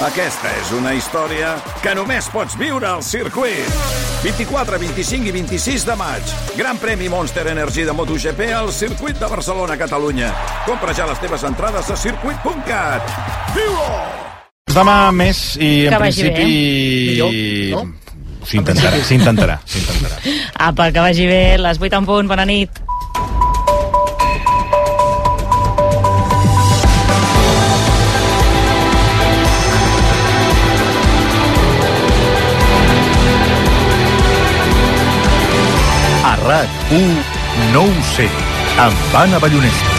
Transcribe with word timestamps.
Aquesta 0.00 0.48
és 0.56 0.70
una 0.72 0.94
història 0.96 1.50
que 1.84 1.92
només 1.92 2.24
pots 2.32 2.54
viure 2.56 2.86
al 2.88 3.02
circuit. 3.04 3.66
24, 4.22 4.78
25 4.80 5.28
i 5.28 5.34
26 5.34 5.84
de 5.84 5.96
maig. 6.00 6.32
Gran 6.56 6.80
premi 6.80 7.10
Monster 7.12 7.44
Energy 7.52 7.84
de 7.84 7.92
MotoGP 7.92 8.48
al 8.56 8.72
circuit 8.72 9.20
de 9.20 9.28
Barcelona, 9.28 9.76
Catalunya. 9.76 10.32
Compra 10.64 10.96
ja 10.96 11.04
les 11.10 11.20
teves 11.20 11.44
entrades 11.44 11.92
a 11.92 11.98
circuit.cat. 12.00 13.12
Viu-ho! 13.52 13.92
Demà 14.72 14.98
més 15.12 15.42
i 15.60 15.72
en 15.84 15.92
Que 15.92 16.02
vagi 16.06 16.28
principi... 16.30 16.48
Millor, 17.12 17.40
no? 17.76 17.84
S'intentarà, 18.48 19.04
s'intentarà, 19.04 19.58
s'intentarà. 19.68 20.16
Apa, 20.70 20.88
que 20.94 21.04
vagi 21.10 21.28
bé, 21.28 21.42
les 21.60 21.76
8 21.76 22.00
en 22.00 22.08
punt, 22.08 22.30
bona 22.30 22.48
nit. 22.48 22.80
RAC1 36.40 37.72
no 37.74 37.82
ho 37.84 38.02
sé, 38.14 38.24
amb 38.80 39.14
Anna 39.14 39.38
Ballonesta. 39.38 39.96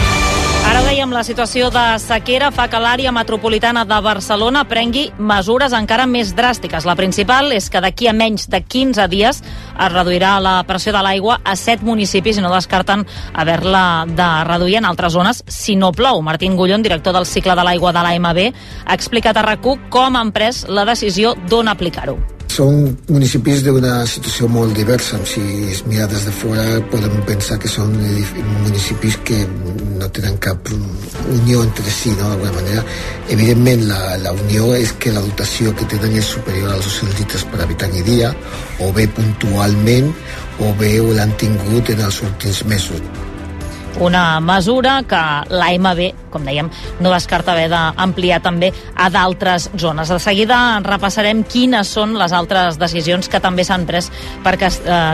Ara 0.66 0.80
dèiem, 0.86 1.10
la 1.14 1.22
situació 1.26 1.68
de 1.74 1.82
sequera 2.02 2.48
fa 2.54 2.68
que 2.70 2.80
l'àrea 2.82 3.12
metropolitana 3.14 3.84
de 3.86 3.98
Barcelona 4.02 4.64
prengui 4.66 5.04
mesures 5.18 5.74
encara 5.74 6.06
més 6.10 6.32
dràstiques. 6.38 6.86
La 6.86 6.96
principal 6.98 7.52
és 7.54 7.68
que 7.70 7.82
d'aquí 7.82 8.10
a 8.10 8.14
menys 8.14 8.48
de 8.50 8.62
15 8.62 9.06
dies 9.12 9.42
es 9.42 9.92
reduirà 9.94 10.36
la 10.42 10.56
pressió 10.66 10.94
de 10.94 11.02
l'aigua 11.02 11.38
a 11.44 11.54
7 11.58 11.86
municipis 11.86 12.38
i 12.38 12.44
no 12.44 12.50
descarten 12.54 13.06
haver-la 13.34 14.04
de 14.10 14.28
reduir 14.50 14.80
en 14.82 14.90
altres 14.90 15.14
zones 15.14 15.44
si 15.46 15.76
no 15.76 15.92
plou. 15.92 16.22
Martín 16.22 16.56
Gullón, 16.56 16.82
director 16.82 17.14
del 17.14 17.26
cicle 17.26 17.54
de 17.54 17.66
l'aigua 17.66 17.94
de 17.94 18.02
l'AMB, 18.02 18.44
ha 18.86 18.94
explicat 18.94 19.36
a 19.36 19.46
rac 19.46 19.66
com 19.90 20.16
han 20.16 20.32
pres 20.34 20.64
la 20.68 20.86
decisió 20.88 21.36
d'on 21.46 21.68
aplicar-ho. 21.70 22.18
Són 22.52 22.82
municipis 23.08 23.62
d'una 23.64 24.02
situació 24.04 24.48
molt 24.52 24.74
diversa. 24.76 25.16
Si 25.24 25.40
es 25.72 25.78
mira 25.88 26.04
des 26.10 26.26
de 26.26 26.34
fora 26.36 26.64
podem 26.92 27.14
pensar 27.28 27.56
que 27.62 27.70
són 27.70 27.94
municipis 27.96 29.16
que 29.24 29.38
no 29.96 30.10
tenen 30.12 30.36
cap 30.36 30.68
unió 30.72 31.62
entre 31.62 31.88
si, 31.88 32.12
no? 32.18 32.28
d'alguna 32.28 32.52
manera. 32.58 32.84
Evidentment, 33.32 33.88
la, 33.88 34.02
la 34.26 34.36
unió 34.36 34.68
és 34.76 34.92
que 35.00 35.14
la 35.16 35.24
dotació 35.24 35.72
que 35.78 35.88
tenen 35.96 36.20
és 36.20 36.32
superior 36.36 36.76
als 36.76 36.92
200 36.92 37.20
litres 37.22 37.48
per 37.48 37.64
habitant 37.64 37.96
i 37.96 38.06
dia, 38.12 38.32
o 38.84 38.92
bé 38.92 39.08
puntualment, 39.16 40.12
o 40.60 40.72
bé 40.80 40.98
l'han 41.16 41.36
tingut 41.40 41.96
en 41.96 42.04
els 42.04 42.24
últims 42.28 42.64
mesos. 42.68 43.30
Una 44.00 44.40
mesura 44.40 45.02
que 45.08 45.20
l'AMB, 45.52 46.00
com 46.32 46.46
dèiem, 46.46 46.68
no 47.04 47.10
descarta 47.12 47.52
haver 47.52 47.68
d'ampliar 47.70 48.40
també 48.42 48.70
a 48.96 49.08
d'altres 49.12 49.68
zones. 49.78 50.08
De 50.08 50.18
seguida 50.22 50.80
repassarem 50.84 51.42
quines 51.44 51.90
són 51.92 52.16
les 52.18 52.32
altres 52.32 52.78
decisions 52.80 53.28
que 53.28 53.40
també 53.40 53.66
s'han 53.68 53.84
pres 53.86 54.08
per 54.42 54.56
eh, 54.56 54.70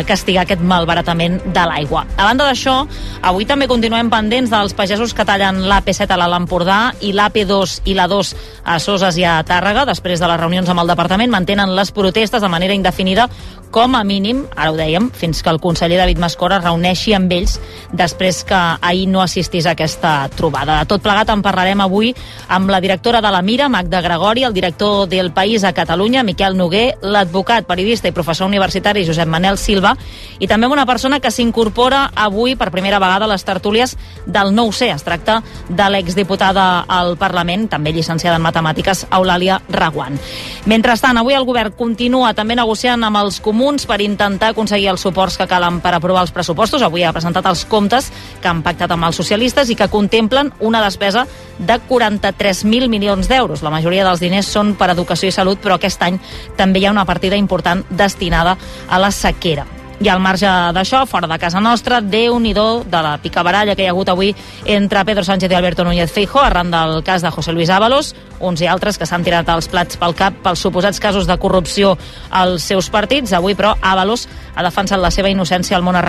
castigar 0.07 0.47
aquest 0.47 0.63
malbaratament 0.63 1.41
de 1.51 1.67
l'aigua. 1.67 2.05
A 2.17 2.29
banda 2.31 2.47
d'això, 2.47 2.79
avui 3.23 3.49
també 3.51 3.69
continuem 3.69 4.13
pendents 4.13 4.53
dels 4.55 4.77
pagesos 4.79 5.15
que 5.15 5.27
tallen 5.27 5.65
l'AP7 5.69 6.15
a 6.15 6.21
l'Alt 6.21 6.39
Empordà 6.39 6.79
i 7.03 7.13
l'AP2 7.13 7.81
i 7.91 7.99
la 7.99 8.07
2 8.09 8.35
a 8.65 8.79
Soses 8.79 9.19
i 9.19 9.27
a 9.27 9.41
Tàrrega. 9.47 9.89
Després 9.89 10.23
de 10.23 10.31
les 10.31 10.41
reunions 10.41 10.69
amb 10.71 10.85
el 10.85 10.95
departament 10.95 11.35
mantenen 11.35 11.75
les 11.77 11.91
protestes 11.93 12.43
de 12.43 12.53
manera 12.53 12.77
indefinida 12.79 13.29
com 13.71 13.95
a 13.95 14.05
mínim, 14.05 14.47
ara 14.57 14.73
ho 14.73 14.77
dèiem, 14.79 15.11
fins 15.13 15.43
que 15.45 15.51
el 15.53 15.61
conseller 15.61 15.99
David 16.01 16.21
Mascora 16.23 16.61
reuneixi 16.63 17.13
amb 17.17 17.33
ells 17.37 17.59
després 17.93 18.41
que 18.49 18.61
ahir 18.81 19.09
no 19.09 19.23
assistís 19.23 19.67
a 19.67 19.73
aquesta 19.73 20.29
trobada. 20.37 20.81
De 20.81 20.91
tot 20.91 21.03
plegat 21.03 21.31
en 21.33 21.43
parlarem 21.43 21.81
avui 21.81 22.13
amb 22.49 22.71
la 22.71 22.81
directora 22.81 23.23
de 23.25 23.31
la 23.33 23.43
Mira, 23.43 23.69
Magda 23.69 24.01
Gregori, 24.05 24.45
el 24.45 24.55
director 24.55 25.09
del 25.09 25.33
País 25.33 25.65
a 25.65 25.73
Catalunya, 25.73 26.23
Miquel 26.23 26.57
Noguer, 26.57 26.99
l'advocat, 27.03 27.67
periodista 27.67 28.09
i 28.09 28.17
professor 28.17 28.47
universitari 28.47 29.07
Josep 29.07 29.29
Manel 29.29 29.59
Silva, 29.59 29.95
i 30.39 30.47
també 30.47 30.67
amb 30.67 30.77
una 30.77 30.87
persona 30.87 31.21
que 31.21 31.31
s'incorpora 31.31 32.11
avui 32.15 32.57
per 32.57 32.71
primera 32.71 32.99
vegada 32.99 33.25
a 33.25 33.33
les 33.33 33.45
tertúlies 33.45 33.97
del 34.27 34.55
nou 34.55 34.73
c 34.73 34.91
Es 34.93 35.05
tracta 35.05 35.43
de 35.69 35.89
l'exdiputada 35.91 36.85
al 36.89 37.17
Parlament, 37.21 37.69
també 37.69 37.93
llicenciada 37.93 38.37
en 38.37 38.43
Matemàtiques, 38.43 39.07
Eulàlia 39.13 39.61
Raguant. 39.69 40.19
Mentrestant, 40.67 41.19
avui 41.19 41.37
el 41.37 41.45
govern 41.45 41.75
continua 41.77 42.33
també 42.35 42.57
negociant 42.57 43.05
amb 43.05 43.21
els 43.21 43.41
comuns 43.45 43.87
per 43.87 44.01
intentar 44.05 44.53
aconseguir 44.53 44.89
els 44.93 45.05
suports 45.05 45.37
que 45.39 45.47
calen 45.47 45.81
per 45.85 45.95
aprovar 45.95 46.25
els 46.27 46.33
pressupostos. 46.35 46.83
Avui 46.83 47.05
ha 47.05 47.13
presentat 47.13 47.47
els 47.47 47.65
comptes 47.69 48.11
que 48.41 48.49
han 48.59 48.67
pactat 48.67 48.93
amb 48.95 49.09
els 49.09 49.19
socialistes 49.19 49.71
i 49.71 49.79
que 49.79 49.89
contemplen 49.93 50.53
una 50.61 50.83
despesa 50.85 51.25
de 51.59 51.79
43.000 51.89 52.91
milions 52.91 53.31
d'euros. 53.31 53.63
La 53.63 53.73
majoria 53.75 54.07
dels 54.07 54.23
diners 54.23 54.51
són 54.51 54.75
per 54.79 54.91
educació 54.93 55.31
i 55.31 55.35
salut, 55.35 55.63
però 55.63 55.79
aquest 55.79 56.03
any 56.03 56.21
també 56.59 56.83
hi 56.83 56.89
ha 56.89 56.95
una 56.95 57.09
partida 57.09 57.39
important 57.39 57.85
destinada 57.91 58.59
a 58.89 59.01
la 59.01 59.13
sequera. 59.15 59.67
I 59.99 60.07
al 60.13 60.21
marge 60.23 60.47
d'això, 60.47 61.01
fora 61.11 61.27
de 61.27 61.41
casa 61.43 61.59
nostra, 61.59 61.99
déu 61.99 62.37
nhi 62.39 62.53
de 62.55 63.01
la 63.03 63.17
picabaralla 63.19 63.75
que 63.75 63.83
hi 63.83 63.89
ha 63.89 63.91
hagut 63.91 64.13
avui 64.13 64.31
entre 64.65 65.03
Pedro 65.05 65.25
Sánchez 65.27 65.51
i 65.51 65.59
Alberto 65.59 65.83
Núñez 65.83 66.13
Feijóo 66.15 66.45
arran 66.45 66.71
del 66.71 67.03
cas 67.03 67.23
de 67.23 67.33
José 67.35 67.53
Luis 67.53 67.69
Ábalos, 67.69 68.15
uns 68.39 68.63
i 68.63 68.71
altres 68.71 68.97
que 68.97 69.07
s'han 69.07 69.27
tirat 69.27 69.49
els 69.51 69.67
plats 69.67 69.99
pel 69.99 70.15
cap 70.15 70.39
pels 70.45 70.63
suposats 70.63 71.03
casos 71.03 71.27
de 71.27 71.39
corrupció 71.39 71.97
als 72.31 72.63
seus 72.63 72.91
partits. 72.95 73.33
Avui, 73.33 73.59
però, 73.59 73.75
Ábalos 73.83 74.29
ha 74.55 74.63
defensat 74.63 75.03
la 75.03 75.11
seva 75.11 75.35
innocència 75.35 75.77
al 75.77 75.83
món 75.83 75.99
a 75.99 76.03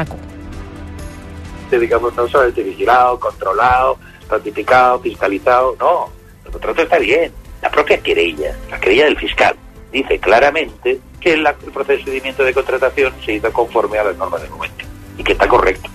RAC1. 1.70 1.80
digamos, 1.80 2.16
no 2.16 2.28
solamente 2.28 2.64
vigilado, 2.64 3.20
controlado, 3.20 3.98
ratificado, 4.30 5.00
fiscalizado, 5.00 5.76
no, 5.80 6.10
el 6.46 6.52
contrato 6.52 6.84
está 6.84 6.98
bien. 7.00 7.32
La 7.62 7.70
propia 7.70 7.98
querella, 8.00 8.56
la 8.70 8.80
querella 8.80 9.06
del 9.06 9.18
fiscal, 9.18 9.56
dice 9.92 10.20
claramente 10.20 11.00
que 11.20 11.34
el 11.34 11.46
procedimiento 11.74 12.44
de 12.44 12.54
contratación 12.54 13.14
se 13.26 13.34
hizo 13.34 13.52
conforme 13.52 13.98
a 13.98 14.06
las 14.06 14.18
normas 14.18 14.42
del 14.42 14.52
momento 14.52 14.86
y 15.18 15.24
que 15.24 15.34
está 15.34 15.48
correcto. 15.48 15.90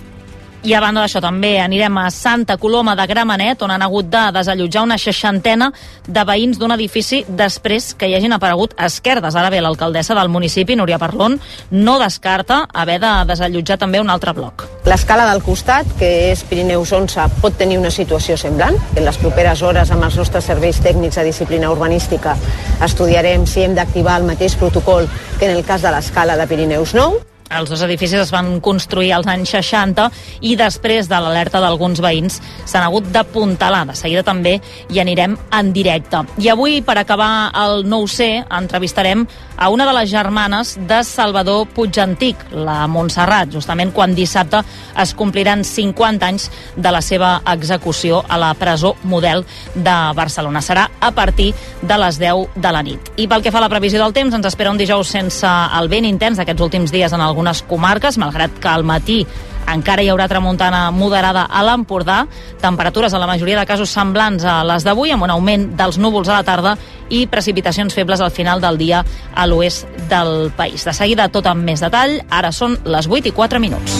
I 0.65 0.73
a 0.73 0.79
banda 0.81 1.03
d'això 1.03 1.19
també 1.21 1.59
anirem 1.61 1.93
a 2.01 2.07
Santa 2.09 2.55
Coloma 2.57 2.95
de 2.97 3.03
Gramenet, 3.05 3.61
on 3.61 3.69
han 3.69 3.83
hagut 3.85 4.07
de 4.09 4.21
desallotjar 4.33 4.81
una 4.81 4.95
seixantena 4.97 5.67
de 6.07 6.23
veïns 6.25 6.57
d'un 6.57 6.71
edifici 6.73 7.19
després 7.29 7.91
que 7.93 8.09
hi 8.09 8.15
hagin 8.17 8.33
aparegut 8.33 8.73
esquerdes. 8.81 9.37
Ara 9.37 9.51
bé, 9.53 9.59
l'alcaldessa 9.61 10.17
del 10.17 10.31
municipi, 10.33 10.73
Núria 10.75 10.97
Parlon, 10.97 11.37
no 11.69 11.99
descarta 12.01 12.63
haver 12.73 12.95
de 13.03 13.11
desallotjar 13.29 13.77
també 13.83 14.01
un 14.01 14.09
altre 14.09 14.33
bloc. 14.33 14.65
L'escala 14.89 15.29
del 15.29 15.43
costat, 15.45 15.93
que 15.99 16.09
és 16.31 16.41
Pirineus 16.49 16.95
11, 16.97 17.27
pot 17.45 17.61
tenir 17.61 17.77
una 17.77 17.93
situació 17.93 18.33
semblant. 18.33 18.81
En 18.95 19.05
les 19.05 19.21
properes 19.21 19.61
hores, 19.61 19.93
amb 19.93 20.09
els 20.09 20.17
nostres 20.17 20.49
serveis 20.49 20.81
tècnics 20.81 21.21
de 21.21 21.27
disciplina 21.29 21.69
urbanística, 21.69 22.33
estudiarem 22.81 23.45
si 23.45 23.61
hem 23.67 23.77
d'activar 23.77 24.17
el 24.17 24.27
mateix 24.33 24.57
protocol 24.57 25.05
que 25.37 25.45
en 25.45 25.59
el 25.59 25.63
cas 25.63 25.85
de 25.85 25.93
l'escala 25.93 26.41
de 26.41 26.49
Pirineus 26.49 26.97
9. 26.97 27.34
Els 27.53 27.69
dos 27.69 27.81
edificis 27.85 28.17
es 28.17 28.31
van 28.33 28.59
construir 28.59 29.11
als 29.13 29.27
anys 29.29 29.51
60 29.53 30.07
i 30.49 30.55
després 30.57 31.05
de 31.05 31.17
l'alerta 31.21 31.61
d'alguns 31.61 32.01
veïns 32.01 32.39
s'han 32.65 32.87
hagut 32.87 33.05
d'apuntalar. 33.13 33.83
De 33.85 33.93
seguida 33.95 34.23
també 34.25 34.55
hi 34.89 34.99
anirem 34.99 35.37
en 35.53 35.69
directe. 35.73 36.23
I 36.41 36.49
avui, 36.49 36.79
per 36.81 36.97
acabar 36.97 37.51
el 37.53 37.85
9C, 37.85 38.47
entrevistarem 38.49 39.27
a 39.57 39.69
una 39.69 39.85
de 39.85 39.93
les 39.93 40.09
germanes 40.09 40.73
de 40.87 41.03
Salvador 41.03 41.67
Puigantic, 41.67 42.35
la 42.51 42.87
Montserrat, 42.91 43.53
justament 43.53 43.93
quan 43.93 44.15
dissabte 44.15 44.63
es 45.01 45.13
compliran 45.15 45.63
50 45.63 46.25
anys 46.27 46.49
de 46.75 46.91
la 46.91 47.01
seva 47.05 47.37
execució 47.53 48.23
a 48.27 48.39
la 48.41 48.53
presó 48.57 48.95
model 49.03 49.45
de 49.75 49.95
Barcelona. 50.17 50.65
Serà 50.65 50.89
a 50.99 51.11
partir 51.11 51.53
de 51.81 51.97
les 52.01 52.19
10 52.19 52.57
de 52.57 52.73
la 52.73 52.83
nit. 52.83 53.13
I 53.21 53.29
pel 53.29 53.45
que 53.45 53.53
fa 53.53 53.61
a 53.61 53.67
la 53.67 53.71
previsió 53.71 54.01
del 54.01 54.17
temps, 54.17 54.33
ens 54.33 54.49
espera 54.49 54.73
un 54.73 54.81
dijous 54.81 55.13
sense 55.13 55.47
el 55.79 55.93
vent 55.93 56.09
intens 56.09 56.41
d'aquests 56.41 56.65
últims 56.65 56.91
dies 56.91 57.13
en 57.13 57.21
algunes 57.35 57.61
comarques, 57.67 58.17
malgrat 58.17 58.55
que 58.63 58.71
al 58.71 58.87
matí 58.87 59.25
encara 59.67 60.03
hi 60.05 60.09
haurà 60.13 60.27
tramuntana 60.29 60.87
moderada 60.93 61.43
a 61.49 61.63
l'Empordà, 61.65 62.23
temperatures 62.61 63.13
a 63.13 63.19
la 63.19 63.27
majoria 63.27 63.59
de 63.59 63.65
casos 63.67 63.91
semblants 63.91 64.45
a 64.45 64.61
les 64.63 64.85
d'avui, 64.85 65.11
amb 65.11 65.25
un 65.25 65.33
augment 65.33 65.67
dels 65.75 65.99
núvols 65.99 66.29
a 66.29 66.39
la 66.39 66.45
tarda 66.47 66.75
i 67.09 67.25
precipitacions 67.27 67.93
febles 67.93 68.21
al 68.21 68.31
final 68.31 68.61
del 68.61 68.77
dia 68.77 69.03
a 69.35 69.47
l'oest 69.49 69.89
del 70.09 70.51
país. 70.55 70.85
De 70.85 70.93
seguida, 70.93 71.27
tot 71.33 71.49
amb 71.49 71.65
més 71.65 71.83
detall, 71.83 72.21
ara 72.29 72.53
són 72.55 72.79
les 72.85 73.09
8 73.09 73.33
i 73.33 73.35
4 73.35 73.59
minuts. 73.59 73.99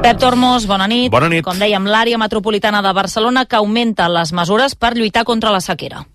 Pep 0.00 0.18
Tormos, 0.18 0.66
bona 0.66 0.88
nit. 0.88 1.10
Bona 1.12 1.28
nit. 1.28 1.44
Com 1.44 1.58
dèiem, 1.60 1.86
l'àrea 1.86 2.18
metropolitana 2.18 2.80
de 2.82 2.92
Barcelona 2.96 3.44
que 3.46 3.56
augmenta 3.56 4.08
les 4.08 4.32
mesures 4.32 4.74
per 4.74 4.96
lluitar 4.96 5.24
contra 5.28 5.52
la 5.52 5.60
sequera. 5.60 6.06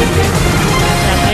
Thank 0.00 0.44
you. 0.44 0.49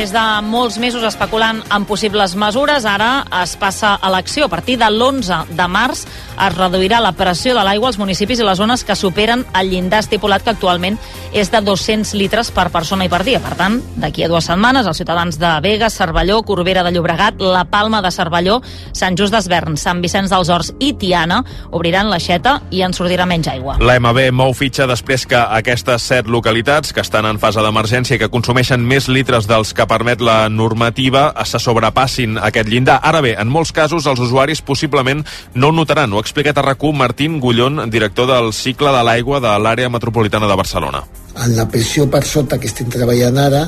Després 0.07 0.13
de 0.13 0.47
molts 0.47 0.77
mesos 0.79 1.03
especulant 1.03 1.63
amb 1.73 1.87
possibles 1.89 2.37
mesures, 2.39 2.85
ara 2.87 3.25
es 3.43 3.57
passa 3.59 3.97
a 3.99 4.11
l'acció. 4.13 4.47
A 4.47 4.53
partir 4.53 4.77
de 4.79 4.87
l'11 4.87 5.49
de 5.57 5.67
març 5.67 6.05
es 6.07 6.55
reduirà 6.55 7.01
la 7.01 7.11
pressió 7.17 7.55
de 7.57 7.65
l'aigua 7.65 7.89
als 7.89 7.99
municipis 7.99 8.39
i 8.39 8.45
les 8.47 8.59
zones 8.59 8.85
que 8.85 8.95
superen 8.95 9.45
el 9.59 9.71
llindar 9.71 10.05
estipulat 10.05 10.45
que 10.45 10.53
actualment 10.53 10.99
és 11.33 11.51
de 11.51 11.61
200 11.65 12.13
litres 12.15 12.53
per 12.55 12.69
persona 12.71 13.07
i 13.07 13.11
per 13.11 13.23
dia. 13.27 13.41
Per 13.43 13.55
tant, 13.59 13.81
d'aquí 13.97 14.23
a 14.23 14.29
dues 14.31 14.47
setmanes, 14.47 14.87
els 14.87 15.01
ciutadans 15.01 15.41
de 15.41 15.51
Vega, 15.65 15.91
Cervelló, 15.91 16.43
Corbera 16.47 16.85
de 16.85 16.93
Llobregat, 16.95 17.41
La 17.41 17.65
Palma 17.65 18.03
de 18.05 18.13
Cervelló, 18.15 18.61
Sant 18.93 19.19
Just 19.19 19.35
d'Esvern, 19.35 19.77
Sant 19.81 20.05
Vicenç 20.05 20.31
dels 20.31 20.53
Horts 20.53 20.73
i 20.79 20.93
Tiana 20.95 21.43
obriran 21.73 22.13
l'aixeta 22.13 22.61
i 22.71 22.85
en 22.87 22.95
sortirà 22.95 23.27
menys 23.27 23.51
aigua. 23.51 23.79
La 23.81 23.99
MB 23.99 24.29
mou 24.37 24.55
fitxa 24.55 24.87
després 24.87 25.27
que 25.27 25.41
aquestes 25.41 26.07
set 26.13 26.31
localitats 26.31 26.95
que 26.95 27.03
estan 27.03 27.27
en 27.27 27.43
fase 27.43 27.65
d'emergència 27.65 28.21
i 28.21 28.23
que 28.23 28.31
consumeixen 28.31 28.87
més 28.87 29.11
litres 29.11 29.51
dels 29.51 29.75
que 29.75 29.89
permet 29.97 30.21
la 30.21 30.39
normativa 30.53 31.29
se 31.49 31.61
sobrepassin 31.63 32.39
aquest 32.39 32.69
llindar. 32.69 33.01
Ara 33.03 33.25
bé, 33.25 33.35
en 33.41 33.49
molts 33.53 33.73
casos 33.73 34.07
els 34.07 34.21
usuaris 34.21 34.63
possiblement 34.63 35.25
no 35.55 35.73
ho 35.73 35.77
notaran. 35.77 36.13
Ho 36.13 36.21
ha 36.21 36.27
explicat 36.27 36.59
a 36.59 36.67
rac 36.67 36.85
Martín 36.95 37.41
Gullón, 37.41 37.89
director 37.91 38.29
del 38.29 38.53
cicle 38.53 38.93
de 38.93 39.05
l'aigua 39.05 39.41
de 39.41 39.59
l'àrea 39.59 39.89
metropolitana 39.89 40.47
de 40.47 40.57
Barcelona 40.57 41.07
en 41.45 41.57
la 41.57 41.67
pressió 41.69 42.07
per 42.09 42.23
sota 42.25 42.57
que 42.61 42.69
estem 42.71 42.89
treballant 42.93 43.37
ara 43.41 43.63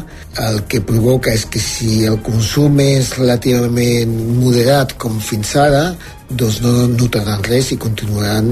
el 0.44 0.62
que 0.70 0.80
provoca 0.80 1.34
és 1.36 1.44
que 1.52 1.60
si 1.60 2.04
el 2.08 2.18
consum 2.24 2.80
és 2.80 3.10
relativament 3.18 4.14
moderat 4.38 4.94
com 5.00 5.18
fins 5.20 5.54
ara 5.60 5.82
doncs 6.30 6.60
no 6.64 6.72
notaran 6.92 7.42
res 7.46 7.72
i 7.72 7.78
continuaran 7.80 8.50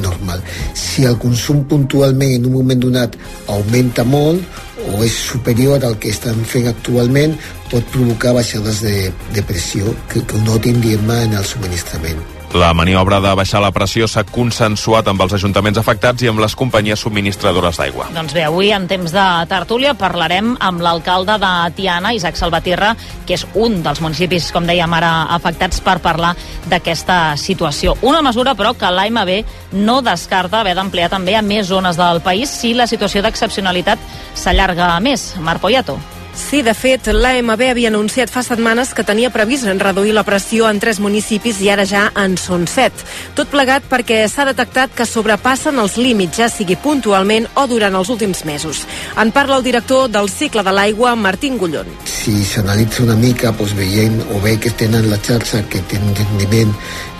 normal. 0.00 0.40
Si 0.74 1.04
el 1.04 1.18
consum 1.20 1.64
puntualment 1.68 2.38
en 2.38 2.48
un 2.48 2.56
moment 2.60 2.80
donat 2.86 3.18
augmenta 3.46 4.04
molt 4.04 4.64
o 4.88 5.02
és 5.04 5.12
superior 5.12 5.84
al 5.84 5.98
que 6.00 6.14
estan 6.14 6.40
fent 6.48 6.70
actualment, 6.70 7.36
pot 7.68 7.84
provocar 7.92 8.34
baixades 8.38 8.82
de, 8.86 8.96
de 9.36 9.44
pressió 9.44 9.92
que, 10.08 10.24
que 10.24 10.42
notin, 10.48 10.80
diguem 10.80 11.16
en 11.20 11.38
el 11.42 11.44
subministrament. 11.44 12.37
La 12.56 12.72
maniobra 12.72 13.18
de 13.20 13.34
baixar 13.36 13.60
la 13.60 13.68
pressió 13.76 14.06
s'ha 14.08 14.22
consensuat 14.24 15.08
amb 15.10 15.20
els 15.20 15.34
ajuntaments 15.36 15.76
afectats 15.78 16.24
i 16.24 16.30
amb 16.30 16.40
les 16.40 16.54
companyies 16.56 17.02
subministradores 17.04 17.76
d'aigua. 17.76 18.06
Doncs 18.14 18.32
bé, 18.32 18.46
avui 18.48 18.72
en 18.72 18.86
temps 18.88 19.12
de 19.12 19.26
tertúlia 19.50 19.92
parlarem 19.98 20.54
amb 20.64 20.80
l'alcalde 20.80 21.36
de 21.42 21.52
Tiana, 21.76 22.14
Isaac 22.16 22.40
Salvatierra, 22.40 22.94
que 23.28 23.36
és 23.36 23.44
un 23.52 23.82
dels 23.84 24.00
municipis, 24.00 24.48
com 24.54 24.64
dèiem 24.64 24.96
ara, 24.96 25.12
afectats 25.36 25.84
per 25.84 25.98
parlar 26.00 26.34
d'aquesta 26.72 27.36
situació. 27.36 27.98
Una 28.00 28.24
mesura, 28.24 28.56
però, 28.56 28.72
que 28.72 28.88
l'AMB 28.96 29.74
no 29.84 30.00
descarta 30.00 30.62
haver 30.62 30.78
d'ampliar 30.78 31.12
també 31.12 31.36
a 31.36 31.44
més 31.44 31.68
zones 31.68 32.00
del 32.00 32.22
país 32.24 32.48
si 32.48 32.72
la 32.72 32.88
situació 32.88 33.20
d'excepcionalitat 33.22 34.00
s'allarga 34.34 34.96
més. 35.04 35.34
Marc 35.44 35.60
Poyato. 35.60 36.00
Sí, 36.38 36.62
de 36.62 36.72
fet, 36.72 37.08
l'AMB 37.10 37.64
havia 37.66 37.90
anunciat 37.90 38.30
fa 38.30 38.44
setmanes 38.46 38.92
que 38.94 39.02
tenia 39.04 39.28
previst 39.34 39.66
reduir 39.82 40.14
la 40.14 40.22
pressió 40.22 40.68
en 40.70 40.78
tres 40.78 41.00
municipis 41.02 41.58
i 41.60 41.68
ara 41.68 41.84
ja 41.84 42.04
en 42.14 42.36
són 42.38 42.68
set. 42.70 42.94
Tot 43.34 43.50
plegat 43.50 43.88
perquè 43.90 44.20
s'ha 44.30 44.46
detectat 44.46 44.94
que 44.94 45.04
sobrepassen 45.04 45.80
els 45.82 45.98
límits, 45.98 46.38
ja 46.38 46.48
sigui 46.48 46.78
puntualment 46.78 47.50
o 47.58 47.66
durant 47.66 47.98
els 47.98 48.08
últims 48.14 48.44
mesos. 48.46 48.84
En 49.18 49.32
parla 49.34 49.58
el 49.58 49.66
director 49.66 50.06
del 50.08 50.30
cicle 50.30 50.62
de 50.62 50.72
l'aigua, 50.72 51.16
Martín 51.16 51.58
Gullón. 51.58 51.90
Si 52.06 52.38
s'analitza 52.44 53.02
una 53.02 53.18
mica, 53.18 53.50
doncs 53.50 53.74
veient 53.74 54.22
o 54.30 54.40
bé 54.40 54.56
que 54.62 54.70
tenen 54.70 55.10
la 55.10 55.18
xarxa 55.18 55.64
que 55.68 55.82
té 55.90 55.98
un 55.98 56.14
rendiment 56.14 56.72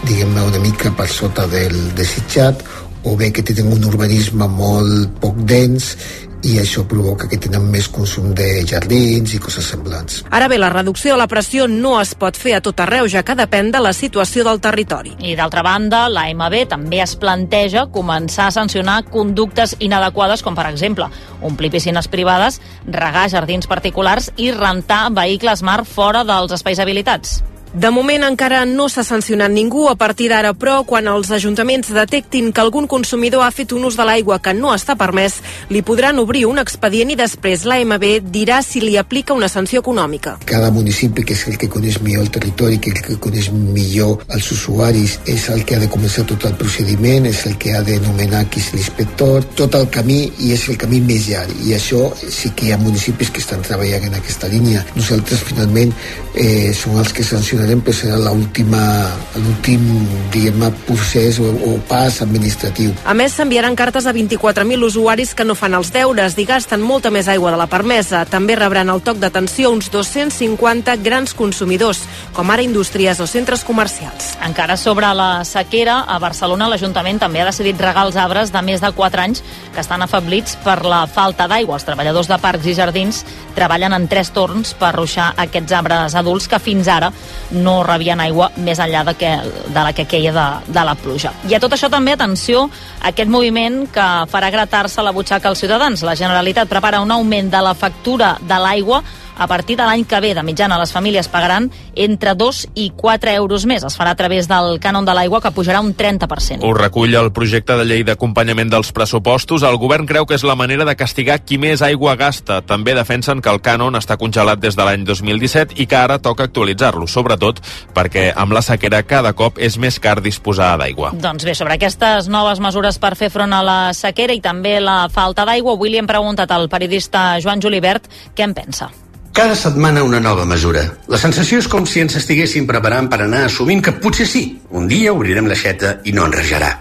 diguem 0.07 0.39
una 0.47 0.63
mica 0.63 0.95
per 0.95 1.09
sota 1.11 1.49
del 1.51 1.75
desitjat 1.99 2.63
o 3.03 3.17
bé 3.17 3.33
que 3.33 3.43
tenen 3.43 3.73
un 3.75 3.85
urbanisme 3.91 4.47
molt 4.47 5.19
poc 5.21 5.37
dens 5.49 5.97
i 6.47 6.59
això 6.61 6.85
provoca 6.89 7.27
que 7.29 7.39
tenen 7.41 7.67
més 7.73 7.89
consum 7.91 8.31
de 8.37 8.47
jardins 8.69 9.35
i 9.35 9.41
coses 9.43 9.67
semblants. 9.73 10.23
Ara 10.31 10.49
bé, 10.51 10.59
la 10.61 10.71
reducció 10.73 11.15
de 11.15 11.19
la 11.21 11.29
pressió 11.31 11.67
no 11.69 11.97
es 12.01 12.15
pot 12.19 12.39
fer 12.39 12.55
a 12.59 12.63
tot 12.65 12.79
arreu, 12.85 13.09
ja 13.11 13.25
que 13.27 13.37
depèn 13.39 13.73
de 13.75 13.83
la 13.83 13.93
situació 13.97 14.45
del 14.47 14.63
territori. 14.63 15.17
I 15.19 15.35
d'altra 15.39 15.65
banda, 15.67 16.07
l'AMB 16.13 16.61
també 16.71 17.03
es 17.03 17.17
planteja 17.19 17.89
començar 17.93 18.49
a 18.49 18.55
sancionar 18.55 19.03
conductes 19.11 19.77
inadequades, 19.81 20.43
com 20.47 20.57
per 20.59 20.69
exemple 20.71 21.11
omplir 21.43 21.73
piscines 21.75 22.09
privades, 22.09 22.61
regar 22.87 23.29
jardins 23.31 23.69
particulars 23.71 24.33
i 24.37 24.51
rentar 24.55 25.09
vehicles 25.15 25.63
mar 25.63 25.85
fora 25.87 26.25
dels 26.27 26.55
espais 26.55 26.79
habilitats. 26.83 27.39
De 27.75 27.91
moment 27.93 28.23
encara 28.25 28.63
no 28.65 28.87
s'ha 28.89 29.03
sancionat 29.05 29.53
ningú 29.53 29.89
a 29.91 29.95
partir 30.01 30.31
d'ara, 30.33 30.55
però 30.57 30.79
quan 30.89 31.07
els 31.11 31.29
ajuntaments 31.31 31.91
detectin 31.93 32.49
que 32.53 32.63
algun 32.63 32.87
consumidor 32.89 33.43
ha 33.45 33.51
fet 33.53 33.75
un 33.77 33.85
ús 33.85 33.99
de 33.99 34.07
l'aigua 34.09 34.39
que 34.41 34.55
no 34.57 34.73
està 34.73 34.97
permès, 34.97 35.43
li 35.69 35.83
podran 35.85 36.17
obrir 36.19 36.47
un 36.49 36.59
expedient 36.63 37.13
i 37.13 37.19
després 37.21 37.67
l'AMB 37.69 38.07
dirà 38.33 38.63
si 38.65 38.81
li 38.81 38.97
aplica 38.97 39.37
una 39.37 39.51
sanció 39.53 39.83
econòmica. 39.85 40.39
Cada 40.49 40.71
municipi, 40.73 41.27
que 41.29 41.37
és 41.37 41.45
el 41.51 41.59
que 41.61 41.69
coneix 41.69 42.01
millor 42.01 42.25
el 42.25 42.31
territori, 42.33 42.79
que 42.81 42.95
el 42.95 43.03
que 43.05 43.19
coneix 43.21 43.51
millor 43.53 44.25
els 44.33 44.49
usuaris, 44.57 45.19
és 45.27 45.49
el 45.53 45.67
que 45.69 45.77
ha 45.77 45.83
de 45.85 45.91
començar 45.93 46.25
tot 46.25 46.49
el 46.49 46.57
procediment, 46.57 47.29
és 47.29 47.45
el 47.53 47.59
que 47.61 47.77
ha 47.77 47.85
de 47.85 48.01
nomenar 48.01 48.47
qui 48.49 48.65
és 48.65 48.73
l'inspector, 48.73 49.45
tot 49.61 49.77
el 49.77 49.91
camí 49.93 50.23
i 50.39 50.55
és 50.57 50.65
el 50.73 50.81
camí 50.81 51.03
més 51.05 51.29
llarg. 51.29 51.53
I 51.69 51.77
això 51.77 52.09
sí 52.17 52.55
que 52.57 52.71
hi 52.71 52.73
ha 52.73 52.81
municipis 52.81 53.29
que 53.29 53.45
estan 53.45 53.61
treballant 53.61 54.09
en 54.09 54.17
aquesta 54.17 54.49
línia. 54.49 54.87
Nosaltres 54.97 55.45
finalment 55.53 55.93
eh, 56.33 56.73
som 56.73 56.97
els 56.97 57.13
que 57.13 57.27
sancionem 57.27 57.58
gestionarem 57.59 57.81
pues, 57.83 57.99
serà 57.99 58.17
l'últim 58.19 59.87
diguem 60.33 60.63
procés 60.87 61.39
o, 61.43 61.49
o 61.67 61.79
pas 61.89 62.21
administratiu. 62.23 62.93
A 63.05 63.15
més, 63.15 63.35
s'enviaran 63.35 63.77
cartes 63.77 64.07
a 64.07 64.15
24.000 64.15 64.85
usuaris 64.85 65.35
que 65.35 65.47
no 65.47 65.57
fan 65.59 65.75
els 65.75 65.91
deures 65.95 66.37
i 66.39 66.47
gasten 66.47 66.83
molta 66.85 67.11
més 67.11 67.29
aigua 67.29 67.51
de 67.51 67.59
la 67.59 67.69
permesa. 67.71 68.25
També 68.31 68.57
rebran 68.57 68.91
el 68.93 69.03
toc 69.03 69.19
d'atenció 69.19 69.73
uns 69.75 69.91
250 69.91 70.97
grans 71.03 71.35
consumidors, 71.35 72.05
com 72.37 72.51
ara 72.51 72.63
indústries 72.63 73.21
o 73.21 73.27
centres 73.27 73.65
comercials. 73.67 74.37
Encara 74.47 74.77
sobre 74.77 75.11
la 75.15 75.45
sequera, 75.49 76.05
a 76.07 76.19
Barcelona 76.23 76.69
l'Ajuntament 76.71 77.19
també 77.19 77.43
ha 77.43 77.49
decidit 77.51 77.81
regar 77.81 78.07
els 78.07 78.17
arbres 78.17 78.53
de 78.55 78.63
més 78.63 78.85
de 78.85 78.93
4 78.95 79.25
anys 79.25 79.43
que 79.75 79.83
estan 79.83 80.03
afablits 80.05 80.57
per 80.65 80.81
la 80.87 81.05
falta 81.11 81.49
d'aigua. 81.51 81.79
Els 81.79 81.89
treballadors 81.89 82.31
de 82.31 82.39
parcs 82.39 82.69
i 82.69 82.77
jardins 82.79 83.25
treballen 83.59 83.97
en 83.97 84.07
tres 84.09 84.31
torns 84.35 84.75
per 84.79 84.95
ruixar 84.95 85.33
aquests 85.37 85.75
arbres 85.75 86.15
adults 86.19 86.47
que 86.49 86.61
fins 86.63 86.89
ara 86.93 87.11
no 87.51 87.83
rebien 87.87 88.21
aigua 88.21 88.51
més 88.57 88.81
enllà 88.83 89.05
de, 89.09 89.15
que, 89.19 89.31
de 89.69 89.85
la 89.85 89.93
que 89.97 90.07
queia 90.09 90.33
de, 90.35 90.47
de 90.73 90.85
la 90.85 90.95
pluja. 90.99 91.33
I 91.49 91.57
a 91.57 91.61
tot 91.63 91.75
això 91.75 91.91
també, 91.93 92.15
atenció, 92.15 92.67
aquest 93.09 93.31
moviment 93.31 93.87
que 93.93 94.09
farà 94.33 94.51
gratar-se 94.55 95.05
la 95.05 95.15
butxaca 95.17 95.49
als 95.49 95.63
ciutadans. 95.65 96.05
La 96.05 96.17
Generalitat 96.19 96.69
prepara 96.69 97.01
un 97.05 97.13
augment 97.15 97.51
de 97.53 97.63
la 97.65 97.75
factura 97.75 98.37
de 98.41 98.61
l'aigua 98.61 99.03
a 99.39 99.47
partir 99.47 99.77
de 99.79 99.87
l'any 99.87 100.05
que 100.05 100.21
ve, 100.21 100.35
de 100.35 100.43
mitjana, 100.43 100.79
les 100.79 100.93
famílies 100.93 101.29
pagaran 101.31 101.71
entre 101.95 102.35
2 102.35 102.65
i 102.75 102.91
4 102.97 103.31
euros 103.39 103.65
més. 103.67 103.85
Es 103.87 103.97
farà 103.99 104.13
a 104.13 104.19
través 104.19 104.49
del 104.51 104.79
cànon 104.83 105.07
de 105.07 105.15
l'aigua, 105.15 105.41
que 105.41 105.53
pujarà 105.55 105.81
un 105.81 105.95
30%. 105.97 106.67
Ho 106.67 106.75
recull 106.75 107.15
el 107.15 107.31
projecte 107.33 107.79
de 107.79 107.87
llei 107.87 108.05
d'acompanyament 108.05 108.71
dels 108.73 108.93
pressupostos. 108.93 109.63
El 109.63 109.79
govern 109.79 110.07
creu 110.07 110.27
que 110.27 110.37
és 110.37 110.45
la 110.45 110.59
manera 110.59 110.85
de 110.85 110.97
castigar 110.99 111.41
qui 111.45 111.59
més 111.59 111.83
aigua 111.83 112.17
gasta. 112.19 112.61
També 112.67 112.95
defensen 112.99 113.41
que 113.41 113.53
el 113.55 113.63
cànon 113.63 113.97
està 113.99 114.19
congelat 114.19 114.61
des 114.61 114.77
de 114.77 114.85
l'any 114.85 115.07
2017 115.07 115.79
i 115.79 115.87
que 115.87 115.97
ara 115.97 116.19
toca 116.19 116.49
actualitzar-lo, 116.49 117.07
sobretot 117.07 117.63
perquè 117.95 118.29
amb 118.35 118.53
la 118.53 118.63
sequera 118.63 119.03
cada 119.07 119.33
cop 119.39 119.59
és 119.63 119.79
més 119.79 119.99
car 120.03 120.19
disposar 120.25 120.75
d'aigua. 120.81 121.13
Doncs 121.15 121.47
bé, 121.47 121.55
sobre 121.55 121.79
aquestes 121.79 122.29
noves 122.29 122.61
mesures 122.61 122.99
per 122.99 123.15
fer 123.19 123.31
front 123.31 123.55
a 123.55 123.63
la 123.65 123.81
sequera 123.97 124.35
i 124.35 124.43
també 124.45 124.79
la 124.83 125.07
falta 125.13 125.47
d'aigua, 125.49 125.77
avui 125.79 125.93
li 125.93 126.01
hem 126.03 126.11
preguntat 126.11 126.51
al 126.53 126.69
periodista 126.73 127.37
Joan 127.43 127.63
Julibert 127.63 128.11
què 128.35 128.47
en 128.47 128.57
pensa. 128.57 128.91
Cada 129.33 129.55
setmana 129.55 130.03
una 130.03 130.21
nova 130.21 130.45
mesura. 130.45 130.83
La 131.07 131.19
sensació 131.21 131.61
és 131.63 131.69
com 131.71 131.87
si 131.87 132.03
ens 132.03 132.17
estiguéssim 132.19 132.67
preparant 132.67 133.09
per 133.11 133.23
anar 133.23 133.45
assumint 133.47 133.85
que 133.85 133.95
potser 134.03 134.27
sí, 134.27 134.43
un 134.71 134.89
dia 134.91 135.15
obrirem 135.15 135.47
l'aixeta 135.47 135.99
i 136.05 136.15
no 136.17 136.27
enrejarà. 136.27 136.73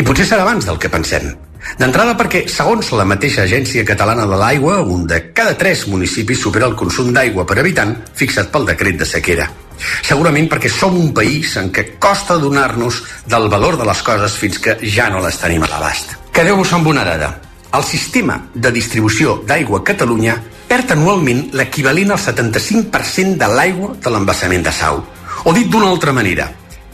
I 0.00 0.04
potser 0.06 0.26
serà 0.26 0.46
abans 0.46 0.66
del 0.66 0.80
que 0.80 0.90
pensem. 0.90 1.30
D'entrada 1.78 2.14
perquè, 2.16 2.44
segons 2.48 2.92
la 2.96 3.04
mateixa 3.08 3.42
Agència 3.44 3.84
Catalana 3.86 4.26
de 4.30 4.38
l'Aigua, 4.40 4.78
un 4.80 5.06
de 5.10 5.20
cada 5.36 5.56
tres 5.58 5.86
municipis 5.90 6.40
supera 6.40 6.68
el 6.70 6.76
consum 6.78 7.10
d'aigua 7.12 7.44
per 7.46 7.58
habitant 7.60 7.96
fixat 8.16 8.52
pel 8.54 8.68
decret 8.70 8.98
de 9.00 9.08
sequera. 9.08 9.48
Segurament 9.78 10.48
perquè 10.50 10.70
som 10.72 10.96
un 10.98 11.12
país 11.14 11.54
en 11.60 11.70
què 11.74 11.98
costa 12.02 12.38
donar-nos 12.40 13.02
del 13.30 13.48
valor 13.52 13.78
de 13.78 13.86
les 13.86 14.00
coses 14.06 14.38
fins 14.38 14.58
que 14.62 14.78
ja 14.82 15.08
no 15.12 15.22
les 15.22 15.38
tenim 15.38 15.66
a 15.66 15.70
l'abast. 15.70 16.16
Quedeu-vos 16.34 16.72
amb 16.74 16.88
una 16.90 17.04
dada. 17.06 17.34
El 17.74 17.84
sistema 17.84 18.40
de 18.54 18.72
distribució 18.72 19.42
d'aigua 19.46 19.82
a 19.82 19.86
Catalunya 19.90 20.38
perd 20.68 20.92
anualment 20.92 21.48
l'equivalent 21.56 22.12
al 22.12 22.20
75% 22.20 23.38
de 23.40 23.48
l'aigua 23.48 23.94
de 23.96 24.12
l'embassament 24.12 24.66
de 24.66 24.72
Sau. 24.72 25.00
O 25.48 25.52
dit 25.56 25.68
d'una 25.72 25.88
altra 25.88 26.12
manera, 26.12 26.50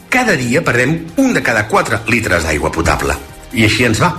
cada 0.09 0.37
dia 0.38 0.62
perdem 0.62 0.95
un 1.19 1.35
de 1.35 1.43
cada 1.43 1.66
4 1.69 2.04
litres 2.07 2.47
d'aigua 2.47 2.71
potable. 2.71 3.16
I 3.52 3.66
així 3.66 3.85
ens 3.87 4.00
va. 4.02 4.12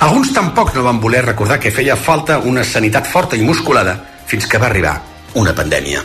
Alguns 0.00 0.32
tampoc 0.32 0.72
no 0.74 0.84
van 0.86 1.00
voler 1.00 1.24
recordar 1.26 1.60
que 1.60 1.72
feia 1.74 1.96
falta 1.96 2.38
una 2.38 2.64
sanitat 2.64 3.08
forta 3.08 3.36
i 3.36 3.44
musculada 3.44 3.98
fins 4.26 4.48
que 4.48 4.60
va 4.60 4.70
arribar 4.70 4.96
una 5.34 5.52
pandèmia. 5.52 6.04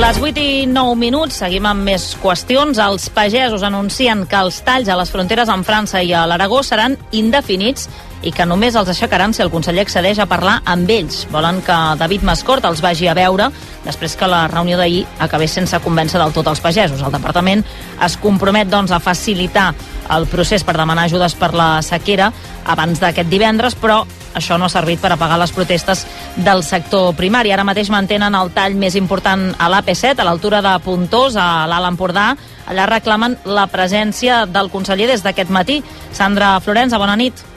Les 0.00 0.16
8 0.16 0.40
i 0.40 0.66
9 0.70 0.94
minuts, 0.96 1.42
seguim 1.42 1.66
amb 1.68 1.84
més 1.84 2.14
qüestions. 2.22 2.78
Els 2.80 3.10
pagesos 3.12 3.64
anuncien 3.66 4.22
que 4.26 4.38
els 4.38 4.62
talls 4.64 4.88
a 4.88 4.96
les 4.96 5.10
fronteres 5.12 5.50
amb 5.52 5.66
França 5.66 6.00
i 6.00 6.14
a 6.14 6.22
l'Aragó 6.30 6.62
seran 6.64 6.96
indefinits 7.12 7.88
i 8.22 8.32
que 8.32 8.46
només 8.46 8.76
els 8.76 8.90
aixecaran 8.92 9.32
si 9.34 9.42
el 9.42 9.50
conseller 9.52 9.84
accedeix 9.86 10.20
a 10.20 10.28
parlar 10.28 10.60
amb 10.68 10.90
ells. 10.90 11.24
Volen 11.32 11.62
que 11.64 11.78
David 12.00 12.24
Mascort 12.26 12.66
els 12.68 12.82
vagi 12.84 13.08
a 13.08 13.16
veure 13.16 13.48
després 13.84 14.16
que 14.16 14.28
la 14.28 14.46
reunió 14.50 14.76
d'ahir 14.76 15.06
acabés 15.18 15.54
sense 15.56 15.78
convèncer 15.80 16.20
del 16.20 16.34
tot 16.36 16.50
els 16.52 16.60
pagesos. 16.60 17.00
El 17.00 17.14
departament 17.14 17.64
es 18.04 18.16
compromet 18.20 18.68
doncs, 18.68 18.92
a 18.92 19.00
facilitar 19.00 19.70
el 20.10 20.26
procés 20.26 20.64
per 20.66 20.76
demanar 20.76 21.06
ajudes 21.08 21.36
per 21.38 21.52
la 21.54 21.78
sequera 21.86 22.32
abans 22.66 23.00
d'aquest 23.00 23.30
divendres, 23.30 23.76
però 23.78 24.02
això 24.34 24.58
no 24.58 24.66
ha 24.66 24.72
servit 24.72 25.00
per 25.00 25.12
apagar 25.14 25.38
les 25.40 25.52
protestes 25.54 26.04
del 26.36 26.62
sector 26.66 27.14
primari. 27.18 27.52
Ara 27.52 27.66
mateix 27.66 27.90
mantenen 27.90 28.36
el 28.36 28.52
tall 28.54 28.76
més 28.78 28.96
important 28.98 29.50
a 29.58 29.70
l'AP7, 29.72 30.20
a 30.20 30.26
l'altura 30.28 30.62
de 30.62 30.76
Puntós, 30.84 31.36
a 31.36 31.66
l'Alt 31.70 31.90
Empordà. 31.92 32.30
Allà 32.70 32.86
reclamen 32.86 33.38
la 33.44 33.66
presència 33.70 34.44
del 34.46 34.70
conseller 34.70 35.10
des 35.10 35.24
d'aquest 35.26 35.50
matí. 35.50 35.80
Sandra 36.12 36.58
Florenza, 36.60 36.98
bona 36.98 37.16
nit. 37.18 37.49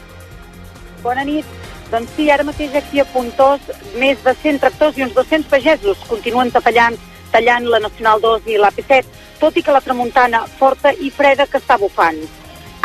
Bona 1.03 1.25
nit. 1.27 1.45
Doncs 1.91 2.13
sí, 2.15 2.29
ara 2.31 2.45
mateix 2.47 2.73
aquí 2.79 3.01
a 3.01 3.05
Puntós, 3.11 3.65
més 3.99 4.21
de 4.23 4.31
100 4.39 4.61
tractors 4.63 4.95
i 4.97 5.03
uns 5.03 5.13
200 5.17 5.49
pagesos 5.51 5.99
continuen 6.07 6.49
tallant, 6.55 6.95
tallant 7.33 7.67
la 7.69 7.81
Nacional 7.83 8.21
2 8.23 8.47
i 8.53 8.55
l'AP7, 8.57 9.03
tot 9.41 9.57
i 9.59 9.63
que 9.65 9.75
la 9.75 9.81
tramuntana 9.83 10.45
forta 10.61 10.93
i 10.95 11.11
freda 11.11 11.45
que 11.45 11.59
està 11.59 11.75
bufant. 11.81 12.21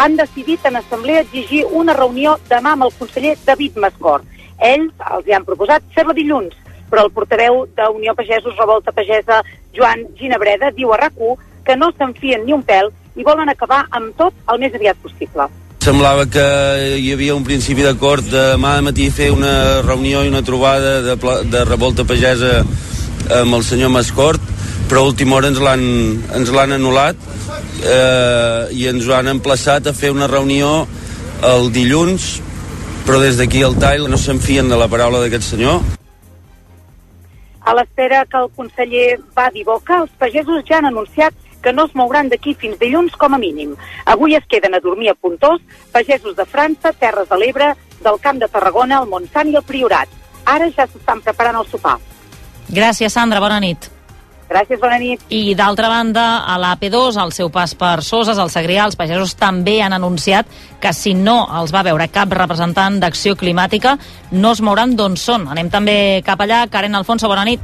Han 0.03 0.19
decidit 0.19 0.67
en 0.67 0.81
assemblea 0.81 1.23
exigir 1.23 1.63
una 1.81 1.95
reunió 1.95 2.35
demà 2.51 2.75
amb 2.75 2.89
el 2.89 2.93
conseller 2.99 3.37
David 3.47 3.79
Mascor. 3.85 4.27
Ells 4.59 5.07
els 5.13 5.31
hi 5.31 5.39
han 5.39 5.47
proposat 5.47 5.87
fer-la 5.95 6.17
dilluns, 6.19 6.59
però 6.91 7.07
el 7.07 7.15
portaveu 7.15 7.65
d'Unió 7.79 8.17
Pagesos 8.19 8.59
Revolta 8.59 8.93
Pagesa, 8.93 9.45
Joan 9.79 10.05
Ginebreda, 10.19 10.73
diu 10.75 10.93
a 10.93 10.99
rac 10.99 11.23
que 11.65 11.77
no 11.77 11.93
s'enfien 11.93 12.45
ni 12.45 12.53
un 12.53 12.67
pèl 12.67 12.91
i 13.15 13.25
volen 13.25 13.49
acabar 13.49 13.87
amb 13.91 14.15
tot 14.19 14.35
el 14.51 14.59
més 14.59 14.75
aviat 14.75 14.99
possible. 15.07 15.49
Semblava 15.89 16.27
que 16.29 16.43
hi 17.01 17.15
havia 17.15 17.33
un 17.33 17.47
principi 17.47 17.81
d'acord 17.81 18.27
demà 18.29 18.75
de 18.77 18.83
matí 18.85 19.07
fer 19.09 19.31
una 19.33 19.81
reunió 19.81 20.21
i 20.21 20.29
una 20.29 20.43
trobada 20.45 20.99
de, 21.07 21.15
de 21.49 21.63
revolta 21.65 22.05
pagesa 22.05 22.59
amb 23.39 23.57
el 23.57 23.65
senyor 23.65 23.89
Mascort, 23.95 24.51
però 24.91 25.01
a 25.01 25.09
última 25.09 25.39
hora 25.39 25.49
ens 25.49 25.63
l'han 25.65 25.87
ens 26.37 26.53
l'han 26.53 26.77
anul·lat 26.77 27.25
eh, 27.81 28.69
i 28.77 28.85
ens 28.93 29.09
han 29.09 29.33
emplaçat 29.33 29.89
a 29.89 29.97
fer 29.97 30.13
una 30.13 30.29
reunió 30.29 30.85
el 31.55 31.73
dilluns, 31.73 32.29
però 33.09 33.25
des 33.25 33.41
d'aquí 33.41 33.65
al 33.65 33.81
tall 33.81 34.11
no 34.13 34.21
s'enfien 34.21 34.69
de 34.69 34.77
la 34.77 34.93
paraula 34.93 35.25
d'aquest 35.25 35.55
senyor. 35.55 35.81
A 37.65 37.79
l'espera 37.81 38.27
que 38.29 38.45
el 38.45 38.53
conseller 38.61 39.23
va 39.33 39.49
dir 39.57 39.65
boca, 39.65 40.03
els 40.05 40.13
pagesos 40.21 40.69
ja 40.69 40.83
han 40.83 40.93
anunciat 40.93 41.48
que 41.63 41.73
no 41.73 41.87
es 41.87 41.95
mouran 41.95 42.29
d'aquí 42.29 42.55
fins 42.55 42.79
dilluns 42.79 43.17
com 43.17 43.35
a 43.35 43.39
mínim. 43.39 43.75
Avui 44.07 44.37
es 44.37 44.47
queden 44.47 44.75
a 44.75 44.81
dormir 44.81 45.11
a 45.11 45.15
Puntós, 45.15 45.61
pagesos 45.93 46.37
de 46.37 46.47
França, 46.47 46.93
Terres 46.93 47.29
de 47.29 47.39
l'Ebre, 47.39 47.75
del 48.05 48.21
Camp 48.21 48.39
de 48.39 48.49
Tarragona, 48.49 49.03
el 49.03 49.11
Montsant 49.11 49.51
i 49.51 49.57
el 49.59 49.67
Priorat. 49.67 50.09
Ara 50.47 50.71
ja 50.71 50.87
s'estan 50.87 51.23
preparant 51.23 51.59
el 51.61 51.69
sopar. 51.69 51.99
Gràcies, 52.69 53.13
Sandra. 53.13 53.41
Bona 53.41 53.61
nit. 53.61 53.91
Gràcies, 54.49 54.81
bona 54.81 54.97
nit. 54.97 55.21
I 55.29 55.53
d'altra 55.57 55.91
banda, 55.93 56.45
a 56.49 56.57
la 56.61 56.73
P2, 56.81 57.19
al 57.21 57.35
seu 57.37 57.51
pas 57.53 57.75
per 57.77 58.01
Soses, 58.05 58.39
al 58.41 58.49
Segrià, 58.49 58.87
els 58.89 58.97
pagesos 58.97 59.35
també 59.37 59.83
han 59.85 59.93
anunciat 59.93 60.49
que 60.81 60.93
si 60.97 61.13
no 61.13 61.43
els 61.61 61.75
va 61.75 61.85
veure 61.85 62.09
cap 62.09 62.33
representant 62.33 62.97
d'acció 63.03 63.37
climàtica, 63.37 63.99
no 64.33 64.55
es 64.57 64.63
mouran 64.65 64.97
d'on 64.97 65.19
són. 65.21 65.51
Anem 65.53 65.69
també 65.69 66.23
cap 66.25 66.41
allà. 66.41 66.65
Karen 66.73 66.97
Alfonso, 66.97 67.29
bona 67.29 67.45
nit. 67.45 67.61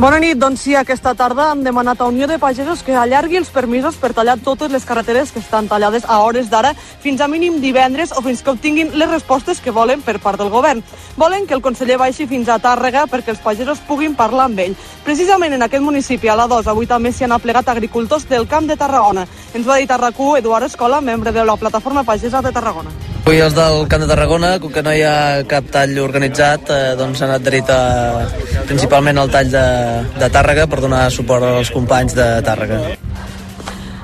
Bona 0.00 0.16
nit, 0.16 0.38
doncs 0.40 0.62
sí, 0.64 0.72
aquesta 0.72 1.10
tarda 1.12 1.50
han 1.52 1.60
demanat 1.60 2.00
a 2.00 2.06
Unió 2.08 2.24
de 2.24 2.38
Pagesos 2.40 2.80
que 2.80 2.94
allargui 2.96 3.36
els 3.36 3.50
permisos 3.52 3.98
per 4.00 4.14
tallar 4.16 4.38
totes 4.40 4.72
les 4.72 4.86
carreteres 4.88 5.28
que 5.28 5.42
estan 5.42 5.68
tallades 5.68 6.06
a 6.08 6.22
hores 6.24 6.48
d'ara 6.48 6.70
fins 7.02 7.20
a 7.20 7.28
mínim 7.28 7.58
divendres 7.60 8.14
o 8.16 8.22
fins 8.24 8.40
que 8.40 8.48
obtinguin 8.54 8.94
les 8.96 9.10
respostes 9.10 9.60
que 9.60 9.74
volen 9.76 10.00
per 10.00 10.16
part 10.24 10.40
del 10.40 10.48
govern. 10.48 10.80
Volen 11.20 11.44
que 11.44 11.52
el 11.52 11.60
conseller 11.60 12.00
baixi 12.00 12.24
fins 12.26 12.48
a 12.48 12.56
Tàrrega 12.56 13.04
perquè 13.12 13.34
els 13.34 13.44
pagesos 13.44 13.84
puguin 13.84 14.16
parlar 14.16 14.48
amb 14.48 14.64
ell. 14.64 14.78
Precisament 15.04 15.52
en 15.52 15.68
aquest 15.68 15.84
municipi, 15.84 16.32
a 16.32 16.40
la 16.40 16.48
2, 16.48 16.72
avui 16.72 16.88
també 16.88 17.12
s'hi 17.12 17.28
han 17.28 17.36
aplegat 17.36 17.68
agricultors 17.68 18.24
del 18.24 18.48
Camp 18.48 18.72
de 18.72 18.80
Tarragona. 18.80 19.28
Ens 19.52 19.68
va 19.68 19.76
dir 19.76 19.90
Tarracú 19.92 20.32
Eduard 20.40 20.64
Escola, 20.64 21.04
membre 21.04 21.30
de 21.30 21.44
la 21.44 21.60
Plataforma 21.60 22.08
Pagesa 22.08 22.40
de 22.40 22.56
Tarragona. 22.56 23.19
Avui 23.20 23.38
els 23.44 23.54
del 23.54 23.84
Camp 23.86 24.02
de 24.02 24.08
Tarragona, 24.10 24.48
com 24.62 24.72
que 24.74 24.82
no 24.82 24.90
hi 24.96 25.04
ha 25.06 25.44
cap 25.50 25.68
tall 25.70 25.92
organitzat, 26.02 26.72
eh, 26.74 26.94
doncs 26.98 27.22
han 27.22 27.34
adherit 27.36 27.70
a, 27.70 28.26
principalment 28.66 29.22
al 29.22 29.30
tall 29.30 29.52
de, 29.52 29.66
de 30.18 30.30
Tàrrega 30.34 30.66
per 30.66 30.80
donar 30.82 31.04
suport 31.14 31.46
als 31.52 31.70
companys 31.70 32.18
de 32.18 32.26
Tàrrega. 32.48 32.80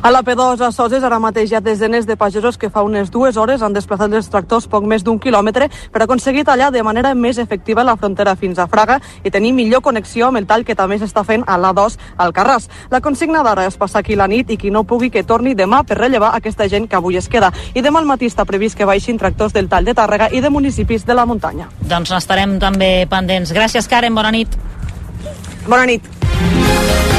A 0.07 0.11
la 0.13 0.23
P2 0.23 0.61
a 0.61 0.71
Soses 0.71 1.03
ara 1.03 1.17
mateix 1.19 1.51
hi 1.51 1.57
ha 1.59 1.61
desenes 1.61 2.05
de 2.07 2.15
pagesos 2.17 2.55
que 2.63 2.69
fa 2.71 2.85
unes 2.87 3.09
dues 3.11 3.35
hores 3.37 3.63
han 3.67 3.73
desplaçat 3.75 4.13
els 4.15 4.29
tractors 4.31 4.69
poc 4.71 4.85
més 4.87 5.03
d'un 5.03 5.19
quilòmetre 5.19 5.67
per 5.91 6.03
aconseguir 6.05 6.45
tallar 6.47 6.69
de 6.71 6.85
manera 6.87 7.11
més 7.19 7.41
efectiva 7.43 7.83
la 7.83 7.97
frontera 7.97 8.37
fins 8.39 8.61
a 8.63 8.69
Fraga 8.71 9.01
i 9.25 9.33
tenir 9.35 9.51
millor 9.57 9.83
connexió 9.83 10.29
amb 10.29 10.39
el 10.39 10.47
tall 10.47 10.63
que 10.63 10.77
també 10.79 11.01
s'està 11.01 11.25
fent 11.27 11.43
a 11.43 11.57
l'A2 11.59 11.99
al 12.23 12.31
Carràs. 12.37 12.69
La 12.95 13.01
consigna 13.03 13.43
d'ara 13.43 13.67
és 13.67 13.75
passar 13.75 14.05
aquí 14.05 14.15
la 14.15 14.29
nit 14.31 14.53
i 14.55 14.57
qui 14.57 14.71
no 14.71 14.85
pugui 14.85 15.11
que 15.11 15.25
torni 15.27 15.57
demà 15.59 15.83
per 15.83 15.99
rellevar 15.99 16.37
aquesta 16.37 16.69
gent 16.71 16.87
que 16.87 17.01
avui 17.03 17.19
es 17.19 17.27
queda. 17.27 17.51
I 17.75 17.83
demà 17.83 17.99
al 17.99 18.07
matí 18.07 18.31
està 18.31 18.47
previst 18.47 18.79
que 18.79 18.87
baixin 18.87 19.19
tractors 19.19 19.59
del 19.59 19.67
tall 19.67 19.91
de 19.91 19.97
Tàrrega 19.99 20.31
i 20.31 20.41
de 20.41 20.55
municipis 20.55 21.03
de 21.03 21.19
la 21.19 21.27
muntanya. 21.27 21.67
Doncs 21.83 22.15
n'estarem 22.15 22.61
també 22.63 23.09
pendents. 23.11 23.51
Gràcies, 23.51 23.91
Karen. 23.91 24.15
Bona 24.15 24.31
nit. 24.31 24.55
Bona 25.67 25.83
nit. 25.91 27.16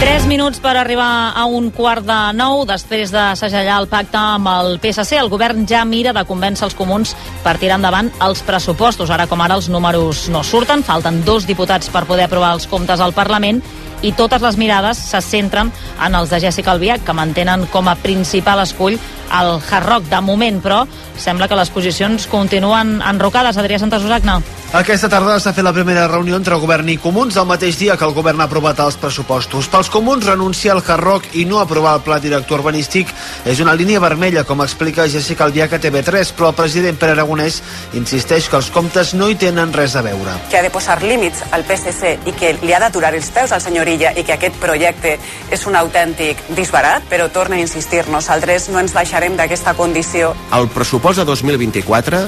3 0.00 0.26
minuts 0.26 0.58
per 0.58 0.74
arribar 0.76 1.32
a 1.36 1.44
un 1.46 1.70
quart 1.70 2.04
de 2.06 2.18
nou. 2.34 2.64
Després 2.66 3.12
de 3.14 3.22
segellar 3.38 3.78
el 3.82 3.88
pacte 3.90 4.18
amb 4.18 4.48
el 4.50 4.78
PSC, 4.82 5.18
el 5.20 5.30
govern 5.32 5.66
ja 5.70 5.84
mira 5.84 6.12
de 6.16 6.24
convèncer 6.26 6.66
els 6.66 6.76
comuns 6.78 7.14
per 7.44 7.56
tirar 7.62 7.78
endavant 7.78 8.10
els 8.26 8.42
pressupostos. 8.46 9.12
Ara 9.14 9.28
com 9.30 9.40
ara 9.44 9.58
els 9.58 9.70
números 9.70 10.26
no 10.34 10.42
surten, 10.42 10.82
falten 10.82 11.22
dos 11.24 11.46
diputats 11.46 11.90
per 11.94 12.06
poder 12.08 12.26
aprovar 12.26 12.54
els 12.58 12.66
comptes 12.70 13.00
al 13.00 13.14
Parlament 13.14 13.62
i 14.04 14.12
totes 14.12 14.42
les 14.44 14.58
mirades 14.60 15.00
se 15.00 15.20
centren 15.24 15.72
en 16.04 16.14
els 16.18 16.30
de 16.30 16.40
Jessica 16.44 16.74
Albiach, 16.74 17.04
que 17.04 17.16
mantenen 17.16 17.64
com 17.72 17.88
a 17.88 17.96
principal 17.96 18.60
escull 18.62 18.98
el 19.34 19.56
Hard 19.58 19.88
Rock. 19.88 20.10
De 20.10 20.20
moment, 20.20 20.60
però, 20.62 20.84
sembla 21.16 21.48
que 21.48 21.56
les 21.56 21.70
posicions 21.72 22.28
continuen 22.28 23.00
enrocades. 23.02 23.56
Adrià 23.56 23.80
Santasusagna. 23.80 24.40
Aquesta 24.74 25.06
tarda 25.06 25.36
s'ha 25.38 25.52
fet 25.54 25.62
la 25.62 25.72
primera 25.72 26.08
reunió 26.10 26.34
entre 26.34 26.56
govern 26.58 26.88
i 26.90 26.96
comuns 26.98 27.36
el 27.38 27.46
mateix 27.46 27.76
dia 27.78 27.94
que 27.96 28.02
el 28.06 28.14
govern 28.16 28.40
ha 28.42 28.48
aprovat 28.48 28.80
els 28.82 28.96
pressupostos. 28.98 29.68
Pels 29.70 29.90
comuns, 29.90 30.26
renunciar 30.26 30.74
al 30.74 30.82
Hard 30.82 31.04
Rock 31.04 31.36
i 31.38 31.44
no 31.46 31.60
aprovar 31.62 31.94
el 31.94 32.02
pla 32.02 32.18
director 32.18 32.58
urbanístic 32.58 33.12
és 33.46 33.62
una 33.62 33.76
línia 33.78 34.02
vermella, 34.02 34.42
com 34.44 34.64
explica 34.64 35.06
Jessica 35.10 35.46
Albiach 35.46 35.76
a 35.76 35.80
TV3, 35.80 36.34
però 36.34 36.50
el 36.50 36.58
president 36.58 36.98
Pere 36.98 37.14
Aragonès 37.14 37.60
insisteix 37.94 38.48
que 38.50 38.58
els 38.58 38.72
comptes 38.74 39.14
no 39.14 39.30
hi 39.30 39.38
tenen 39.38 39.72
res 39.72 39.94
a 39.94 40.02
veure. 40.02 40.34
Que 40.50 40.58
ha 40.58 40.66
de 40.66 40.74
posar 40.74 40.98
límits 41.06 41.46
al 41.54 41.62
PSC 41.68 42.16
i 42.26 42.34
que 42.34 42.56
li 42.64 42.74
ha 42.74 42.82
d'aturar 42.82 43.14
els 43.14 43.30
peus 43.30 43.54
al 43.54 43.62
senyor 43.62 43.86
Illa 43.94 44.12
i 44.18 44.24
que 44.26 44.36
aquest 44.36 44.56
projecte 44.60 45.16
és 45.54 45.66
un 45.70 45.76
autèntic 45.78 46.40
disbarat, 46.56 47.06
però 47.10 47.28
torna 47.32 47.56
a 47.56 47.62
insistir, 47.62 48.04
nosaltres 48.12 48.68
no 48.72 48.80
ens 48.82 48.94
baixarem 48.96 49.38
d'aquesta 49.38 49.76
condició. 49.78 50.34
El 50.52 50.68
pressupost 50.74 51.22
de 51.22 51.28
2024 51.28 52.24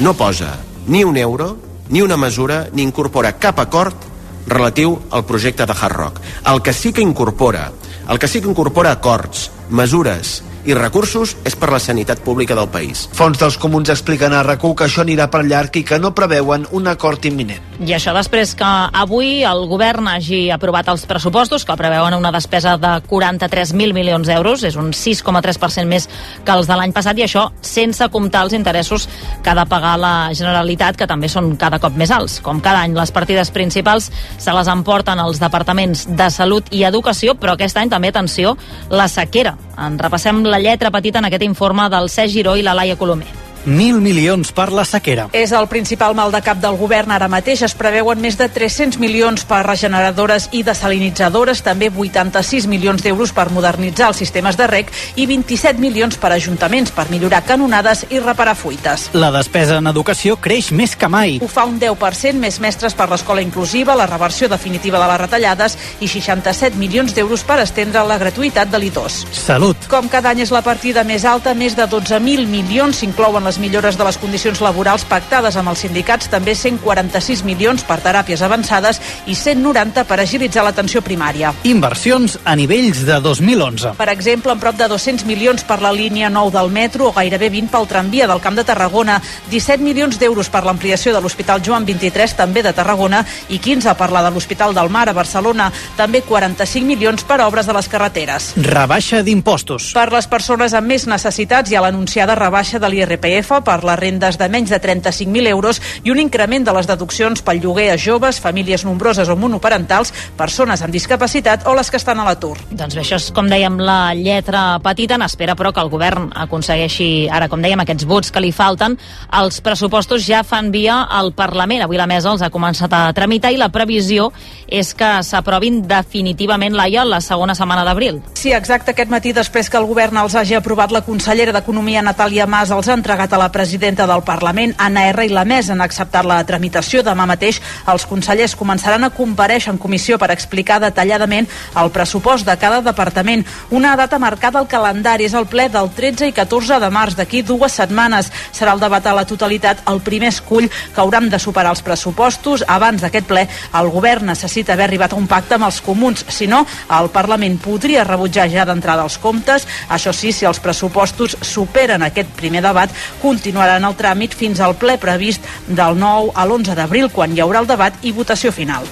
no 0.00 0.14
posa 0.18 0.56
ni 0.86 1.04
un 1.04 1.16
euro 1.16 1.56
ni 1.88 2.02
una 2.02 2.16
mesura 2.16 2.66
ni 2.72 2.82
incorpora 2.82 3.36
cap 3.38 3.60
acord 3.60 4.08
relatiu 4.46 4.96
al 5.10 5.24
projecte 5.24 5.66
de 5.66 5.74
Hard 5.78 5.96
Rock. 5.96 6.20
El 6.46 6.62
que 6.62 6.72
sí 6.72 6.92
que 6.92 7.02
incorpora, 7.02 7.70
el 8.08 8.18
que 8.18 8.28
sí 8.28 8.40
que 8.40 8.48
incorpora 8.48 8.92
acords, 8.92 9.50
mesures 9.70 10.42
i 10.64 10.74
recursos 10.74 11.34
és 11.48 11.56
per 11.58 11.70
la 11.72 11.80
sanitat 11.82 12.22
pública 12.22 12.54
del 12.58 12.68
país. 12.70 13.08
Fons 13.16 13.38
dels 13.40 13.58
comuns 13.58 13.90
expliquen 13.92 14.32
a 14.32 14.42
rac 14.46 14.62
que 14.62 14.86
això 14.86 15.02
anirà 15.02 15.26
per 15.30 15.42
llarg 15.42 15.74
i 15.76 15.82
que 15.82 15.98
no 15.98 16.12
preveuen 16.14 16.68
un 16.70 16.86
acord 16.86 17.24
imminent. 17.26 17.72
I 17.82 17.96
això 17.96 18.12
després 18.14 18.52
que 18.54 18.66
avui 19.02 19.42
el 19.42 19.64
govern 19.66 20.06
hagi 20.06 20.52
aprovat 20.54 20.86
els 20.92 21.02
pressupostos 21.10 21.64
que 21.66 21.76
preveuen 21.76 22.14
una 22.14 22.30
despesa 22.30 22.76
de 22.78 22.92
43.000 23.10 23.96
milions 23.96 24.28
d'euros, 24.28 24.62
és 24.62 24.76
un 24.78 24.92
6,3% 24.94 25.90
més 25.90 26.06
que 26.44 26.54
els 26.54 26.70
de 26.70 26.76
l'any 26.78 26.94
passat 26.94 27.18
i 27.18 27.26
això 27.26 27.48
sense 27.60 28.06
comptar 28.14 28.44
els 28.46 28.54
interessos 28.54 29.08
que 29.42 29.50
ha 29.50 29.56
de 29.58 29.66
pagar 29.66 29.96
la 29.98 30.14
Generalitat, 30.30 30.96
que 30.96 31.10
també 31.10 31.28
són 31.32 31.56
cada 31.58 31.80
cop 31.82 31.98
més 31.98 32.14
alts. 32.14 32.38
Com 32.44 32.62
cada 32.62 32.84
any, 32.86 32.94
les 32.94 33.10
partides 33.10 33.50
principals 33.50 34.12
se 34.38 34.54
les 34.54 34.70
emporten 34.70 35.18
els 35.18 35.42
departaments 35.42 36.06
de 36.06 36.30
Salut 36.30 36.70
i 36.70 36.84
Educació, 36.86 37.34
però 37.34 37.56
aquest 37.56 37.82
any 37.82 37.90
també, 37.90 38.14
atenció, 38.14 38.56
la 38.90 39.08
sequera. 39.10 39.56
En 39.78 39.98
repassem 39.98 40.42
la 40.44 40.60
lletra 40.60 40.90
petita 40.90 41.20
en 41.20 41.30
aquest 41.30 41.46
informe 41.46 41.88
del 41.88 42.10
Cesc 42.10 42.34
Giró 42.34 42.56
i 42.56 42.62
la 42.62 42.74
Laia 42.74 42.96
Colomer. 42.96 43.51
1.000 43.66 44.00
milions 44.02 44.52
per 44.52 44.70
la 44.72 44.84
sequera. 44.84 45.28
És 45.32 45.52
el 45.52 45.68
principal 45.70 46.14
mal 46.18 46.32
de 46.32 46.40
cap 46.44 46.58
del 46.62 46.76
govern 46.80 47.12
ara 47.14 47.28
mateix. 47.30 47.62
Es 47.62 47.74
preveuen 47.78 48.20
més 48.20 48.38
de 48.38 48.48
300 48.50 48.98
milions 49.02 49.44
per 49.48 49.62
regeneradores 49.66 50.48
i 50.52 50.62
desalinitzadores, 50.66 51.62
també 51.62 51.90
86 51.90 52.66
milions 52.70 53.02
d'euros 53.02 53.32
per 53.32 53.48
modernitzar 53.54 54.10
els 54.10 54.22
sistemes 54.22 54.58
de 54.58 54.66
rec 54.70 54.90
i 55.16 55.26
27 55.26 55.80
milions 55.80 56.18
per 56.18 56.32
ajuntaments 56.34 56.92
per 56.92 57.08
millorar 57.10 57.42
canonades 57.46 58.06
i 58.10 58.20
reparar 58.20 58.56
fuites. 58.58 59.08
La 59.14 59.30
despesa 59.34 59.78
en 59.80 59.90
educació 59.90 60.36
creix 60.40 60.72
més 60.72 60.96
que 60.96 61.08
mai. 61.08 61.38
Ho 61.42 61.50
fa 61.50 61.64
un 61.68 61.78
10% 61.80 62.40
més 62.42 62.58
mestres 62.60 62.96
per 62.98 63.08
l'escola 63.10 63.42
inclusiva, 63.44 63.96
la 63.98 64.08
reversió 64.10 64.48
definitiva 64.48 65.00
de 65.02 65.08
les 65.10 65.20
retallades 65.22 65.78
i 66.00 66.08
67 66.08 66.78
milions 66.80 67.14
d'euros 67.14 67.44
per 67.46 67.60
estendre 67.62 68.04
la 68.06 68.18
gratuïtat 68.18 68.70
de 68.72 68.80
l'I2. 68.82 69.22
Salut. 69.32 69.88
Com 69.92 70.08
cada 70.12 70.32
any 70.32 70.42
és 70.44 70.52
la 70.54 70.64
partida 70.64 71.04
més 71.04 71.24
alta, 71.28 71.54
més 71.54 71.76
de 71.78 71.86
12.000 71.88 72.46
milions 72.50 73.02
s'inclouen 73.02 73.44
les 73.44 73.51
millores 73.58 73.98
de 73.98 74.04
les 74.04 74.18
condicions 74.20 74.60
laborals 74.62 75.04
pactades 75.08 75.56
amb 75.56 75.72
els 75.72 75.82
sindicats, 75.84 76.28
també 76.32 76.54
146 76.54 77.42
milions 77.44 77.84
per 77.84 77.98
teràpies 78.04 78.42
avançades 78.42 79.00
i 79.26 79.34
190 79.34 80.04
per 80.08 80.20
agilitzar 80.20 80.64
l'atenció 80.64 81.02
primària. 81.02 81.52
Inversions 81.68 82.38
a 82.44 82.54
nivells 82.56 83.02
de 83.08 83.18
2011. 83.20 83.94
Per 83.98 84.08
exemple, 84.12 84.52
amb 84.52 84.62
prop 84.62 84.78
de 84.78 84.88
200 84.88 85.26
milions 85.26 85.64
per 85.66 85.80
la 85.82 85.92
línia 85.92 86.30
9 86.30 86.54
del 86.54 86.70
metro 86.70 87.08
o 87.08 87.14
gairebé 87.16 87.50
20 87.50 87.72
pel 87.72 87.88
tramvia 87.90 88.28
del 88.30 88.40
Camp 88.40 88.56
de 88.56 88.64
Tarragona, 88.64 89.20
17 89.50 89.82
milions 89.82 90.18
d'euros 90.20 90.48
per 90.52 90.64
l'ampliació 90.64 91.12
de 91.14 91.20
l'Hospital 91.20 91.62
Joan 91.64 91.86
23, 91.88 92.36
també 92.38 92.62
de 92.62 92.72
Tarragona, 92.72 93.24
i 93.48 93.58
15 93.58 93.96
per 93.98 94.10
la 94.14 94.22
de 94.22 94.30
l'Hospital 94.30 94.74
del 94.74 94.90
Mar 94.92 95.08
a 95.10 95.16
Barcelona, 95.16 95.72
també 95.96 96.22
45 96.22 96.86
milions 96.86 97.24
per 97.26 97.40
obres 97.42 97.66
de 97.66 97.74
les 97.74 97.88
carreteres. 97.90 98.52
Rebaixa 98.56 99.22
d'impostos. 99.26 99.90
Per 99.96 100.08
les 100.14 100.28
persones 100.30 100.74
amb 100.78 100.92
més 100.92 101.08
necessitats 101.10 101.70
hi 101.70 101.76
ha 101.76 101.82
l'anunciada 101.82 102.36
rebaixa 102.38 102.78
de 102.78 102.88
l'IRPF 102.88 103.41
per 103.42 103.82
les 103.84 103.98
rendes 103.98 104.38
de 104.38 104.48
menys 104.48 104.70
de 104.70 104.80
35.000 104.80 105.48
euros 105.50 105.80
i 106.04 106.10
un 106.10 106.20
increment 106.22 106.64
de 106.64 106.72
les 106.76 106.86
deduccions 106.88 107.42
pel 107.42 107.60
lloguer 107.62 107.90
a 107.92 107.98
joves, 107.98 108.40
famílies 108.40 108.84
nombroses 108.84 109.28
o 109.28 109.36
monoparentals, 109.36 110.12
persones 110.38 110.82
amb 110.82 110.94
discapacitat 110.94 111.66
o 111.66 111.74
les 111.74 111.90
que 111.90 111.98
estan 112.00 112.20
a 112.20 112.26
l'atur. 112.26 112.56
Doncs 112.70 112.94
bé, 112.94 113.02
això 113.02 113.18
és, 113.18 113.30
com 113.34 113.48
dèiem, 113.50 113.78
la 113.82 114.14
lletra 114.14 114.78
petita. 114.82 115.18
N'espera, 115.20 115.56
però, 115.58 115.72
que 115.72 115.82
el 115.82 115.90
govern 115.92 116.30
aconsegueixi, 116.44 117.28
ara, 117.32 117.48
com 117.52 117.62
dèiem, 117.62 117.82
aquests 117.82 118.06
vots 118.08 118.32
que 118.32 118.42
li 118.42 118.52
falten. 118.52 118.96
Els 119.38 119.60
pressupostos 119.64 120.24
ja 120.26 120.42
fan 120.46 120.70
via 120.72 121.02
al 121.10 121.32
Parlament. 121.36 121.84
Avui 121.84 122.00
la 122.00 122.08
mesa 122.10 122.32
els 122.32 122.42
ha 122.42 122.50
començat 122.52 122.92
a 122.92 123.04
tramitar 123.16 123.52
i 123.52 123.60
la 123.60 123.70
previsió 123.74 124.30
és 124.68 124.94
que 124.96 125.10
s'aprovin 125.26 125.82
definitivament 125.88 126.76
l'AIA 126.76 127.04
la 127.04 127.20
segona 127.20 127.54
setmana 127.54 127.84
d'abril. 127.84 128.22
Sí, 128.38 128.52
exacte. 128.56 128.92
Aquest 128.92 129.10
matí, 129.12 129.32
després 129.36 129.70
que 129.70 129.78
el 129.80 129.88
govern 129.88 130.18
els 130.22 130.36
hagi 130.38 130.56
aprovat, 130.58 130.92
la 130.92 131.04
consellera 131.04 131.52
d'Economia, 131.52 132.02
Natàlia 132.02 132.46
Mas, 132.46 132.72
els 132.74 132.88
ha 132.88 132.96
entregat 132.96 133.31
a 133.32 133.38
la 133.38 133.50
presidenta 133.52 134.06
del 134.06 134.22
Parlament, 134.22 134.74
Anna 134.78 135.06
R. 135.08 135.24
i 135.26 135.32
la 135.32 135.44
mesa 135.44 135.72
han 135.72 135.80
acceptat 135.80 136.26
la 136.28 136.40
tramitació. 136.44 137.02
Demà 137.02 137.26
mateix 137.26 137.60
els 137.88 138.06
consellers 138.06 138.54
començaran 138.58 139.04
a 139.04 139.10
compareixer 139.14 139.72
en 139.72 139.80
comissió 139.80 140.18
per 140.18 140.30
explicar 140.34 140.80
detalladament 140.82 141.48
el 141.80 141.90
pressupost 141.94 142.46
de 142.46 142.56
cada 142.60 142.82
departament. 142.82 143.44
Una 143.70 143.94
data 143.96 144.18
marcada 144.18 144.60
al 144.60 144.68
calendari 144.68 145.26
és 145.28 145.34
el 145.34 145.46
ple 145.46 145.68
del 145.72 145.90
13 145.96 146.28
i 146.28 146.36
14 146.36 146.80
de 146.82 146.90
març, 146.92 147.16
d'aquí 147.16 147.42
dues 147.42 147.78
setmanes. 147.78 148.30
Serà 148.52 148.74
el 148.76 148.82
debat 148.82 149.06
a 149.06 149.16
la 149.16 149.26
totalitat 149.28 149.82
el 149.90 150.02
primer 150.04 150.32
escull 150.32 150.68
que 150.68 151.00
hauran 151.00 151.30
de 151.30 151.40
superar 151.40 151.72
els 151.72 151.82
pressupostos. 151.82 152.64
Abans 152.68 153.02
d'aquest 153.02 153.28
ple, 153.28 153.46
el 153.78 153.90
govern 153.92 154.30
necessita 154.32 154.74
haver 154.74 154.88
arribat 154.90 155.12
a 155.12 155.20
un 155.20 155.28
pacte 155.30 155.56
amb 155.56 155.68
els 155.68 155.80
comuns. 155.84 156.24
Si 156.28 156.46
no, 156.46 156.64
el 156.98 157.10
Parlament 157.14 157.58
podria 157.62 158.04
rebutjar 158.04 158.48
ja 158.52 158.66
d'entrada 158.68 159.04
els 159.06 159.18
comptes. 159.22 159.66
Això 159.88 160.12
sí, 160.16 160.32
si 160.32 160.46
els 160.48 160.60
pressupostos 160.62 161.36
superen 161.40 162.02
aquest 162.02 162.30
primer 162.36 162.62
debat, 162.64 162.90
continuaran 163.22 163.86
el 163.86 163.96
tràmit 163.98 164.34
fins 164.34 164.60
al 164.60 164.76
ple 164.76 164.98
previst 164.98 165.46
del 165.68 165.98
9 165.98 166.34
a 166.34 166.46
l'11 166.46 166.76
d'abril, 166.78 167.08
quan 167.14 167.32
hi 167.32 167.40
haurà 167.44 167.62
el 167.62 167.70
debat 167.70 168.02
i 168.02 168.12
votació 168.12 168.52
final. 168.52 168.88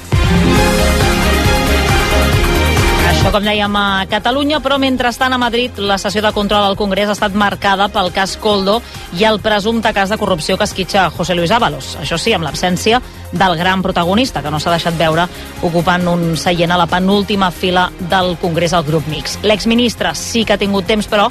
Això, 3.11 3.33
com 3.35 3.45
dèiem, 3.45 3.75
a 3.77 4.07
Catalunya, 4.09 4.63
però 4.65 4.79
mentrestant 4.81 5.35
a 5.35 5.39
Madrid 5.41 5.77
la 5.83 5.99
sessió 6.01 6.23
de 6.25 6.31
control 6.33 6.63
al 6.65 6.77
Congrés 6.79 7.11
ha 7.11 7.17
estat 7.17 7.35
marcada 7.37 7.91
pel 7.93 8.09
cas 8.17 8.37
Coldo 8.41 8.79
i 9.19 9.27
el 9.29 9.41
presumpte 9.45 9.93
cas 9.93 10.09
de 10.09 10.17
corrupció 10.17 10.57
que 10.57 10.65
esquitxa 10.65 11.09
José 11.13 11.35
Luis 11.35 11.53
Ábalos. 11.53 11.99
Això 12.01 12.17
sí, 12.17 12.33
amb 12.33 12.47
l'absència 12.47 13.03
del 13.33 13.59
gran 13.59 13.83
protagonista, 13.83 14.41
que 14.41 14.51
no 14.51 14.61
s'ha 14.63 14.73
deixat 14.73 14.97
veure 14.97 15.27
ocupant 15.61 16.09
un 16.09 16.37
seient 16.41 16.73
a 16.73 16.79
la 16.81 16.89
penúltima 16.89 17.51
fila 17.51 17.91
del 18.01 18.39
Congrés 18.41 18.73
al 18.73 18.87
grup 18.89 19.05
mix. 19.13 19.37
L'exministre 19.43 20.15
sí 20.15 20.47
que 20.47 20.55
ha 20.55 20.63
tingut 20.63 20.89
temps, 20.89 21.11
però, 21.11 21.29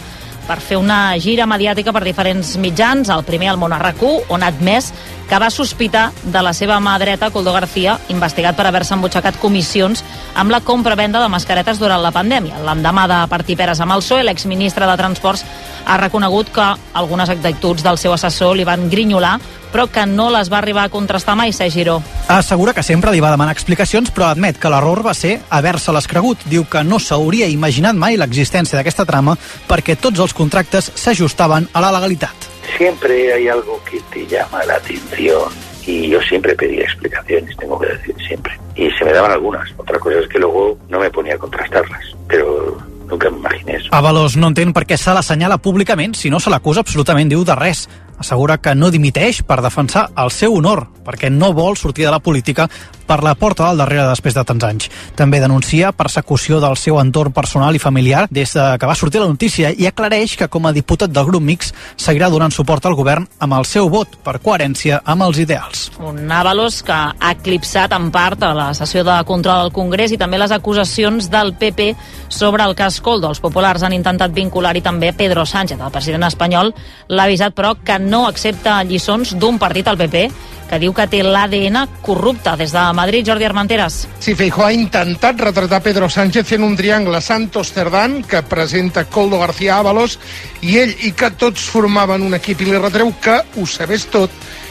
per 0.49 0.57
fer 0.65 0.79
una 0.81 1.13
gira 1.21 1.45
mediàtica 1.45 1.93
per 1.93 2.01
diferents 2.01 2.55
mitjans, 2.57 3.11
el 3.13 3.25
primer 3.27 3.51
al 3.51 3.61
món 3.61 3.75
on 3.77 4.43
ha 4.43 4.49
admès 4.49 4.89
que 5.29 5.37
va 5.37 5.51
sospitar 5.53 6.07
de 6.23 6.41
la 6.41 6.55
seva 6.57 6.79
mà 6.81 6.95
dreta, 6.97 7.29
Coldo 7.29 7.53
García, 7.53 7.99
investigat 8.09 8.57
per 8.57 8.65
haver-se 8.65 8.95
embutxacat 8.95 9.37
comissions 9.37 10.01
amb 10.33 10.49
la 10.49 10.61
compra-venda 10.65 11.21
de 11.21 11.29
mascaretes 11.29 11.77
durant 11.77 12.01
la 12.01 12.11
pandèmia. 12.11 12.63
L'endemà 12.65 13.05
de 13.07 13.19
partir 13.29 13.59
peres 13.59 13.79
amb 13.79 13.93
el 13.93 14.01
PSOE, 14.01 14.25
l'exministre 14.25 14.89
de 14.89 14.97
Transports 14.97 15.45
ha 15.85 15.97
reconegut 16.01 16.49
que 16.49 16.65
algunes 16.93 17.29
actituds 17.29 17.85
del 17.85 18.01
seu 18.01 18.13
assessor 18.13 18.57
li 18.57 18.65
van 18.65 18.89
grinyolar, 18.89 19.37
però 19.69 19.85
que 19.85 20.05
no 20.09 20.31
les 20.33 20.49
va 20.51 20.57
arribar 20.57 20.87
a 20.87 20.89
contrastar 20.89 21.35
mai, 21.37 21.53
Ser 21.53 21.69
Giró. 21.69 21.99
Assegura 22.27 22.73
que 22.73 22.83
sempre 22.83 23.11
li 23.13 23.21
va 23.21 23.29
demanar 23.29 23.53
explicacions, 23.53 24.09
però 24.13 24.29
admet 24.29 24.57
que 24.57 24.69
l'error 24.69 25.03
va 25.05 25.13
ser 25.13 25.39
haver-se-les 25.49 26.09
cregut. 26.09 26.41
Diu 26.49 26.65
que 26.65 26.83
no 26.83 26.97
s'hauria 26.99 27.47
imaginat 27.49 27.97
mai 27.97 28.17
l'existència 28.17 28.79
d'aquesta 28.79 29.05
trama 29.05 29.37
perquè 29.69 29.97
tots 29.97 30.19
els 30.19 30.33
contractes 30.39 30.91
s'ajustaven 30.95 31.67
a 31.73 31.83
la 31.83 31.91
legalitat. 31.91 32.47
Siempre 32.77 33.33
hay 33.33 33.49
algo 33.49 33.81
que 33.83 33.99
te 34.13 34.25
llama 34.27 34.63
la 34.63 34.75
atención 34.75 35.51
y 35.85 36.09
yo 36.09 36.21
siempre 36.21 36.55
pedía 36.55 36.83
explicaciones, 36.83 37.55
tengo 37.57 37.79
que 37.79 37.87
decir, 37.87 38.15
siempre. 38.25 38.53
Y 38.75 38.89
se 38.91 39.03
me 39.03 39.11
daban 39.11 39.31
algunas. 39.31 39.67
Otra 39.77 39.99
cosa 39.99 40.19
es 40.19 40.27
que 40.29 40.39
luego 40.39 40.77
no 40.87 40.99
me 40.99 41.09
ponía 41.09 41.35
a 41.35 41.37
contrastarlas, 41.37 42.15
pero 42.27 42.77
nunca 43.09 43.29
me 43.29 43.37
imaginé 43.39 43.75
eso. 43.75 43.89
Avalos 43.91 44.37
no 44.37 44.47
entén 44.53 44.71
per 44.71 44.85
què 44.87 44.95
se 45.01 45.11
l'assenyala 45.15 45.57
públicament 45.59 46.15
si 46.15 46.29
no 46.29 46.39
se 46.39 46.53
l'acusa 46.53 46.85
absolutament, 46.85 47.31
diu, 47.31 47.43
de 47.43 47.57
res. 47.57 47.87
Assegura 48.19 48.59
que 48.59 48.75
no 48.75 48.91
dimiteix 48.91 49.41
per 49.47 49.61
defensar 49.63 50.09
el 50.19 50.31
seu 50.35 50.55
honor, 50.59 50.85
perquè 51.05 51.31
no 51.31 51.53
vol 51.55 51.77
sortir 51.79 52.05
de 52.05 52.11
la 52.11 52.19
política 52.19 52.67
per 53.09 53.23
la 53.25 53.33
porta 53.33 53.65
del 53.65 53.79
darrere 53.81 54.05
després 54.05 54.35
de 54.37 54.43
tants 54.45 54.65
anys. 54.67 54.89
També 55.17 55.39
denuncia 55.41 55.89
persecució 55.97 56.59
del 56.61 56.75
seu 56.77 56.99
entorn 57.01 57.33
personal 57.33 57.73
i 57.73 57.81
familiar 57.81 58.27
des 58.29 58.53
de 58.53 58.65
que 58.77 58.85
va 58.85 58.97
sortir 58.99 59.23
la 59.23 59.31
notícia 59.31 59.71
i 59.73 59.87
aclareix 59.89 60.35
que 60.37 60.47
com 60.47 60.67
a 60.69 60.73
diputat 60.75 61.09
del 61.09 61.25
grup 61.25 61.41
mix 61.41 61.73
seguirà 61.97 62.29
donant 62.29 62.53
suport 62.53 62.85
al 62.85 62.97
govern 62.99 63.25
amb 63.41 63.57
el 63.57 63.65
seu 63.65 63.89
vot 63.89 64.19
per 64.23 64.37
coherència 64.43 65.01
amb 65.09 65.25
els 65.25 65.39
ideals. 65.41 65.87
Un 65.97 66.29
Ábalos 66.29 66.83
que 66.85 66.93
ha 66.93 67.31
eclipsat 67.31 67.95
en 67.97 68.11
part 68.13 68.45
a 68.45 68.53
la 68.53 68.69
sessió 68.77 69.01
de 69.03 69.17
control 69.25 69.65
al 69.65 69.73
Congrés 69.73 70.13
i 70.13 70.21
també 70.21 70.37
les 70.37 70.53
acusacions 70.53 71.31
del 71.33 71.55
PP 71.57 71.95
sobre 72.29 72.63
el 72.63 72.77
cas 72.77 73.01
Coldo. 73.01 73.33
Els 73.33 73.41
populars 73.41 73.81
han 73.83 73.97
intentat 73.97 74.35
vincular-hi 74.37 74.85
també 74.85 75.11
Pedro 75.17 75.47
Sánchez, 75.49 75.81
el 75.81 75.95
president 75.97 76.29
espanyol, 76.29 76.75
l'ha 77.09 77.25
avisat 77.25 77.57
però 77.57 77.73
que 77.81 77.97
accepta 78.27 78.83
lliçons 78.83 79.35
d'un 79.39 79.59
partit 79.59 79.87
al 79.87 79.97
PP 79.97 80.29
que 80.69 80.77
diu 80.77 80.93
que 80.93 81.07
té 81.09 81.23
l'ADN 81.25 81.79
corrupte. 82.05 82.53
Des 82.59 82.71
de 82.71 82.83
Madrid, 82.93 83.25
Jordi 83.25 83.47
Armenteres. 83.47 84.03
Sí, 84.21 84.35
Feijó 84.37 84.67
ha 84.67 84.73
intentat 84.73 85.39
retratar 85.41 85.81
Pedro 85.81 86.09
Sánchez 86.09 86.51
en 86.53 86.63
un 86.63 86.75
triangle 86.77 87.21
Santos-Cerdán 87.21 88.21
que 88.23 88.43
presenta 88.43 89.05
Coldo 89.05 89.39
García 89.39 89.79
Ábalos 89.79 90.19
i 90.61 90.77
ell 90.77 90.93
i 91.07 91.13
que 91.17 91.31
tots 91.31 91.65
formaven 91.73 92.21
un 92.21 92.37
equip 92.37 92.61
i 92.61 92.69
li 92.69 92.77
retreu 92.77 93.11
que 93.21 93.41
ho 93.57 93.65
sabés 93.65 94.05
tot 94.13 94.29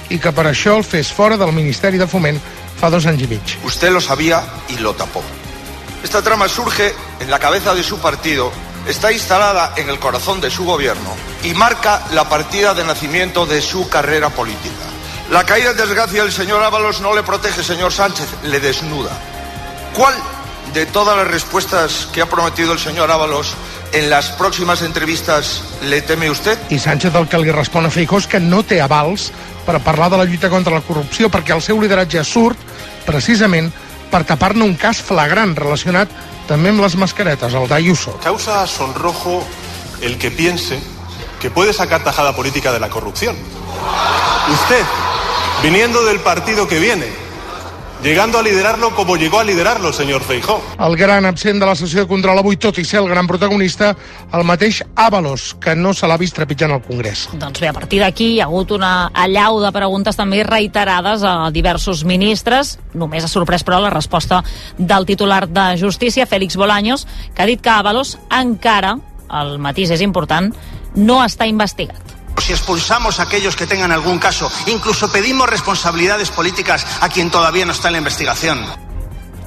i 0.08 0.20
que 0.22 0.32
per 0.32 0.46
això 0.48 0.78
el 0.78 0.86
fes 0.86 1.10
fora 1.12 1.36
del 1.36 1.52
Ministeri 1.52 1.98
de 1.98 2.06
Foment 2.06 2.38
fa 2.78 2.90
dos 2.94 3.06
anys 3.10 3.26
i 3.26 3.28
mig. 3.34 3.58
Usted 3.64 3.90
lo 3.90 4.00
sabía 4.00 4.42
y 4.68 4.78
lo 4.78 4.94
tapó. 4.94 5.22
Esta 6.04 6.22
trama 6.22 6.48
surge 6.48 6.94
en 7.18 7.30
la 7.30 7.40
cabeza 7.40 7.74
de 7.74 7.82
su 7.82 7.98
partido, 7.98 8.52
está 8.88 9.12
instalada 9.12 9.74
en 9.76 9.88
el 9.88 9.98
corazón 9.98 10.40
de 10.40 10.50
su 10.50 10.64
gobierno 10.64 11.14
y 11.44 11.52
marca 11.54 12.02
la 12.12 12.28
partida 12.28 12.74
de 12.74 12.84
nacimiento 12.84 13.46
de 13.46 13.60
su 13.60 13.88
carrera 13.88 14.30
política. 14.30 14.74
La 15.30 15.44
caída 15.44 15.72
en 15.72 15.76
desgracia 15.76 16.22
del 16.22 16.32
señor 16.32 16.62
Ábalos 16.62 17.02
no 17.02 17.14
le 17.14 17.22
protege, 17.22 17.62
señor 17.62 17.92
Sánchez, 17.92 18.26
le 18.44 18.60
desnuda. 18.60 19.10
¿Cuál 19.94 20.14
de 20.72 20.86
todas 20.86 21.16
las 21.16 21.28
respuestas 21.28 22.08
que 22.12 22.22
ha 22.22 22.26
prometido 22.26 22.72
el 22.72 22.78
señor 22.78 23.10
Ábalos 23.10 23.54
en 23.92 24.08
las 24.08 24.30
próximas 24.30 24.80
entrevistas 24.80 25.62
le 25.82 26.00
teme 26.00 26.30
usted? 26.30 26.58
I 26.70 26.78
Sánchez 26.78 27.14
el 27.14 27.28
que 27.28 27.38
li 27.38 27.52
respon 27.52 27.84
a 27.84 27.92
Feijó 27.92 28.16
és 28.20 28.28
que 28.28 28.40
no 28.40 28.62
té 28.64 28.80
avals 28.80 29.28
per 29.68 29.80
parlar 29.84 30.08
de 30.12 30.20
la 30.20 30.24
lluita 30.24 30.48
contra 30.48 30.72
la 30.72 30.84
corrupció 30.84 31.28
perquè 31.28 31.52
el 31.56 31.64
seu 31.64 31.80
lideratge 31.80 32.24
surt 32.24 32.56
precisament 33.04 33.68
per 34.08 34.24
tapar-ne 34.24 34.64
un 34.64 34.76
cas 34.80 35.00
flagrant 35.04 35.56
relacionat 35.56 36.08
també 36.48 36.72
amb 36.72 36.80
les 36.80 36.96
mascaretes, 36.96 37.54
el 37.54 37.68
d'Ayuso. 37.68 38.16
Causa 38.24 38.66
sonrojo 38.66 39.44
el 40.00 40.16
que 40.18 40.30
piense 40.30 40.80
que 41.40 41.50
puede 41.50 41.72
sacar 41.72 42.02
tajada 42.02 42.34
política 42.34 42.72
de 42.72 42.80
la 42.80 42.88
corrupción. 42.88 43.36
Usted, 44.52 44.84
viniendo 45.62 46.04
del 46.04 46.20
partido 46.20 46.66
que 46.66 46.80
viene, 46.80 47.06
llegando 48.02 48.38
a 48.38 48.42
liderarlo 48.42 48.94
como 48.94 49.16
llegó 49.16 49.40
a 49.40 49.44
liderarlo 49.44 49.92
señor 49.92 50.22
Feijó. 50.22 50.62
El 50.78 50.96
gran 50.96 51.24
absent 51.26 51.60
de 51.60 51.66
la 51.66 51.74
sessió 51.74 52.02
de 52.02 52.08
control 52.08 52.38
avui, 52.38 52.56
tot 52.56 52.78
i 52.78 52.84
ser 52.84 53.00
el 53.00 53.08
gran 53.08 53.26
protagonista, 53.26 53.94
el 54.32 54.44
mateix 54.44 54.82
Ábalos, 54.94 55.56
que 55.60 55.74
no 55.76 55.92
se 55.94 56.06
l'ha 56.06 56.18
vist 56.20 56.36
trepitjant 56.36 56.72
al 56.74 56.82
Congrés. 56.82 57.28
Doncs 57.32 57.60
bé, 57.60 57.68
a 57.68 57.76
partir 57.76 58.00
d'aquí 58.02 58.32
hi 58.34 58.40
ha 58.40 58.46
hagut 58.46 58.72
una 58.76 59.10
allau 59.14 59.60
de 59.62 59.72
preguntes 59.74 60.18
també 60.18 60.42
reiterades 60.46 61.24
a 61.26 61.50
diversos 61.54 62.04
ministres. 62.04 62.76
Només 62.94 63.24
ha 63.24 63.32
sorprès, 63.32 63.64
però, 63.66 63.80
la 63.82 63.94
resposta 63.94 64.42
del 64.78 65.06
titular 65.06 65.46
de 65.48 65.70
Justícia, 65.80 66.26
Félix 66.26 66.56
Bolaños, 66.56 67.06
que 67.34 67.42
ha 67.42 67.50
dit 67.50 67.60
que 67.60 67.70
Ábalos 67.70 68.18
encara, 68.30 68.98
el 69.28 69.58
matís 69.58 69.90
és 69.90 70.04
important, 70.04 70.52
no 70.94 71.22
està 71.24 71.46
investigat. 71.48 72.17
Si 72.40 72.52
expulsamos 72.52 73.20
a 73.20 73.24
aquellos 73.24 73.56
que 73.56 73.66
tengan 73.66 73.92
algún 73.92 74.18
caso, 74.18 74.50
incluso 74.66 75.10
pedimos 75.10 75.48
responsabilidades 75.48 76.30
políticas 76.30 76.86
a 77.00 77.08
quien 77.08 77.30
todavía 77.30 77.66
no 77.66 77.72
está 77.72 77.88
en 77.88 77.92
la 77.92 77.98
investigación. 77.98 78.87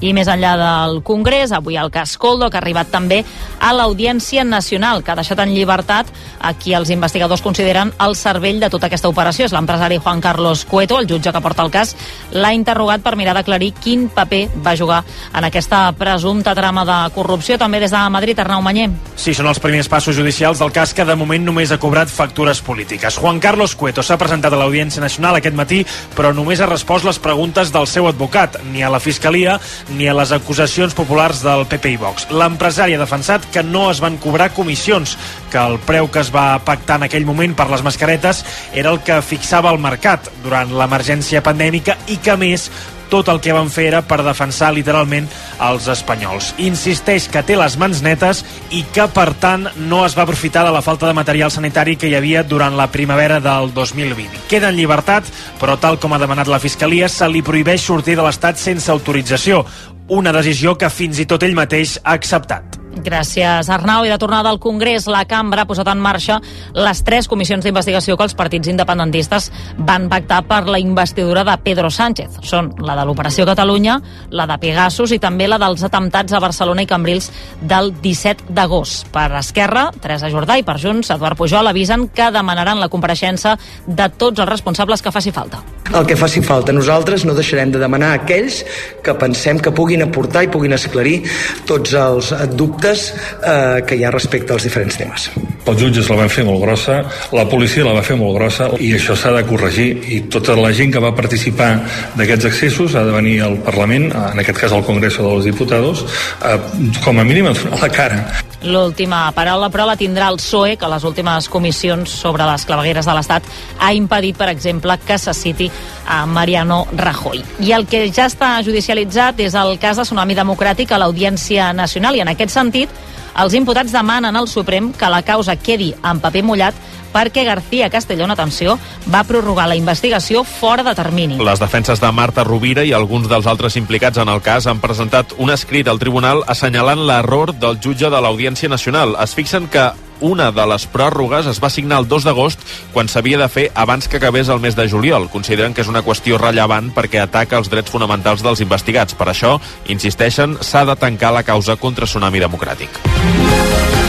I 0.01 0.15
més 0.17 0.29
enllà 0.31 0.55
del 0.57 1.01
Congrés, 1.05 1.51
avui 1.53 1.77
el 1.77 1.91
cas 1.93 2.15
Coldo, 2.17 2.49
que 2.49 2.57
ha 2.57 2.61
arribat 2.63 2.89
també 2.89 3.21
a 3.61 3.71
l'Audiència 3.73 4.43
Nacional, 4.43 5.03
que 5.03 5.13
ha 5.13 5.17
deixat 5.19 5.39
en 5.43 5.53
llibertat 5.53 6.09
a 6.41 6.53
qui 6.57 6.73
els 6.73 6.89
investigadors 6.89 7.43
consideren 7.45 7.93
el 8.01 8.15
cervell 8.17 8.59
de 8.59 8.69
tota 8.73 8.89
aquesta 8.89 9.11
operació. 9.11 9.45
És 9.45 9.53
l'empresari 9.53 9.99
Juan 10.01 10.21
Carlos 10.21 10.65
Cueto, 10.65 10.97
el 10.97 11.07
jutge 11.09 11.31
que 11.31 11.41
porta 11.41 11.61
el 11.61 11.69
cas, 11.73 11.93
l'ha 12.33 12.53
interrogat 12.57 13.03
per 13.05 13.15
mirar 13.15 13.35
d'aclarir 13.37 13.71
quin 13.77 14.07
paper 14.09 14.47
va 14.65 14.75
jugar 14.77 15.03
en 15.37 15.45
aquesta 15.45 15.83
presumpta 15.97 16.55
trama 16.57 16.85
de 16.85 16.97
corrupció. 17.13 17.59
També 17.61 17.79
des 17.79 17.93
de 17.93 18.01
Madrid, 18.09 18.39
Arnau 18.41 18.61
Manyer. 18.65 18.89
Sí, 19.15 19.35
són 19.37 19.51
els 19.51 19.61
primers 19.61 19.89
passos 19.91 20.17
judicials 20.17 20.59
del 20.59 20.73
cas 20.73 20.95
que 20.97 21.05
de 21.05 21.15
moment 21.15 21.45
només 21.45 21.71
ha 21.71 21.77
cobrat 21.77 22.09
factures 22.09 22.61
polítiques. 22.65 23.19
Juan 23.21 23.39
Carlos 23.39 23.75
Cueto 23.75 24.01
s'ha 24.01 24.17
presentat 24.17 24.53
a 24.53 24.57
l'Audiència 24.57 25.03
Nacional 25.03 25.37
aquest 25.37 25.55
matí, 25.55 25.83
però 26.17 26.33
només 26.33 26.59
ha 26.59 26.69
respost 26.69 27.05
les 27.05 27.21
preguntes 27.21 27.69
del 27.71 27.85
seu 27.85 28.09
advocat, 28.09 28.57
ni 28.71 28.81
a 28.81 28.89
la 28.89 28.99
Fiscalia 28.99 29.59
ni 29.97 30.07
a 30.07 30.15
les 30.17 30.31
acusacions 30.35 30.95
populars 30.97 31.41
del 31.45 31.65
PP 31.69 31.93
i 31.95 31.99
Vox. 32.01 32.27
L'empresari 32.31 32.95
ha 32.95 33.01
defensat 33.01 33.47
que 33.53 33.63
no 33.63 33.89
es 33.91 34.01
van 34.03 34.17
cobrar 34.21 34.51
comissions, 34.55 35.17
que 35.51 35.59
el 35.59 35.77
preu 35.87 36.09
que 36.11 36.23
es 36.23 36.31
va 36.33 36.59
pactar 36.65 36.99
en 37.01 37.07
aquell 37.09 37.27
moment 37.27 37.55
per 37.57 37.69
les 37.71 37.83
mascaretes 37.85 38.43
era 38.73 38.93
el 38.93 39.01
que 39.05 39.21
fixava 39.25 39.71
el 39.73 39.81
mercat 39.81 40.31
durant 40.45 40.73
l'emergència 40.75 41.43
pandèmica 41.45 41.97
i 42.07 42.17
que, 42.17 42.33
a 42.33 42.39
més, 42.39 42.69
tot 43.11 43.29
el 43.31 43.41
que 43.43 43.53
van 43.53 43.69
fer 43.69 43.89
era 43.89 44.01
per 44.07 44.21
defensar 44.23 44.71
literalment 44.73 45.27
els 45.67 45.89
espanyols. 45.91 46.53
Insisteix 46.63 47.27
que 47.31 47.43
té 47.45 47.57
les 47.59 47.77
mans 47.81 48.01
netes 48.05 48.45
i 48.71 48.85
que, 48.95 49.05
per 49.11 49.29
tant, 49.43 49.67
no 49.91 50.05
es 50.07 50.15
va 50.17 50.23
aprofitar 50.25 50.63
de 50.65 50.73
la 50.73 50.81
falta 50.85 51.09
de 51.09 51.17
material 51.17 51.51
sanitari 51.51 51.97
que 51.99 52.09
hi 52.09 52.15
havia 52.17 52.45
durant 52.47 52.77
la 52.79 52.87
primavera 52.93 53.41
del 53.43 53.73
2020. 53.75 54.47
Queda 54.49 54.71
en 54.71 54.79
llibertat, 54.79 55.27
però 55.59 55.77
tal 55.77 55.99
com 55.99 56.15
ha 56.15 56.21
demanat 56.21 56.49
la 56.51 56.61
Fiscalia, 56.63 57.09
se 57.11 57.27
li 57.29 57.43
prohibeix 57.45 57.83
sortir 57.83 58.15
de 58.17 58.25
l'Estat 58.25 58.61
sense 58.61 58.91
autorització, 58.91 59.65
una 60.11 60.33
decisió 60.35 60.75
que 60.77 60.91
fins 60.91 61.23
i 61.23 61.25
tot 61.25 61.43
ell 61.47 61.55
mateix 61.55 61.97
ha 62.03 62.19
acceptat. 62.19 62.81
Gràcies, 62.91 63.69
Arnau. 63.71 64.03
I 64.05 64.11
de 64.11 64.17
tornada 64.19 64.49
al 64.49 64.59
Congrés, 64.59 65.07
la 65.07 65.23
cambra 65.25 65.63
ha 65.63 65.67
posat 65.69 65.87
en 65.87 65.99
marxa 66.01 66.39
les 66.75 67.01
tres 67.07 67.27
comissions 67.31 67.63
d'investigació 67.63 68.17
que 68.17 68.25
els 68.27 68.35
partits 68.35 68.67
independentistes 68.67 69.47
van 69.77 70.09
pactar 70.11 70.41
per 70.47 70.65
la 70.67 70.79
investidura 70.79 71.45
de 71.47 71.55
Pedro 71.63 71.89
Sánchez. 71.89 72.41
Són 72.43 72.73
la 72.83 72.97
de 72.99 73.05
l'Operació 73.07 73.45
Catalunya, 73.47 73.97
la 74.29 74.45
de 74.49 74.57
Pegasus 74.61 75.15
i 75.15 75.21
també 75.23 75.47
la 75.47 75.59
dels 75.61 75.83
atemptats 75.87 76.35
a 76.35 76.43
Barcelona 76.43 76.83
i 76.83 76.89
Cambrils 76.89 77.31
del 77.61 77.93
17 78.03 78.51
d'agost. 78.51 79.07
Per 79.15 79.29
Esquerra, 79.39 79.87
Teresa 80.01 80.29
Jordà 80.29 80.59
i 80.59 80.67
per 80.67 80.77
Junts, 80.81 81.13
Eduard 81.15 81.39
Pujol 81.39 81.71
avisen 81.71 82.09
que 82.13 82.29
demanaran 82.31 82.83
la 82.83 82.91
compareixença 82.91 83.55
de 83.87 84.09
tots 84.11 84.43
els 84.43 84.49
responsables 84.49 85.01
que 85.01 85.15
faci 85.15 85.31
falta. 85.31 85.63
El 85.91 86.05
que 86.07 86.15
faci 86.15 86.43
falta. 86.43 86.71
Nosaltres 86.71 87.25
no 87.27 87.33
deixarem 87.35 87.71
de 87.71 87.79
demanar 87.79 88.13
a 88.13 88.21
aquells 88.21 88.61
que 89.03 89.15
pensem 89.19 89.59
que 89.59 89.73
puguin 89.75 90.00
aportar 90.05 90.45
i 90.45 90.51
puguin 90.51 90.75
esclarir 90.77 91.21
tots 91.69 91.93
els 91.97 92.33
dubtes 92.57 93.07
eh, 93.11 93.81
que 93.87 93.97
hi 93.97 94.05
ha 94.05 94.13
respecte 94.13 94.53
als 94.53 94.67
diferents 94.67 94.99
temes. 94.99 95.29
Els 95.61 95.77
jutges 95.77 96.09
la 96.09 96.17
van 96.23 96.31
fer 96.33 96.43
molt 96.47 96.63
grossa, 96.63 97.01
la 97.37 97.45
policia 97.49 97.85
la 97.85 97.93
va 97.95 98.03
fer 98.05 98.17
molt 98.19 98.35
grossa 98.37 98.71
i 98.81 98.93
això 98.97 99.15
s'ha 99.15 99.33
de 99.35 99.43
corregir 99.47 99.89
i 100.11 100.21
tota 100.33 100.55
la 100.57 100.71
gent 100.75 100.93
que 100.93 101.03
va 101.03 101.13
participar 101.15 101.71
d'aquests 102.17 102.49
accessos 102.49 102.95
ha 102.95 103.05
de 103.07 103.13
venir 103.15 103.39
al 103.45 103.59
Parlament, 103.65 104.09
en 104.11 104.41
aquest 104.41 104.63
cas 104.65 104.73
al 104.75 104.85
Congreso 104.87 105.27
dels 105.27 105.45
Diputados, 105.51 106.05
eh, 106.45 106.57
com 107.03 107.19
a 107.19 107.27
mínim 107.27 107.47
a 107.47 107.53
donar 107.57 107.81
la 107.81 107.89
cara. 107.93 108.23
L'última 108.61 109.23
paraula, 109.33 109.71
però, 109.73 109.87
la 109.89 109.97
tindrà 109.97 110.27
el 110.29 110.37
PSOE, 110.37 110.75
que 110.77 110.89
les 110.89 111.05
últimes 111.07 111.47
comissions 111.49 112.11
sobre 112.21 112.45
les 112.45 112.65
clavegueres 112.69 113.07
de 113.09 113.15
l'Estat 113.17 113.47
ha 113.79 113.89
impedit, 113.97 114.37
per 114.37 114.51
exemple, 114.51 114.99
que 115.01 115.17
se 115.17 115.33
citi 115.33 115.69
a 116.05 116.25
Mariano 116.29 116.85
Rajoy. 116.93 117.41
I 117.65 117.73
el 117.73 117.87
que 117.89 118.03
ja 118.13 118.27
està 118.29 118.53
judicialitzat 118.61 119.41
és 119.41 119.57
el 119.57 119.79
cas 119.81 119.97
de 119.97 120.05
Tsunami 120.05 120.37
Democràtic 120.37 120.93
a 120.93 121.01
l'Audiència 121.01 121.71
Nacional, 121.73 122.15
i 122.15 122.23
en 122.23 122.31
aquest 122.31 122.53
sentit, 122.53 122.93
els 123.41 123.53
imputats 123.57 123.91
demanen 123.91 124.35
al 124.35 124.47
Suprem 124.47 124.91
que 124.93 125.09
la 125.09 125.21
causa 125.25 125.55
quedi 125.55 125.91
en 126.03 126.19
paper 126.23 126.43
mullat 126.43 126.77
perquè 127.11 127.43
García 127.43 127.89
Castellón, 127.91 128.31
atenció, 128.31 128.77
va 129.13 129.25
prorrogar 129.27 129.67
la 129.67 129.75
investigació 129.75 130.45
fora 130.47 130.83
de 130.83 130.93
termini. 130.95 131.39
Les 131.43 131.59
defenses 131.59 131.99
de 131.99 132.11
Marta 132.15 132.45
Rovira 132.47 132.85
i 132.87 132.93
alguns 132.95 133.27
dels 133.31 133.49
altres 133.51 133.75
implicats 133.75 134.21
en 134.21 134.31
el 134.31 134.39
cas 134.45 134.67
han 134.67 134.79
presentat 134.79 135.35
un 135.37 135.51
escrit 135.51 135.89
al 135.91 135.99
tribunal 135.99 136.45
assenyalant 136.47 137.03
l'error 137.07 137.51
del 137.51 137.81
jutge 137.83 138.09
de 138.09 138.21
l'Audiència 138.23 138.71
Nacional. 138.71 139.17
Es 139.19 139.35
fixen 139.35 139.67
que 139.67 139.89
una 140.21 140.51
de 140.55 140.65
les 140.69 140.85
pròrrogues 140.87 141.49
es 141.51 141.59
va 141.61 141.69
signar 141.73 141.99
el 142.01 142.07
2 142.07 142.25
d'agost 142.29 142.63
quan 142.93 143.09
s'havia 143.11 143.39
de 143.41 143.49
fer 143.49 143.67
abans 143.75 144.07
que 144.07 144.17
acabés 144.21 144.49
el 144.49 144.61
mes 144.63 144.77
de 144.77 144.87
juliol. 144.89 145.29
Consideren 145.29 145.73
que 145.73 145.81
és 145.81 145.91
una 145.91 146.05
qüestió 146.05 146.39
rellevant 146.39 146.93
perquè 146.95 147.23
ataca 147.23 147.59
els 147.59 147.69
drets 147.69 147.91
fonamentals 147.91 148.45
dels 148.45 148.61
investigats. 148.61 149.17
Per 149.17 149.27
això, 149.29 149.57
insisteixen, 149.87 150.57
s'ha 150.61 150.85
de 150.85 150.95
tancar 150.95 151.33
la 151.33 151.43
causa 151.43 151.75
contra 151.75 152.09
Tsunami 152.09 152.39
Democràtic. 152.39 154.00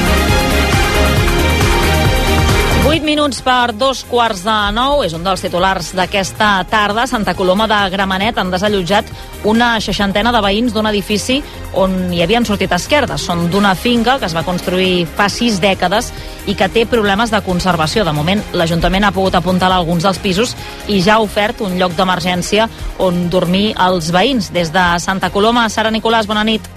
8 2.93 3.07
minuts 3.09 3.39
per 3.41 3.73
dos 3.73 4.03
quarts 4.05 4.43
de 4.45 4.55
nou 4.77 5.01
és 5.01 5.15
un 5.17 5.23
dels 5.25 5.41
titulars 5.41 5.95
d'aquesta 5.97 6.59
tarda. 6.69 7.07
Santa 7.09 7.33
Coloma 7.33 7.65
de 7.65 7.79
Gramenet 7.89 8.37
han 8.37 8.51
desallotjat 8.53 9.09
una 9.49 9.71
seixantena 9.81 10.29
de 10.35 10.43
veïns 10.45 10.75
d'un 10.75 10.91
edifici 10.91 11.39
on 11.81 12.13
hi 12.13 12.21
havien 12.21 12.45
sortit 12.45 12.75
esquerdes. 12.77 13.25
Són 13.25 13.47
d'una 13.49 13.73
finca 13.81 14.19
que 14.21 14.29
es 14.29 14.37
va 14.37 14.45
construir 14.45 15.07
fa 15.17 15.31
sis 15.33 15.57
dècades 15.63 16.11
i 16.45 16.53
que 16.53 16.69
té 16.69 16.85
problemes 16.85 17.33
de 17.33 17.41
conservació. 17.49 18.05
De 18.05 18.13
moment, 18.13 18.45
l'Ajuntament 18.53 19.09
ha 19.09 19.15
pogut 19.17 19.41
apuntalar 19.41 19.81
alguns 19.81 20.05
dels 20.05 20.21
pisos 20.21 20.53
i 20.85 21.01
ja 21.01 21.17
ha 21.17 21.25
ofert 21.25 21.65
un 21.65 21.81
lloc 21.81 21.97
d'emergència 21.97 22.69
on 23.01 23.31
dormir 23.33 23.71
els 23.89 24.13
veïns. 24.13 24.53
Des 24.53 24.69
de 24.69 24.87
Santa 25.01 25.33
Coloma, 25.33 25.71
Sara 25.73 25.97
Nicolàs, 25.97 26.29
bona 26.29 26.45
nit. 26.45 26.69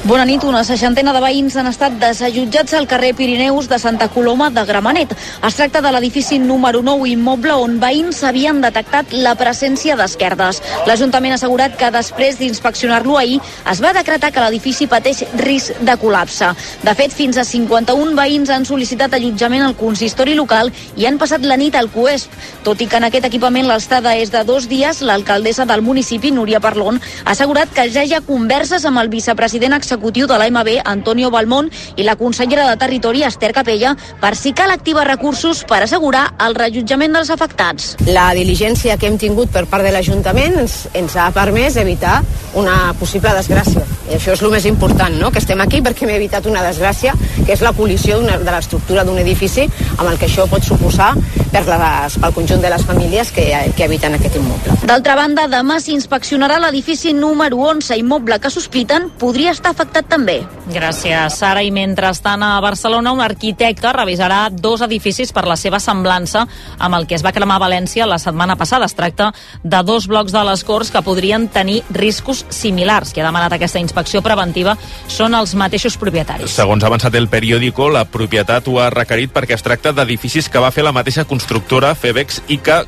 Bona 0.00 0.24
nit. 0.24 0.40
Una 0.48 0.62
seixantena 0.64 1.12
de 1.12 1.20
veïns 1.20 1.58
han 1.60 1.66
estat 1.68 1.98
desallotjats 2.00 2.72
al 2.72 2.86
carrer 2.88 3.10
Pirineus 3.18 3.66
de 3.68 3.76
Santa 3.78 4.06
Coloma 4.08 4.46
de 4.48 4.62
Gramenet. 4.64 5.10
Es 5.44 5.58
tracta 5.58 5.82
de 5.84 5.90
l'edifici 5.92 6.38
número 6.40 6.80
9 6.80 7.10
immoble 7.10 7.52
on 7.60 7.74
veïns 7.82 8.22
havien 8.24 8.62
detectat 8.64 9.12
la 9.12 9.34
presència 9.36 9.98
d'esquerdes. 10.00 10.62
L'Ajuntament 10.88 11.34
ha 11.34 11.36
assegurat 11.36 11.76
que 11.76 11.90
després 11.92 12.38
d'inspeccionar-lo 12.40 13.18
ahir 13.20 13.42
es 13.70 13.82
va 13.84 13.90
decretar 13.92 14.30
que 14.32 14.40
l'edifici 14.40 14.86
pateix 14.88 15.20
risc 15.42 15.76
de 15.84 15.98
col·lapse. 16.00 16.48
De 16.80 16.96
fet, 16.96 17.12
fins 17.12 17.36
a 17.36 17.44
51 17.44 18.16
veïns 18.16 18.48
han 18.48 18.64
sol·licitat 18.64 19.18
allotjament 19.20 19.66
al 19.66 19.76
consistori 19.76 20.32
local 20.38 20.72
i 20.96 21.04
han 21.04 21.20
passat 21.20 21.44
la 21.44 21.60
nit 21.60 21.76
al 21.76 21.92
CUESP. 21.92 22.40
Tot 22.64 22.80
i 22.80 22.88
que 22.88 22.96
en 22.96 23.10
aquest 23.10 23.28
equipament 23.28 23.68
l'estada 23.68 24.16
és 24.16 24.32
de 24.32 24.46
dos 24.48 24.64
dies, 24.72 25.04
l'alcaldessa 25.04 25.68
del 25.68 25.84
municipi, 25.84 26.32
Núria 26.32 26.64
Parlon, 26.64 26.96
ha 27.26 27.36
assegurat 27.36 27.68
que 27.68 27.90
ja 27.92 28.08
hi 28.08 28.16
ha 28.16 28.24
converses 28.24 28.88
amb 28.88 29.04
el 29.04 29.12
vicepresident 29.12 29.76
executiu 29.90 30.28
de 30.30 30.38
l'AMB, 30.38 30.68
Antonio 30.84 31.30
Balmón, 31.34 31.70
i 31.96 32.04
la 32.06 32.14
consellera 32.14 32.68
de 32.68 32.76
Territori, 32.78 33.24
Esther 33.26 33.50
Capella, 33.52 33.96
per 34.20 34.36
si 34.38 34.52
cal 34.54 34.70
activar 34.70 35.06
recursos 35.08 35.64
per 35.66 35.82
assegurar 35.82 36.28
el 36.46 36.54
rellotjament 36.54 37.16
dels 37.16 37.32
afectats. 37.34 37.96
La 38.06 38.30
diligència 38.36 38.96
que 39.00 39.10
hem 39.10 39.18
tingut 39.18 39.50
per 39.50 39.64
part 39.66 39.82
de 39.82 39.90
l'Ajuntament 39.90 40.60
ens, 40.62 40.84
ens 40.94 41.16
ha 41.18 41.30
permès 41.34 41.80
evitar 41.82 42.20
una 42.54 42.92
possible 43.00 43.34
desgràcia. 43.34 43.82
I 44.10 44.16
això 44.18 44.34
és 44.34 44.42
el 44.42 44.50
més 44.54 44.66
important, 44.66 45.14
no? 45.18 45.30
que 45.30 45.42
estem 45.42 45.60
aquí 45.62 45.82
perquè 45.82 46.06
hem 46.06 46.14
evitat 46.16 46.46
una 46.50 46.62
desgràcia, 46.66 47.14
que 47.44 47.54
és 47.54 47.62
la 47.62 47.74
col·lisió 47.74 48.20
de 48.22 48.50
l'estructura 48.50 49.04
d'un 49.06 49.18
edifici 49.22 49.66
amb 49.96 50.08
el 50.08 50.18
que 50.18 50.26
això 50.30 50.46
pot 50.50 50.66
suposar 50.66 51.12
per 51.50 51.62
les, 51.66 52.16
pel 52.22 52.34
conjunt 52.34 52.62
de 52.62 52.70
les 52.70 52.86
famílies 52.86 53.30
que, 53.34 53.46
que 53.76 53.86
habiten 53.86 54.14
aquest 54.14 54.38
immoble. 54.38 54.78
D'altra 54.86 55.16
banda, 55.18 55.46
demà 55.50 55.78
s'inspeccionarà 55.82 56.58
l'edifici 56.62 57.14
número 57.14 57.58
11 57.70 57.98
immoble 57.98 58.38
que 58.42 58.50
sospiten 58.50 59.10
podria 59.18 59.54
estar 59.54 59.74
afectat 59.80 60.08
també. 60.12 60.40
Gràcies, 60.68 61.36
Sara. 61.40 61.62
I 61.64 61.70
mentrestant 61.72 62.42
a 62.44 62.60
Barcelona, 62.60 63.14
un 63.16 63.22
arquitecte 63.24 63.92
revisarà 63.96 64.42
dos 64.52 64.82
edificis 64.84 65.32
per 65.32 65.46
la 65.48 65.56
seva 65.56 65.80
semblança 65.80 66.44
amb 66.78 66.98
el 66.98 67.06
que 67.08 67.16
es 67.16 67.24
va 67.24 67.32
cremar 67.32 67.56
a 67.56 67.64
València 67.64 68.08
la 68.08 68.18
setmana 68.20 68.56
passada. 68.60 68.84
Es 68.84 68.94
tracta 68.94 69.30
de 69.62 69.82
dos 69.86 70.06
blocs 70.10 70.32
de 70.32 70.44
les 70.44 70.64
Corts 70.64 70.92
que 70.92 71.02
podrien 71.02 71.48
tenir 71.48 71.80
riscos 71.96 72.44
similars. 72.50 73.14
Qui 73.14 73.24
ha 73.24 73.28
demanat 73.28 73.56
aquesta 73.56 73.80
inspecció 73.80 74.22
preventiva 74.22 74.76
són 75.08 75.34
els 75.34 75.54
mateixos 75.54 75.96
propietaris. 75.96 76.52
Segons 76.52 76.84
ha 76.84 76.92
avançat 76.92 77.16
el 77.16 77.30
periòdico, 77.32 77.88
la 77.88 78.04
propietat 78.04 78.68
ho 78.68 78.78
ha 78.80 78.90
requerit 78.92 79.32
perquè 79.32 79.56
es 79.56 79.64
tracta 79.64 79.94
d'edificis 79.96 80.48
que 80.48 80.60
va 80.60 80.72
fer 80.74 80.84
la 80.84 80.92
mateixa 80.96 81.24
constructora, 81.24 81.94
Febex, 81.94 82.42
i 82.48 82.60
que 82.60 82.82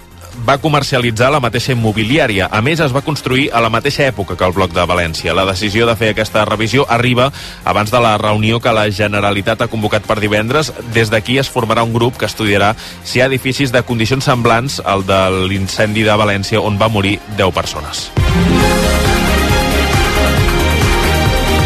va 0.46 0.58
comercialitzar 0.58 1.30
la 1.32 1.40
mateixa 1.40 1.72
immobiliària. 1.76 2.48
A 2.50 2.60
més, 2.64 2.80
es 2.80 2.94
va 2.94 3.04
construir 3.04 3.50
a 3.52 3.60
la 3.62 3.70
mateixa 3.72 4.06
època 4.08 4.36
que 4.36 4.46
el 4.46 4.54
bloc 4.56 4.72
de 4.74 4.86
València. 4.88 5.34
La 5.34 5.46
decisió 5.48 5.86
de 5.86 5.96
fer 5.96 6.12
aquesta 6.12 6.44
revisió 6.48 6.86
arriba 6.88 7.30
abans 7.64 7.92
de 7.92 8.00
la 8.00 8.16
reunió 8.18 8.60
que 8.60 8.72
la 8.72 8.88
Generalitat 8.90 9.62
ha 9.62 9.70
convocat 9.72 10.06
per 10.08 10.20
divendres. 10.20 10.72
Des 10.94 11.10
d'aquí 11.10 11.38
es 11.38 11.50
formarà 11.52 11.84
un 11.84 11.94
grup 11.94 12.18
que 12.18 12.28
estudiarà 12.30 12.74
si 13.04 13.18
hi 13.18 13.22
ha 13.22 13.30
edificis 13.30 13.72
de 13.72 13.84
condicions 13.86 14.24
semblants 14.24 14.80
al 14.84 15.06
de 15.06 15.22
l'incendi 15.48 16.02
de 16.06 16.18
València 16.18 16.60
on 16.60 16.78
va 16.80 16.90
morir 16.92 17.18
10 17.36 17.54
persones. 17.54 18.10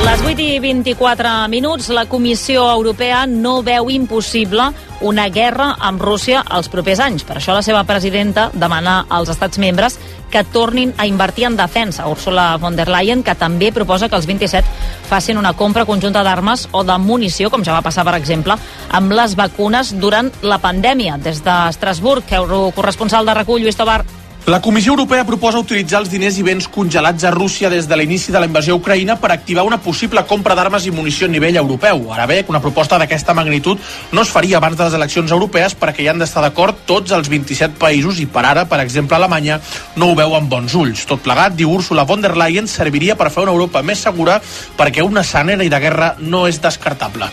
Les 0.06 0.20
8 0.22 0.38
i 0.38 0.58
24 0.62 1.48
minuts, 1.50 1.88
la 1.90 2.04
Comissió 2.06 2.62
Europea 2.70 3.24
no 3.26 3.56
veu 3.66 3.88
impossible 3.90 4.68
una 5.02 5.24
guerra 5.34 5.72
amb 5.82 5.98
Rússia 5.98 6.44
els 6.54 6.68
propers 6.70 7.00
anys. 7.02 7.24
Per 7.26 7.34
això 7.40 7.56
la 7.56 7.62
seva 7.66 7.80
presidenta 7.88 8.44
demana 8.54 9.00
als 9.10 9.32
estats 9.34 9.58
membres 9.58 9.96
que 10.30 10.44
tornin 10.44 10.92
a 10.96 11.08
invertir 11.10 11.48
en 11.48 11.56
defensa. 11.58 12.06
Ursula 12.06 12.52
von 12.62 12.78
der 12.78 12.86
Leyen, 12.86 13.24
que 13.26 13.34
també 13.34 13.72
proposa 13.74 14.06
que 14.08 14.14
els 14.14 14.28
27 14.30 14.62
facin 15.10 15.42
una 15.42 15.56
compra 15.58 15.84
conjunta 15.84 16.22
d'armes 16.22 16.68
o 16.70 16.84
de 16.86 16.98
munició, 17.02 17.50
com 17.50 17.66
ja 17.66 17.74
va 17.74 17.82
passar, 17.82 18.04
per 18.06 18.14
exemple, 18.14 18.54
amb 18.94 19.10
les 19.10 19.34
vacunes 19.34 19.90
durant 19.98 20.30
la 20.42 20.60
pandèmia. 20.62 21.18
Des 21.18 21.42
d'Estrasburg, 21.42 22.30
corresponsal 22.78 23.26
de 23.26 23.34
recull, 23.42 23.66
Lluís 23.66 23.82
Tobar. 23.82 24.04
La 24.46 24.60
Comissió 24.62 24.92
Europea 24.92 25.24
proposa 25.26 25.58
utilitzar 25.58 25.98
els 26.04 26.10
diners 26.12 26.36
i 26.38 26.44
béns 26.46 26.68
congelats 26.70 27.24
a 27.26 27.32
Rússia 27.34 27.66
des 27.66 27.88
de 27.90 27.96
l'inici 27.98 28.30
de 28.30 28.38
la 28.38 28.46
invasió 28.46 28.76
a 28.76 28.78
Ucraïna 28.78 29.16
per 29.18 29.32
activar 29.34 29.64
una 29.66 29.80
possible 29.82 30.22
compra 30.22 30.54
d'armes 30.54 30.84
i 30.86 30.92
munició 30.94 31.26
a 31.26 31.32
nivell 31.32 31.56
europeu. 31.58 32.04
Ara 32.14 32.28
bé, 32.30 32.44
que 32.44 32.54
una 32.54 32.60
proposta 32.62 32.94
d'aquesta 32.94 33.34
magnitud 33.34 33.82
no 34.12 34.22
es 34.22 34.30
faria 34.30 34.60
abans 34.60 34.76
de 34.78 34.84
les 34.84 34.94
eleccions 34.94 35.32
europees 35.34 35.74
perquè 35.74 36.04
hi 36.04 36.06
han 36.12 36.22
d'estar 36.22 36.44
d'acord 36.44 36.78
tots 36.86 37.10
els 37.10 37.26
27 37.26 37.74
països 37.80 38.20
i 38.22 38.28
per 38.30 38.44
ara, 38.46 38.68
per 38.70 38.78
exemple, 38.84 39.16
Alemanya 39.18 39.58
no 39.96 40.12
ho 40.12 40.14
veu 40.14 40.36
amb 40.38 40.46
bons 40.48 40.78
ulls. 40.78 41.02
Tot 41.10 41.26
plegat, 41.26 41.58
diu 41.58 41.74
Ursula 41.74 42.06
von 42.06 42.22
der 42.22 42.36
Leyen, 42.38 42.70
serviria 42.70 43.18
per 43.18 43.32
fer 43.34 43.48
una 43.48 43.56
Europa 43.56 43.82
més 43.82 44.06
segura 44.06 44.38
perquè 44.78 45.02
un 45.02 45.18
escenari 45.18 45.66
de 45.66 45.82
guerra 45.82 46.12
no 46.20 46.44
és 46.46 46.62
descartable. 46.62 47.32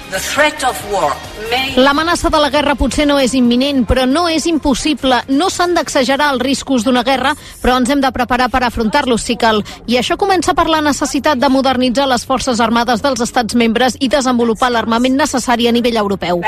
L'amenaça 1.78 2.34
de 2.34 2.42
la 2.42 2.50
guerra 2.50 2.74
potser 2.74 3.06
no 3.06 3.20
és 3.22 3.38
imminent, 3.38 3.86
però 3.86 4.10
no 4.10 4.26
és 4.34 4.50
impossible. 4.50 5.22
No 5.30 5.54
s'han 5.54 5.78
d'exagerar 5.78 6.34
els 6.34 6.42
riscos 6.42 6.82
d'una 6.82 7.03
guerra, 7.04 7.34
però 7.62 7.78
ens 7.78 7.90
hem 7.90 8.02
de 8.02 8.12
preparar 8.12 8.50
per 8.50 8.64
afrontar-los 8.64 9.22
si 9.22 9.38
cal. 9.38 9.64
I 9.88 9.98
això 10.00 10.18
comença 10.18 10.54
per 10.54 10.68
la 10.70 10.82
necessitat 10.82 11.40
de 11.40 11.50
modernitzar 11.50 12.08
les 12.10 12.26
forces 12.26 12.60
armades 12.64 13.02
dels 13.04 13.22
estats 13.22 13.56
membres 13.56 13.98
i 14.00 14.10
desenvolupar 14.12 14.72
l'armament 14.72 15.18
necessari 15.18 15.68
a 15.68 15.76
nivell 15.76 15.98
europeu. 15.98 16.42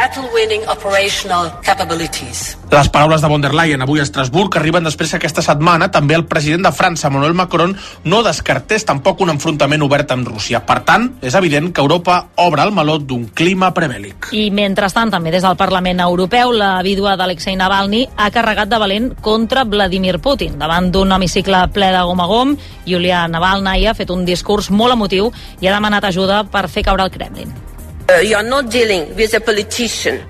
Les 2.76 2.90
paraules 2.90 3.22
de 3.22 3.28
von 3.30 3.42
der 3.42 3.54
Leyen 3.54 3.82
avui 3.82 4.00
a 4.00 4.04
Estrasburg 4.04 4.58
arriben 4.58 4.84
després 4.84 5.12
que 5.12 5.20
aquesta 5.22 5.44
setmana 5.46 5.90
també 5.92 6.16
el 6.18 6.26
president 6.28 6.66
de 6.66 6.74
França, 6.76 7.08
Emmanuel 7.08 7.34
Macron, 7.38 7.76
no 8.04 8.22
descartés 8.26 8.86
tampoc 8.86 9.22
un 9.24 9.32
enfrontament 9.36 9.82
obert 9.86 10.12
amb 10.12 10.28
Rússia. 10.28 10.62
Per 10.66 10.82
tant, 10.88 11.08
és 11.22 11.36
evident 11.38 11.72
que 11.72 11.82
Europa 11.82 12.18
obre 12.44 12.66
el 12.66 12.74
meló 12.76 12.98
d'un 13.00 13.30
clima 13.34 13.72
prebèl·lic. 13.74 14.32
I 14.36 14.50
mentrestant, 14.52 15.14
també 15.14 15.32
des 15.34 15.46
del 15.46 15.58
Parlament 15.58 16.04
Europeu, 16.04 16.52
la 16.52 16.82
vídua 16.86 17.16
d'Alexei 17.18 17.56
Navalny 17.56 18.06
ha 18.16 18.30
carregat 18.32 18.70
de 18.70 18.80
valent 18.82 19.12
contra 19.22 19.64
Vladimir 19.64 20.20
Putin. 20.20 20.45
Davant 20.54 20.92
d'un 20.92 21.12
hemicicle 21.12 21.66
ple 21.74 21.92
de 21.92 22.02
gom 22.08 22.20
a 22.22 22.28
gom, 22.30 22.56
Julia 22.86 23.28
Navalny 23.28 23.88
ha 23.88 23.94
fet 23.98 24.10
un 24.14 24.26
discurs 24.26 24.70
molt 24.70 24.94
emotiu 24.94 25.32
i 25.62 25.68
ha 25.68 25.78
demanat 25.78 26.12
ajuda 26.12 26.44
per 26.52 26.68
fer 26.70 26.84
caure 26.84 27.04
el 27.04 27.12
Kremlin. 27.12 27.54
Uh, 28.06 28.22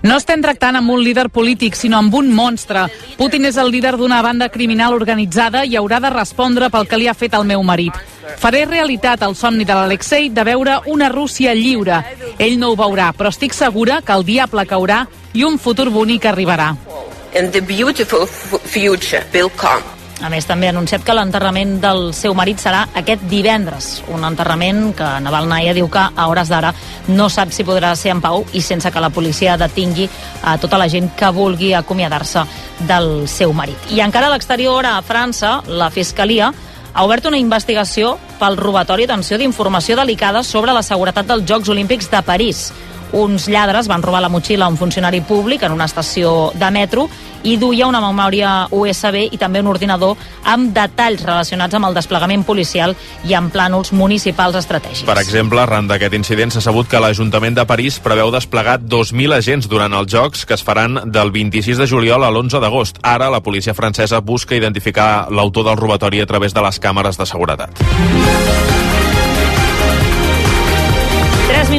No 0.07 0.15
estem 0.15 0.39
tractant 0.41 0.77
amb 0.79 0.91
un 0.93 1.01
líder 1.03 1.25
polític, 1.27 1.75
sinó 1.75 1.97
amb 1.99 2.13
un 2.15 2.29
monstre. 2.31 2.85
Putin 3.19 3.49
és 3.49 3.57
el 3.59 3.67
líder 3.67 3.97
d'una 3.99 4.21
banda 4.23 4.47
criminal 4.47 4.95
organitzada 4.95 5.65
i 5.67 5.75
haurà 5.75 5.99
de 5.99 6.13
respondre 6.13 6.69
pel 6.71 6.87
que 6.87 6.95
li 7.01 7.09
ha 7.11 7.13
fet 7.13 7.35
al 7.35 7.43
meu 7.43 7.63
marit. 7.67 7.91
Faré 8.39 8.63
realitat 8.65 9.25
el 9.27 9.35
somni 9.35 9.67
de 9.67 9.75
l'Alexei 9.75 10.29
de 10.29 10.47
veure 10.47 10.79
una 10.87 11.09
Rússia 11.11 11.53
lliure. 11.53 11.99
Ell 12.39 12.55
no 12.59 12.71
ho 12.71 12.79
veurà, 12.79 13.11
però 13.11 13.27
estic 13.27 13.51
segura 13.53 13.99
que 14.01 14.15
el 14.15 14.23
diable 14.23 14.63
caurà 14.65 15.03
i 15.33 15.43
un 15.43 15.59
futur 15.59 15.89
bonic 15.91 16.31
arribarà. 16.31 16.71
And 17.35 17.51
the 17.51 17.59
beautiful 17.59 18.25
future 18.25 19.25
will 19.33 19.51
come. 19.59 19.83
A 20.23 20.29
més, 20.31 20.45
també 20.47 20.69
ha 20.69 20.71
anunciat 20.71 21.03
que 21.03 21.13
l'enterrament 21.13 21.75
del 21.83 22.13
seu 22.15 22.33
marit 22.37 22.61
serà 22.63 22.85
aquest 22.95 23.25
divendres. 23.27 23.89
Un 24.15 24.23
enterrament 24.23 24.93
que 24.95 25.07
Navalnaya 25.25 25.73
diu 25.75 25.89
que 25.91 26.05
a 26.07 26.27
hores 26.31 26.47
d'ara 26.51 26.71
no 27.11 27.27
sap 27.29 27.51
si 27.51 27.65
podrà 27.67 27.91
ser 27.99 28.13
en 28.13 28.21
pau 28.23 28.45
i 28.55 28.61
sense 28.63 28.91
que 28.91 29.03
la 29.03 29.11
policia 29.11 29.57
detingui 29.59 30.07
a 30.43 30.55
tota 30.61 30.79
la 30.79 30.87
gent 30.87 31.11
que 31.19 31.33
vulgui 31.35 31.73
acomiadar-se 31.75 32.45
del 32.87 33.27
seu 33.27 33.51
marit. 33.53 33.91
I 33.91 33.99
encara 34.05 34.31
a 34.31 34.33
l'exterior, 34.33 34.87
a 34.87 35.01
França, 35.03 35.59
la 35.67 35.91
Fiscalia 35.91 36.53
ha 36.95 37.03
obert 37.03 37.27
una 37.27 37.37
investigació 37.37 38.15
pel 38.39 38.55
robatori, 38.55 39.03
atenció, 39.03 39.37
d'informació 39.37 39.97
delicada 39.99 40.43
sobre 40.47 40.71
la 40.71 40.83
seguretat 40.83 41.27
dels 41.27 41.43
Jocs 41.43 41.69
Olímpics 41.69 42.07
de 42.11 42.21
París. 42.23 42.69
Uns 43.13 43.47
lladres 43.47 43.87
van 43.87 44.03
robar 44.03 44.21
la 44.21 44.29
motxilla 44.29 44.65
a 44.65 44.69
un 44.69 44.77
funcionari 44.77 45.21
públic 45.21 45.63
en 45.63 45.71
una 45.71 45.85
estació 45.85 46.51
de 46.55 46.71
metro 46.71 47.09
i 47.45 47.57
duia 47.61 47.85
una 47.85 48.01
memòria 48.01 48.65
USB 48.73 49.27
i 49.31 49.37
també 49.37 49.61
un 49.61 49.69
ordinador 49.69 50.17
amb 50.49 50.73
detalls 50.73 51.21
relacionats 51.23 51.77
amb 51.77 51.85
el 51.89 51.97
desplegament 51.97 52.43
policial 52.45 52.95
i 53.23 53.35
amb 53.37 53.53
plànols 53.53 53.93
municipals 53.93 54.57
estratègics. 54.57 55.05
Per 55.05 55.17
exemple, 55.21 55.61
arran 55.61 55.87
d'aquest 55.87 56.17
incident 56.17 56.51
s'ha 56.51 56.63
sabut 56.65 56.89
que 56.89 57.01
l'Ajuntament 57.01 57.57
de 57.57 57.67
París 57.69 57.99
preveu 58.01 58.33
desplegar 58.33 58.79
2.000 58.81 59.37
agents 59.37 59.69
durant 59.69 59.93
els 59.93 60.11
Jocs 60.11 60.45
que 60.45 60.57
es 60.57 60.65
faran 60.65 61.03
del 61.05 61.31
26 61.31 61.77
de 61.83 61.87
juliol 61.87 62.25
a 62.25 62.31
l'11 62.33 62.61
d'agost. 62.61 62.97
Ara 63.03 63.29
la 63.29 63.43
policia 63.45 63.77
francesa 63.77 64.21
busca 64.21 64.57
identificar 64.57 65.27
l'autor 65.29 65.69
del 65.69 65.77
robatori 65.77 66.21
a 66.21 66.25
través 66.25 66.53
de 66.53 66.65
les 66.65 66.81
càmeres 66.81 67.21
de 67.21 67.29
seguretat. 67.29 68.74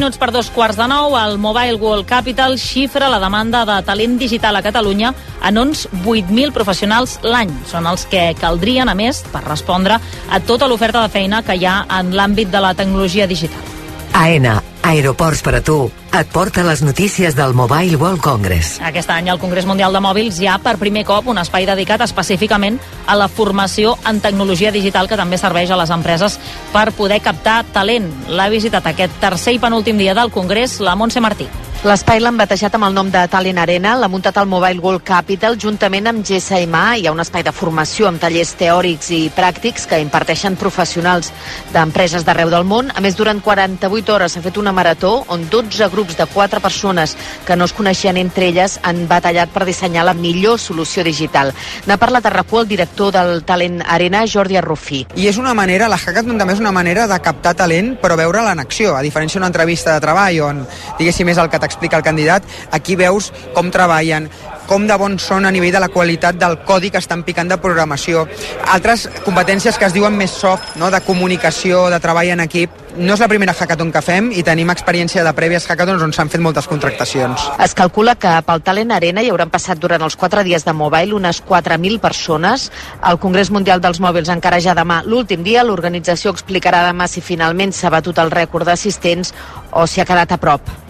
Minuts 0.06 0.20
per 0.22 0.30
dos 0.30 0.52
quarts 0.54 0.76
de 0.78 0.84
nou, 0.86 1.16
el 1.18 1.34
Mobile 1.42 1.80
World 1.82 2.06
Capital 2.06 2.54
xifra 2.62 3.08
la 3.10 3.18
demanda 3.18 3.64
de 3.66 3.80
talent 3.82 4.14
digital 4.20 4.54
a 4.54 4.62
Catalunya 4.62 5.10
en 5.42 5.58
uns 5.58 5.88
8.000 6.04 6.54
professionals 6.54 7.18
l'any. 7.26 7.50
Són 7.66 7.90
els 7.90 8.06
que 8.06 8.28
caldrien, 8.38 8.86
a 8.86 8.94
més, 8.94 9.24
per 9.32 9.42
respondre 9.48 9.98
a 9.98 10.44
tota 10.46 10.70
l'oferta 10.70 11.02
de 11.02 11.10
feina 11.10 11.42
que 11.42 11.58
hi 11.58 11.66
ha 11.66 11.80
en 11.98 12.14
l'àmbit 12.14 12.54
de 12.54 12.62
la 12.62 12.76
tecnologia 12.78 13.26
digital. 13.26 13.75
AENA, 14.16 14.62
Aeroports 14.82 15.42
per 15.44 15.58
a 15.58 15.60
tu, 15.60 15.90
et 16.16 16.28
porta 16.32 16.62
les 16.64 16.80
notícies 16.80 17.34
del 17.36 17.52
Mobile 17.52 17.98
World 18.00 18.22
Congress. 18.24 18.78
Aquest 18.80 19.10
any 19.12 19.28
al 19.28 19.40
Congrés 19.42 19.66
Mundial 19.68 19.92
de 19.92 20.00
Mòbils 20.00 20.38
hi 20.40 20.48
ha 20.48 20.54
per 20.64 20.78
primer 20.80 21.02
cop 21.04 21.28
un 21.28 21.36
espai 21.42 21.66
dedicat 21.68 22.00
específicament 22.06 22.78
a 23.06 23.18
la 23.20 23.28
formació 23.28 23.98
en 24.08 24.22
tecnologia 24.24 24.72
digital 24.72 25.10
que 25.10 25.20
també 25.20 25.36
serveix 25.36 25.68
a 25.68 25.76
les 25.76 25.92
empreses 25.92 26.38
per 26.72 26.94
poder 26.96 27.20
captar 27.20 27.58
talent. 27.76 28.08
L'ha 28.32 28.48
visitat 28.48 28.88
aquest 28.88 29.20
tercer 29.20 29.58
i 29.58 29.60
penúltim 29.60 30.00
dia 30.00 30.16
del 30.16 30.32
Congrés 30.32 30.80
la 30.80 30.96
Montse 30.96 31.20
Martí. 31.20 31.50
L'espai 31.84 32.18
l'han 32.18 32.38
batejat 32.40 32.72
amb 32.74 32.86
el 32.88 32.94
nom 32.96 33.10
de 33.12 33.20
Talent 33.28 33.58
Arena, 33.60 33.92
l'ha 34.00 34.08
muntat 34.08 34.38
el 34.40 34.48
Mobile 34.48 34.80
World 34.80 35.02
Capital 35.04 35.58
juntament 35.60 36.08
amb 36.08 36.22
GSMA. 36.24 36.96
Hi 36.96 37.04
ha 37.06 37.12
un 37.12 37.20
espai 37.20 37.44
de 37.44 37.52
formació 37.52 38.08
amb 38.08 38.18
tallers 38.18 38.54
teòrics 38.56 39.10
i 39.12 39.18
pràctics 39.36 39.84
que 39.86 40.00
imparteixen 40.00 40.56
professionals 40.56 41.28
d'empreses 41.74 42.24
d'arreu 42.24 42.48
del 42.50 42.64
món. 42.64 42.88
A 42.96 43.02
més, 43.04 43.14
durant 43.14 43.42
48 43.44 44.14
hores 44.14 44.34
s'ha 44.34 44.42
fet 44.42 44.56
una 44.56 44.72
marató 44.72 45.26
on 45.28 45.44
12 45.52 45.90
grups 45.92 46.16
de 46.16 46.26
4 46.32 46.62
persones 46.64 47.14
que 47.44 47.58
no 47.60 47.68
es 47.68 47.76
coneixien 47.76 48.16
entre 48.16 48.48
elles 48.48 48.80
han 48.82 49.04
batallat 49.06 49.52
per 49.52 49.68
dissenyar 49.68 50.08
la 50.08 50.16
millor 50.16 50.58
solució 50.58 51.04
digital. 51.04 51.52
N'ha 51.86 52.00
parlat 52.00 52.26
a 52.26 52.32
RAC1 52.34 52.64
el 52.64 52.72
director 52.72 53.12
del 53.12 53.44
Talent 53.44 53.82
Arena, 53.84 54.24
Jordi 54.26 54.56
Arrufí. 54.56 55.04
I 55.14 55.28
és 55.28 55.36
una 55.36 55.54
manera, 55.54 55.92
la 55.92 56.00
Hackathon 56.00 56.40
també 56.40 56.56
és 56.56 56.64
una 56.64 56.72
manera 56.72 57.06
de 57.06 57.20
captar 57.20 57.54
talent, 57.54 57.94
però 58.00 58.16
veure'l 58.16 58.50
en 58.56 58.64
acció, 58.64 58.96
a 58.96 59.04
diferència 59.04 59.38
d'una 59.38 59.52
entrevista 59.52 59.94
de 59.94 60.02
treball 60.02 60.42
on, 60.48 60.66
diguéssim, 60.98 61.28
és 61.30 61.38
el 61.38 61.52
que 61.52 61.62
t'explica 61.76 62.00
el 62.00 62.02
candidat, 62.02 62.42
aquí 62.72 62.96
veus 62.96 63.32
com 63.54 63.70
treballen, 63.70 64.30
com 64.66 64.86
de 64.88 64.96
bons 64.98 65.22
són 65.22 65.46
a 65.46 65.52
nivell 65.54 65.74
de 65.74 65.82
la 65.82 65.92
qualitat 65.92 66.38
del 66.40 66.58
codi 66.66 66.90
que 66.90 66.98
estan 66.98 67.22
picant 67.22 67.48
de 67.48 67.58
programació. 67.60 68.26
Altres 68.72 69.06
competències 69.24 69.76
que 69.78 69.86
es 69.86 69.94
diuen 69.94 70.16
més 70.16 70.32
soft, 70.32 70.74
no? 70.80 70.90
de 70.90 71.00
comunicació, 71.06 71.86
de 71.92 72.00
treball 72.02 72.32
en 72.34 72.42
equip. 72.46 72.82
No 72.96 73.12
és 73.12 73.20
la 73.20 73.28
primera 73.28 73.52
hackathon 73.52 73.90
que 73.92 74.00
fem 74.00 74.30
i 74.32 74.42
tenim 74.42 74.70
experiència 74.72 75.22
de 75.22 75.32
prèvies 75.36 75.68
hackathons 75.68 76.02
on 76.02 76.14
s'han 76.16 76.30
fet 76.32 76.40
moltes 76.40 76.66
contractacions. 76.66 77.44
Es 77.62 77.76
calcula 77.76 78.16
que 78.16 78.32
pel 78.46 78.64
Talent 78.64 78.94
Arena 78.96 79.22
hi 79.22 79.28
hauran 79.30 79.52
passat 79.52 79.78
durant 79.78 80.02
els 80.02 80.16
4 80.16 80.46
dies 80.48 80.64
de 80.64 80.72
Mobile 80.72 81.14
unes 81.14 81.42
4.000 81.44 82.00
persones. 82.00 82.70
El 83.04 83.20
Congrés 83.20 83.52
Mundial 83.52 83.84
dels 83.84 84.00
Mòbils 84.00 84.32
encara 84.32 84.62
ja 84.64 84.74
demà 84.74 85.02
l'últim 85.04 85.44
dia. 85.44 85.66
L'organització 85.66 86.32
explicarà 86.32 86.86
demà 86.88 87.06
si 87.06 87.20
finalment 87.20 87.76
s'ha 87.76 87.92
batut 87.92 88.18
el 88.24 88.32
rècord 88.32 88.66
d'assistents 88.66 89.34
o 89.76 89.86
si 89.86 90.00
ha 90.00 90.08
quedat 90.08 90.32
a 90.32 90.40
prop. 90.40 90.85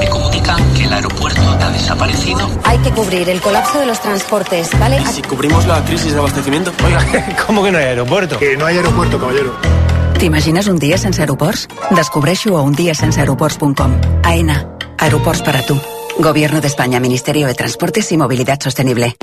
Me 0.00 0.08
comunican 0.08 0.74
que 0.74 0.84
el 0.84 0.92
aeropuerto 0.92 1.40
ha 1.60 1.70
desaparecido. 1.70 2.48
Hay 2.64 2.78
que 2.78 2.90
cubrir 2.92 3.28
el 3.28 3.40
colapso 3.40 3.78
de 3.80 3.86
los 3.86 4.00
transportes, 4.00 4.70
¿vale? 4.78 5.00
¿Y 5.00 5.06
si 5.06 5.22
cubrimos 5.22 5.66
la 5.66 5.84
crisis 5.84 6.12
de 6.12 6.18
abastecimiento? 6.18 6.72
Oiga, 6.84 7.04
¿cómo 7.46 7.62
que 7.62 7.70
no 7.70 7.78
hay 7.78 7.84
aeropuerto? 7.84 8.38
Que 8.38 8.56
no 8.56 8.66
hay 8.66 8.76
aeropuerto, 8.76 9.18
caballero. 9.18 9.52
T'imagines 10.18 10.66
un 10.66 10.78
dia 10.78 10.98
sense 10.98 11.20
aeroports? 11.20 11.68
Descobreixo 11.90 12.56
a 12.58 12.62
undiasenseaeroports.com. 12.62 14.00
AENA. 14.24 14.66
Aeroports 14.98 15.42
para 15.42 15.62
tu. 15.62 15.80
Gobierno 16.18 16.60
de 16.60 16.66
España, 16.66 16.98
Ministerio 16.98 17.46
de 17.46 17.54
Transportes 17.54 18.10
y 18.10 18.16
Movilidad 18.16 18.60
Sostenible. 18.60 19.16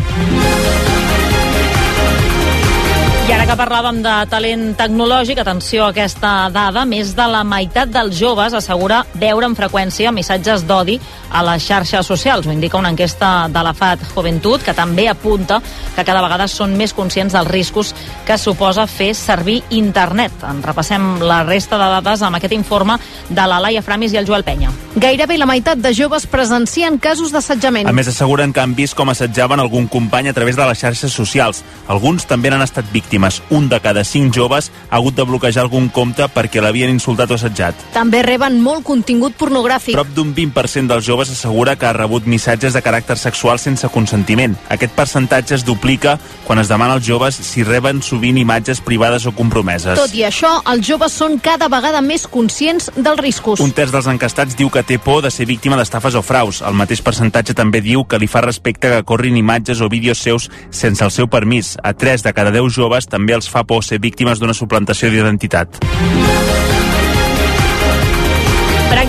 Que 3.46 3.54
parlàvem 3.54 4.00
de 4.02 4.12
talent 4.26 4.64
tecnològic, 4.74 5.38
atenció 5.38 5.84
a 5.86 5.92
aquesta 5.94 6.30
dada, 6.50 6.82
més 6.90 7.12
de 7.14 7.28
la 7.30 7.44
meitat 7.46 7.92
dels 7.94 8.16
joves 8.18 8.56
assegura 8.58 9.04
veure 9.22 9.46
amb 9.46 9.60
freqüència 9.60 10.10
missatges 10.16 10.64
d'odi 10.66 10.96
a 11.32 11.44
les 11.44 11.64
xarxes 11.66 12.06
socials. 12.06 12.48
Ho 12.48 12.54
indica 12.54 12.78
una 12.78 12.90
enquesta 12.90 13.48
de 13.50 13.64
la 13.64 13.74
FAT 13.74 14.04
Joventut, 14.14 14.64
que 14.64 14.74
també 14.74 15.08
apunta 15.10 15.62
que 15.96 16.04
cada 16.04 16.22
vegada 16.22 16.48
són 16.48 16.76
més 16.78 16.94
conscients 16.94 17.34
dels 17.34 17.50
riscos 17.50 17.94
que 18.26 18.38
suposa 18.38 18.88
fer 18.88 19.14
servir 19.16 19.62
internet. 19.70 20.32
En 20.48 20.62
repassem 20.64 21.20
la 21.22 21.44
resta 21.44 21.80
de 21.80 21.90
dades 21.98 22.22
amb 22.22 22.38
aquest 22.38 22.54
informe 22.54 22.98
de 23.30 23.48
la 23.48 23.60
Laia 23.60 23.82
Framis 23.82 24.14
i 24.14 24.20
el 24.22 24.28
Joel 24.28 24.44
Penya. 24.44 24.72
Gairebé 24.96 25.38
la 25.38 25.48
meitat 25.50 25.80
de 25.82 25.94
joves 25.94 26.28
presencien 26.28 26.98
casos 27.00 27.32
d'assetjament. 27.34 27.88
A 27.90 27.96
més, 27.96 28.08
asseguren 28.08 28.54
que 28.54 28.62
han 28.64 28.76
vist 28.76 28.96
com 28.96 29.10
assetjaven 29.12 29.60
algun 29.60 29.88
company 29.88 30.30
a 30.30 30.34
través 30.34 30.56
de 30.56 30.66
les 30.68 30.80
xarxes 30.80 31.12
socials. 31.12 31.64
Alguns 31.88 32.28
també 32.30 32.52
n'han 32.52 32.64
estat 32.64 32.88
víctimes. 32.94 33.42
Un 33.50 33.70
de 33.70 33.80
cada 33.80 34.04
cinc 34.04 34.34
joves 34.36 34.72
ha 34.90 34.98
hagut 35.00 35.16
de 35.16 35.26
bloquejar 35.28 35.66
algun 35.66 35.90
compte 35.90 36.28
perquè 36.32 36.62
l'havien 36.62 36.92
insultat 36.94 37.32
o 37.32 37.40
assetjat. 37.40 37.76
També 37.96 38.22
reben 38.24 38.62
molt 38.64 38.84
contingut 38.86 39.36
pornogràfic. 39.40 39.96
Prop 39.96 40.12
d'un 40.16 40.34
20% 40.36 40.92
dels 40.92 41.06
joves 41.06 41.15
assegura 41.24 41.76
que 41.76 41.86
ha 41.88 41.94
rebut 41.94 42.26
missatges 42.28 42.74
de 42.76 42.82
caràcter 42.84 43.16
sexual 43.18 43.60
sense 43.60 43.88
consentiment. 43.90 44.56
Aquest 44.70 44.94
percentatge 44.98 45.56
es 45.56 45.66
duplica 45.66 46.18
quan 46.46 46.60
es 46.60 46.68
demana 46.68 46.94
als 46.98 47.06
joves 47.08 47.36
si 47.36 47.64
reben 47.64 48.02
sovint 48.04 48.38
imatges 48.38 48.82
privades 48.82 49.26
o 49.26 49.32
compromeses. 49.32 49.98
Tot 50.00 50.14
i 50.16 50.26
això, 50.28 50.52
els 50.72 50.86
joves 50.88 51.16
són 51.16 51.40
cada 51.40 51.70
vegada 51.72 52.02
més 52.02 52.28
conscients 52.28 52.92
dels 52.96 53.22
riscos. 53.22 53.64
Un 53.64 53.72
terç 53.72 53.94
dels 53.96 54.10
encastats 54.12 54.58
diu 54.60 54.70
que 54.70 54.84
té 54.84 55.00
por 55.00 55.24
de 55.24 55.32
ser 55.32 55.48
víctima 55.48 55.80
d'estafes 55.80 56.16
o 56.20 56.24
fraus. 56.26 56.62
El 56.66 56.76
mateix 56.78 57.02
percentatge 57.06 57.56
també 57.56 57.82
diu 57.82 58.04
que 58.04 58.20
li 58.20 58.28
fa 58.28 58.44
respecte 58.46 58.92
que 58.92 59.04
corrin 59.08 59.38
imatges 59.40 59.82
o 59.82 59.90
vídeos 59.90 60.22
seus 60.22 60.50
sense 60.70 61.04
el 61.06 61.12
seu 61.12 61.32
permís. 61.32 61.76
A 61.84 61.94
3 61.94 62.28
de 62.28 62.34
cada 62.34 62.52
10 62.52 62.74
joves 62.76 63.08
també 63.08 63.34
els 63.34 63.50
fa 63.50 63.64
por 63.64 63.84
ser 63.84 64.02
víctimes 64.04 64.40
d'una 64.40 64.54
suplantació 64.54 65.10
d'identitat. 65.10 65.82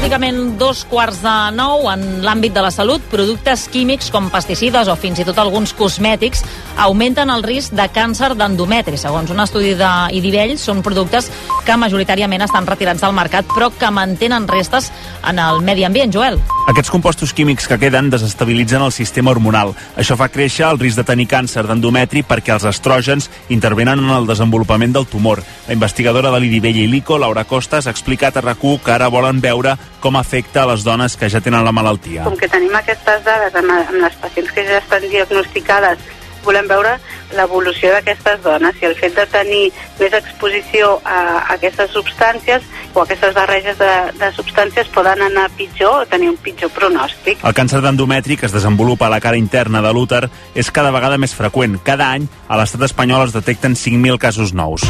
Pràcticament 0.07 0.53
dos 0.55 0.85
quarts 0.87 1.16
de 1.19 1.33
nou 1.59 1.88
en 1.90 2.03
l'àmbit 2.23 2.55
de 2.55 2.62
la 2.62 2.71
salut, 2.71 3.03
productes 3.11 3.64
químics 3.75 4.12
com 4.14 4.29
pesticides 4.31 4.87
o 4.87 4.95
fins 4.95 5.19
i 5.19 5.25
tot 5.27 5.40
alguns 5.42 5.73
cosmètics 5.75 6.45
augmenten 6.85 7.33
el 7.35 7.42
risc 7.42 7.75
de 7.75 7.88
càncer 7.90 8.29
d'endometri. 8.38 9.01
Segons 9.03 9.33
un 9.35 9.42
estudi 9.42 9.73
d'Idivell, 9.75 10.55
són 10.62 10.85
productes 10.87 11.27
que 11.66 11.75
majoritàriament 11.75 12.45
estan 12.47 12.69
retirats 12.71 13.03
del 13.03 13.16
mercat 13.19 13.51
però 13.51 13.73
que 13.75 13.90
mantenen 13.90 14.47
restes 14.47 14.92
en 15.27 15.40
el 15.42 15.59
medi 15.66 15.83
ambient. 15.83 16.14
Joel. 16.14 16.38
Aquests 16.71 16.95
compostos 16.95 17.35
químics 17.35 17.66
que 17.66 17.81
queden 17.83 18.07
desestabilitzen 18.11 18.87
el 18.87 18.95
sistema 18.95 19.35
hormonal. 19.35 19.75
Això 19.99 20.14
fa 20.14 20.31
créixer 20.31 20.69
el 20.69 20.79
risc 20.79 21.03
de 21.03 21.07
tenir 21.11 21.27
càncer 21.27 21.66
d'endometri 21.66 22.23
perquè 22.23 22.55
els 22.55 22.69
estrògens 22.71 23.27
intervenen 23.51 24.07
en 24.07 24.14
el 24.14 24.31
desenvolupament 24.31 24.95
del 24.95 25.11
tumor. 25.11 25.42
La 25.66 25.75
investigadora 25.75 26.31
de 26.31 26.45
l'Idivell 26.45 26.79
i 26.85 26.87
l'ICO, 26.87 27.19
Laura 27.19 27.42
Costas, 27.42 27.88
ha 27.88 27.95
explicat 27.95 28.38
a 28.38 28.47
rac 28.47 28.62
que 28.62 28.92
ara 28.92 29.11
volen 29.11 29.40
veure 29.40 29.75
com 30.07 30.14
afecta 30.14 30.62
a 30.62 30.69
les 30.71 30.85
dones 30.87 31.16
que 31.19 31.27
ja 31.27 31.40
tenen 31.42 31.64
la 31.66 31.73
malaltia. 31.75 32.23
Com 32.29 32.37
que 32.38 32.47
tenim 32.47 32.75
aquestes 32.79 33.25
dades 33.27 33.57
amb, 33.59 33.73
amb 33.75 33.99
les 33.99 34.14
pacients 34.23 34.53
que 34.55 34.62
ja 34.69 34.79
estan 34.79 35.03
diagnosticades, 35.11 36.05
volem 36.47 36.69
veure 36.71 36.92
l'evolució 37.35 37.90
d'aquestes 37.90 38.38
dones, 38.45 38.77
si 38.79 38.87
el 38.87 38.95
fet 38.95 39.16
de 39.19 39.25
tenir 39.33 39.64
més 39.99 40.14
exposició 40.14 41.01
a, 41.03 41.16
a 41.16 41.57
aquestes 41.57 41.90
substàncies 41.90 42.69
o 42.95 43.03
aquestes 43.03 43.35
barreges 43.35 43.81
de, 43.81 43.90
de 44.21 44.29
substàncies 44.37 44.92
poden 44.95 45.25
anar 45.27 45.49
pitjor 45.59 46.05
o 46.05 46.07
tenir 46.07 46.31
un 46.31 46.38
pitjor 46.38 46.71
pronòstic. 46.77 47.42
El 47.42 47.57
càncer 47.59 47.83
d'endomètri 47.83 48.38
que 48.38 48.47
es 48.47 48.55
desenvolupa 48.55 49.11
a 49.11 49.14
la 49.16 49.21
cara 49.25 49.40
interna 49.42 49.83
de 49.83 49.90
l'úter 49.90 50.23
és 50.55 50.71
cada 50.71 50.95
vegada 50.95 51.19
més 51.19 51.35
freqüent. 51.35 51.81
Cada 51.83 52.12
any 52.14 52.31
a 52.47 52.62
l'estat 52.62 52.87
espanyol 52.87 53.27
es 53.27 53.35
detecten 53.35 53.75
5.000 53.75 54.23
casos 54.23 54.55
nous. 54.55 54.87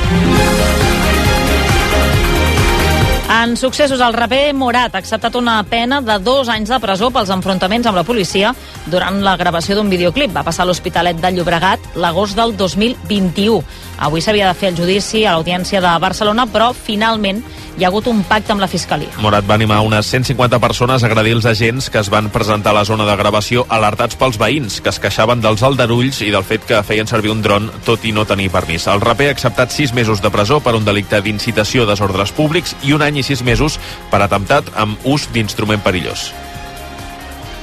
En 3.37 3.55
successos, 3.55 4.01
el 4.01 4.15
raper 4.15 4.55
Morat 4.57 4.95
ha 4.95 5.01
acceptat 5.03 5.35
una 5.37 5.59
pena 5.69 5.99
de 6.01 6.15
dos 6.25 6.49
anys 6.49 6.71
de 6.73 6.79
presó 6.81 7.11
pels 7.13 7.29
enfrontaments 7.35 7.85
amb 7.91 7.99
la 7.99 8.05
policia 8.09 8.55
durant 8.89 9.19
la 9.21 9.35
gravació 9.37 9.77
d'un 9.77 9.91
videoclip. 9.93 10.33
Va 10.33 10.45
passar 10.47 10.65
a 10.65 10.69
l'Hospitalet 10.71 11.21
de 11.21 11.35
Llobregat 11.35 11.99
l'agost 12.01 12.39
del 12.39 12.57
2021. 12.57 13.59
Avui 13.99 14.21
s'havia 14.21 14.49
de 14.49 14.55
fer 14.59 14.71
el 14.73 14.77
judici 14.77 15.25
a 15.25 15.33
l'Audiència 15.33 15.81
de 15.81 15.93
Barcelona, 16.03 16.45
però 16.47 16.73
finalment 16.77 17.43
hi 17.77 17.85
ha 17.85 17.89
hagut 17.89 18.07
un 18.09 18.23
pacte 18.25 18.53
amb 18.53 18.61
la 18.61 18.69
Fiscalia. 18.69 19.13
Morat 19.21 19.45
va 19.49 19.57
animar 19.57 19.83
unes 19.85 20.09
150 20.09 20.59
persones 20.61 21.03
a 21.03 21.09
agredir 21.11 21.35
els 21.37 21.49
agents 21.49 21.91
que 21.93 22.01
es 22.01 22.11
van 22.13 22.31
presentar 22.33 22.73
a 22.73 22.79
la 22.79 22.85
zona 22.89 23.05
de 23.09 23.17
gravació 23.17 23.67
alertats 23.69 24.17
pels 24.17 24.39
veïns, 24.41 24.81
que 24.81 24.93
es 24.93 25.01
queixaven 25.01 25.45
dels 25.45 25.65
aldarulls 25.67 26.23
i 26.25 26.31
del 26.33 26.45
fet 26.45 26.65
que 26.69 26.83
feien 26.89 27.09
servir 27.09 27.33
un 27.33 27.45
dron 27.45 27.71
tot 27.85 28.05
i 28.05 28.13
no 28.17 28.25
tenir 28.29 28.51
permís. 28.53 28.89
El 28.89 29.05
raper 29.05 29.31
ha 29.31 29.37
acceptat 29.37 29.73
6 29.73 29.93
mesos 29.97 30.25
de 30.25 30.33
presó 30.33 30.61
per 30.61 30.77
un 30.77 30.85
delicte 30.89 31.21
d'incitació 31.21 31.85
a 31.85 31.93
desordres 31.93 32.33
públics 32.33 32.77
i 32.83 32.97
un 32.97 33.05
any 33.05 33.21
i 33.21 33.27
6 33.27 33.45
mesos 33.45 33.81
per 34.11 34.23
atemptat 34.25 34.73
amb 34.77 34.97
ús 35.05 35.29
d'instrument 35.33 35.85
perillós. 35.85 36.31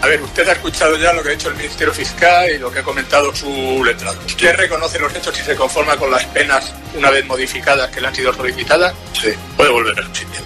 A 0.03 0.07
ver, 0.07 0.21
usted 0.21 0.45
ha 0.49 0.51
escuchado 0.51 0.97
ya 0.97 1.13
lo 1.13 1.23
que 1.23 1.29
ha 1.29 1.31
dicho 1.31 1.47
el 1.47 1.55
Ministerio 1.55 1.93
Fiscal 1.93 2.49
y 2.53 2.59
lo 2.59 2.69
que 2.69 2.79
ha 2.79 2.83
comentado 2.83 3.33
su 3.33 3.81
letrado. 3.85 4.17
¿Usted 4.25 4.53
reconoce 4.57 4.99
los 4.99 5.15
hechos 5.15 5.39
y 5.39 5.43
se 5.43 5.55
conforma 5.55 5.95
con 5.95 6.11
las 6.11 6.25
penas 6.25 6.73
una 6.97 7.09
vez 7.09 7.25
modificadas 7.25 7.89
que 7.89 8.01
le 8.01 8.07
han 8.07 8.15
sido 8.15 8.33
solicitadas? 8.33 8.93
Sí. 9.13 9.29
Puede 9.55 9.71
volver 9.71 9.97
a 9.97 10.03
su 10.03 10.13
sitio. 10.13 10.41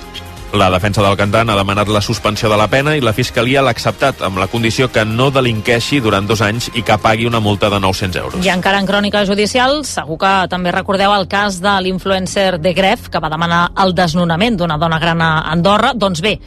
La 0.53 0.69
defensa 0.69 1.01
del 1.03 1.17
cantant 1.19 1.49
ha 1.49 1.55
demanat 1.57 1.89
la 1.91 1.99
suspensió 2.05 2.47
de 2.47 2.55
la 2.55 2.69
pena 2.71 2.93
i 2.95 3.01
la 3.03 3.11
Fiscalia 3.11 3.63
l'ha 3.65 3.73
acceptat 3.73 4.21
amb 4.23 4.39
la 4.39 4.47
condició 4.47 4.87
que 4.93 5.03
no 5.03 5.27
delinqueixi 5.33 5.99
durant 6.05 6.29
dos 6.29 6.39
anys 6.45 6.69
i 6.77 6.85
que 6.87 6.95
pagui 7.03 7.27
una 7.27 7.41
multa 7.43 7.67
de 7.73 7.81
900 7.83 8.21
euros. 8.21 8.45
I 8.45 8.53
encara 8.53 8.79
en 8.79 8.87
crònica 8.87 9.25
judicial, 9.27 9.81
segur 9.89 10.19
que 10.21 10.31
també 10.53 10.71
recordeu 10.71 11.11
el 11.17 11.27
cas 11.27 11.59
de 11.65 11.75
l'influencer 11.83 12.61
de 12.63 12.73
Gref, 12.77 13.09
que 13.11 13.19
va 13.19 13.33
demanar 13.33 13.65
el 13.83 13.91
desnonament 13.97 14.61
d'una 14.61 14.79
dona 14.79 15.01
gran 15.03 15.21
a 15.21 15.33
Andorra. 15.51 15.91
Doncs 15.93 16.23
bé, 16.23 16.37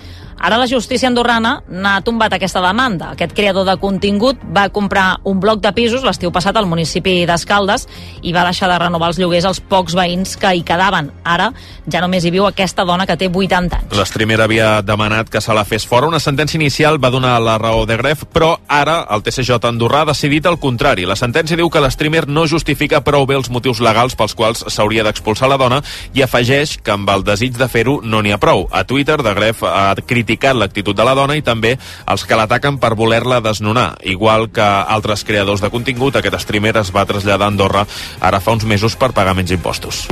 Ara 0.41 0.57
la 0.57 0.67
justícia 0.67 1.05
andorrana 1.05 1.59
n'ha 1.69 1.99
tombat 2.01 2.33
aquesta 2.33 2.63
demanda. 2.65 3.11
Aquest 3.13 3.35
creador 3.37 3.67
de 3.69 3.75
contingut 3.77 4.41
va 4.57 4.71
comprar 4.73 5.19
un 5.29 5.37
bloc 5.41 5.61
de 5.61 5.69
pisos 5.77 6.01
l'estiu 6.01 6.31
passat 6.33 6.57
al 6.57 6.65
municipi 6.65 7.27
d'Escaldes 7.29 7.85
i 8.25 8.33
va 8.33 8.47
deixar 8.47 8.71
de 8.71 8.79
renovar 8.81 9.11
els 9.11 9.19
lloguers 9.21 9.45
als 9.45 9.61
pocs 9.61 9.93
veïns 9.99 10.39
que 10.41 10.55
hi 10.57 10.63
quedaven. 10.65 11.11
Ara 11.29 11.51
ja 11.93 12.01
només 12.01 12.25
hi 12.25 12.33
viu 12.33 12.47
aquesta 12.49 12.87
dona 12.89 13.05
que 13.05 13.19
té 13.21 13.29
80 13.29 13.77
anys. 13.83 13.99
L'estreamer 13.99 14.39
havia 14.41 14.71
demanat 14.81 15.29
que 15.29 15.43
se 15.45 15.53
la 15.53 15.67
fes 15.69 15.85
fora. 15.85 16.09
Una 16.09 16.23
sentència 16.25 16.57
inicial 16.57 16.97
va 16.97 17.13
donar 17.13 17.37
la 17.45 17.59
raó 17.61 17.85
de 17.85 18.01
Gref, 18.01 18.25
però 18.33 18.55
ara 18.67 19.03
el 19.13 19.21
TCJ 19.21 19.61
andorrà 19.69 20.07
ha 20.07 20.11
decidit 20.15 20.49
el 20.49 20.57
contrari. 20.57 21.05
La 21.05 21.21
sentència 21.21 21.61
diu 21.61 21.69
que 21.69 21.85
l'estreamer 21.85 22.25
no 22.33 22.47
justifica 22.49 23.03
prou 23.05 23.29
bé 23.29 23.37
els 23.37 23.53
motius 23.53 23.85
legals 23.85 24.17
pels 24.17 24.35
quals 24.35 24.65
s'hauria 24.73 25.05
d'expulsar 25.05 25.53
la 25.53 25.61
dona 25.61 25.83
i 26.17 26.25
afegeix 26.25 26.79
que 26.81 26.97
amb 26.97 27.13
el 27.13 27.29
desig 27.29 27.61
de 27.61 27.69
fer-ho 27.69 28.01
no 28.01 28.25
n'hi 28.25 28.33
ha 28.33 28.41
prou. 28.41 28.65
A 28.73 28.87
Twitter, 28.89 29.21
de 29.21 29.37
Gref 29.37 29.65
ha 29.69 29.93
criticat 30.01 30.30
criticat 30.31 30.55
l'actitud 30.55 30.95
de 30.95 31.05
la 31.07 31.17
dona 31.19 31.35
i 31.35 31.43
també 31.43 31.75
els 32.07 32.25
que 32.25 32.39
l'ataquen 32.39 32.79
per 32.79 32.95
voler-la 32.95 33.41
desnonar. 33.43 33.97
Igual 34.07 34.51
que 34.55 34.63
altres 34.63 35.25
creadors 35.27 35.61
de 35.61 35.71
contingut, 35.71 36.17
aquest 36.17 36.39
streamer 36.45 36.77
es 36.79 36.95
va 36.95 37.07
traslladar 37.07 37.49
a 37.49 37.51
Andorra 37.51 37.87
ara 38.21 38.41
fa 38.41 38.55
uns 38.55 38.65
mesos 38.65 38.95
per 38.97 39.13
pagar 39.13 39.35
menys 39.35 39.51
impostos. 39.51 40.07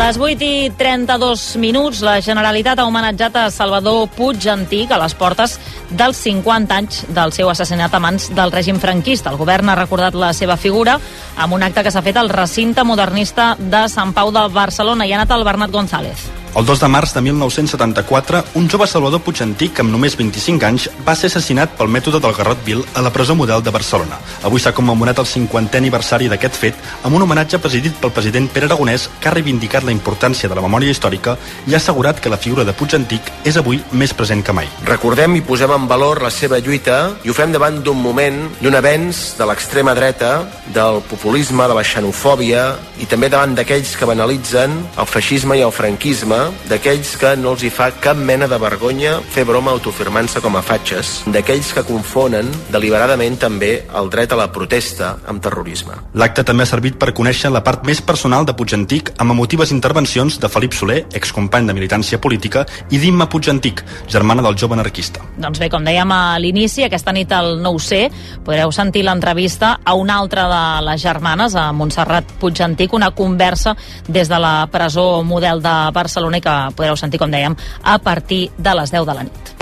Les 0.00 0.16
8 0.16 0.44
i 0.46 0.70
32 0.78 1.56
minuts, 1.60 1.98
la 2.00 2.20
Generalitat 2.24 2.78
ha 2.78 2.86
homenatjat 2.88 3.34
a 3.36 3.42
Salvador 3.52 4.06
Puig 4.14 4.46
Antic 4.48 4.92
a 4.94 4.98
les 5.02 5.14
portes 5.18 5.58
dels 5.90 6.20
50 6.24 6.76
anys 6.76 7.02
del 7.10 7.34
seu 7.36 7.50
assassinat 7.50 7.94
a 7.94 8.00
mans 8.00 8.30
del 8.36 8.52
règim 8.54 8.78
franquista. 8.80 9.32
El 9.32 9.40
govern 9.40 9.68
ha 9.68 9.76
recordat 9.76 10.16
la 10.16 10.32
seva 10.32 10.56
figura 10.56 10.96
amb 11.36 11.56
un 11.56 11.66
acte 11.66 11.84
que 11.84 11.92
s'ha 11.92 12.04
fet 12.06 12.16
al 12.16 12.32
recinte 12.32 12.84
modernista 12.84 13.54
de 13.58 13.86
Sant 13.92 14.14
Pau 14.16 14.32
de 14.32 14.46
Barcelona. 14.54 15.06
Hi 15.06 15.12
ha 15.12 15.20
anat 15.20 15.36
el 15.36 15.44
Bernat 15.44 15.74
González. 15.74 16.30
El 16.50 16.66
2 16.66 16.80
de 16.82 16.88
març 16.90 17.12
de 17.14 17.20
1974, 17.22 18.40
un 18.58 18.64
jove 18.68 18.86
Salvador 18.90 19.20
Puig 19.22 19.38
Antic, 19.44 19.78
amb 19.78 19.92
només 19.94 20.16
25 20.18 20.66
anys, 20.66 20.88
va 21.06 21.14
ser 21.14 21.28
assassinat 21.30 21.76
pel 21.78 21.86
mètode 21.94 22.18
del 22.18 22.32
Garrot 22.34 22.64
Vil 22.66 22.80
a 22.98 23.04
la 23.06 23.12
presó 23.14 23.36
model 23.38 23.62
de 23.62 23.70
Barcelona. 23.70 24.18
Avui 24.42 24.58
s'ha 24.58 24.72
commemorat 24.74 25.20
el 25.22 25.28
50è 25.30 25.78
aniversari 25.78 26.26
d'aquest 26.26 26.58
fet 26.58 26.80
amb 27.06 27.14
un 27.14 27.22
homenatge 27.22 27.60
presidit 27.62 27.94
pel 28.02 28.10
president 28.16 28.48
Pere 28.50 28.66
Aragonès 28.66 29.06
que 29.20 29.30
ha 29.30 29.34
reivindicat 29.36 29.86
la 29.86 29.94
importància 29.94 30.50
de 30.50 30.58
la 30.58 30.64
memòria 30.64 30.90
històrica 30.90 31.36
i 31.70 31.76
ha 31.76 31.78
assegurat 31.78 32.18
que 32.18 32.34
la 32.34 32.40
figura 32.42 32.66
de 32.66 32.74
Puig 32.74 32.98
Antic 32.98 33.30
és 33.46 33.56
avui 33.56 33.78
més 33.92 34.10
present 34.12 34.42
que 34.42 34.56
mai. 34.56 34.66
Recordem 34.90 35.38
i 35.38 35.44
posem 35.46 35.70
en 35.76 35.86
valor 35.86 36.18
la 36.26 36.34
seva 36.34 36.58
lluita 36.58 36.98
i 37.22 37.30
ho 37.30 37.36
fem 37.36 37.54
davant 37.54 37.78
d'un 37.78 38.02
moment 38.02 38.42
d'un 38.58 38.74
avenç 38.74 39.36
de 39.38 39.46
l'extrema 39.46 39.94
dreta, 39.94 40.32
del 40.74 40.98
populisme, 41.06 41.70
de 41.70 41.78
la 41.78 41.86
xenofòbia 41.86 42.66
i 42.98 43.06
també 43.06 43.30
davant 43.30 43.54
d'aquells 43.54 43.94
que 43.94 44.10
banalitzen 44.10 44.74
el 44.98 45.10
feixisme 45.14 45.54
i 45.54 45.62
el 45.62 45.78
franquisme 45.78 46.39
d'aquells 46.70 47.12
que 47.20 47.34
no 47.40 47.54
els 47.54 47.64
hi 47.66 47.70
fa 47.74 47.90
cap 48.02 48.18
mena 48.18 48.48
de 48.50 48.58
vergonya 48.60 49.16
fer 49.34 49.44
broma 49.48 49.72
autofirmant-se 49.76 50.42
com 50.44 50.56
a 50.56 50.62
fatxes, 50.64 51.12
d'aquells 51.32 51.72
que 51.76 51.84
confonen 51.88 52.48
deliberadament 52.72 53.38
també 53.40 53.70
el 53.96 54.10
dret 54.12 54.32
a 54.32 54.38
la 54.38 54.48
protesta 54.52 55.12
amb 55.30 55.42
terrorisme. 55.44 55.96
L'acte 56.14 56.44
també 56.46 56.64
ha 56.64 56.70
servit 56.70 56.98
per 57.00 57.12
conèixer 57.16 57.50
la 57.52 57.62
part 57.66 57.84
més 57.88 58.00
personal 58.04 58.46
de 58.46 58.54
Puigantic 58.56 59.12
amb 59.18 59.34
emotives 59.34 59.72
intervencions 59.74 60.38
de 60.40 60.50
Felip 60.52 60.76
Soler, 60.76 61.00
excompany 61.16 61.68
de 61.68 61.76
militància 61.76 62.20
política, 62.20 62.64
i 62.90 63.00
d'Imma 63.02 63.28
Puigantic, 63.30 63.82
germana 64.10 64.44
del 64.46 64.58
jove 64.58 64.78
anarquista. 64.78 65.24
Doncs 65.40 65.60
bé, 65.62 65.70
com 65.72 65.84
dèiem 65.86 66.14
a 66.14 66.38
l'inici, 66.42 66.84
aquesta 66.86 67.14
nit 67.16 67.32
al 67.34 67.58
9C 67.64 68.02
podreu 68.46 68.72
sentir 68.74 69.04
l'entrevista 69.06 69.76
a 69.84 69.94
una 69.98 70.18
altra 70.20 70.46
de 70.50 70.62
les 70.88 71.02
germanes, 71.02 71.56
a 71.56 71.70
Montserrat 71.72 72.36
Puigantic, 72.40 72.94
una 72.96 73.10
conversa 73.10 73.76
des 74.08 74.28
de 74.28 74.38
la 74.40 74.68
presó 74.70 75.22
model 75.24 75.62
de 75.62 75.74
Barcelona 75.94 76.29
i 76.34 76.44
que 76.44 76.56
podreu 76.76 76.96
sentir, 76.96 77.18
com 77.18 77.30
dèiem, 77.30 77.56
a 77.82 77.98
partir 77.98 78.50
de 78.58 78.74
les 78.74 78.92
10 78.92 79.06
de 79.06 79.14
la 79.14 79.24
nit. 79.24 79.54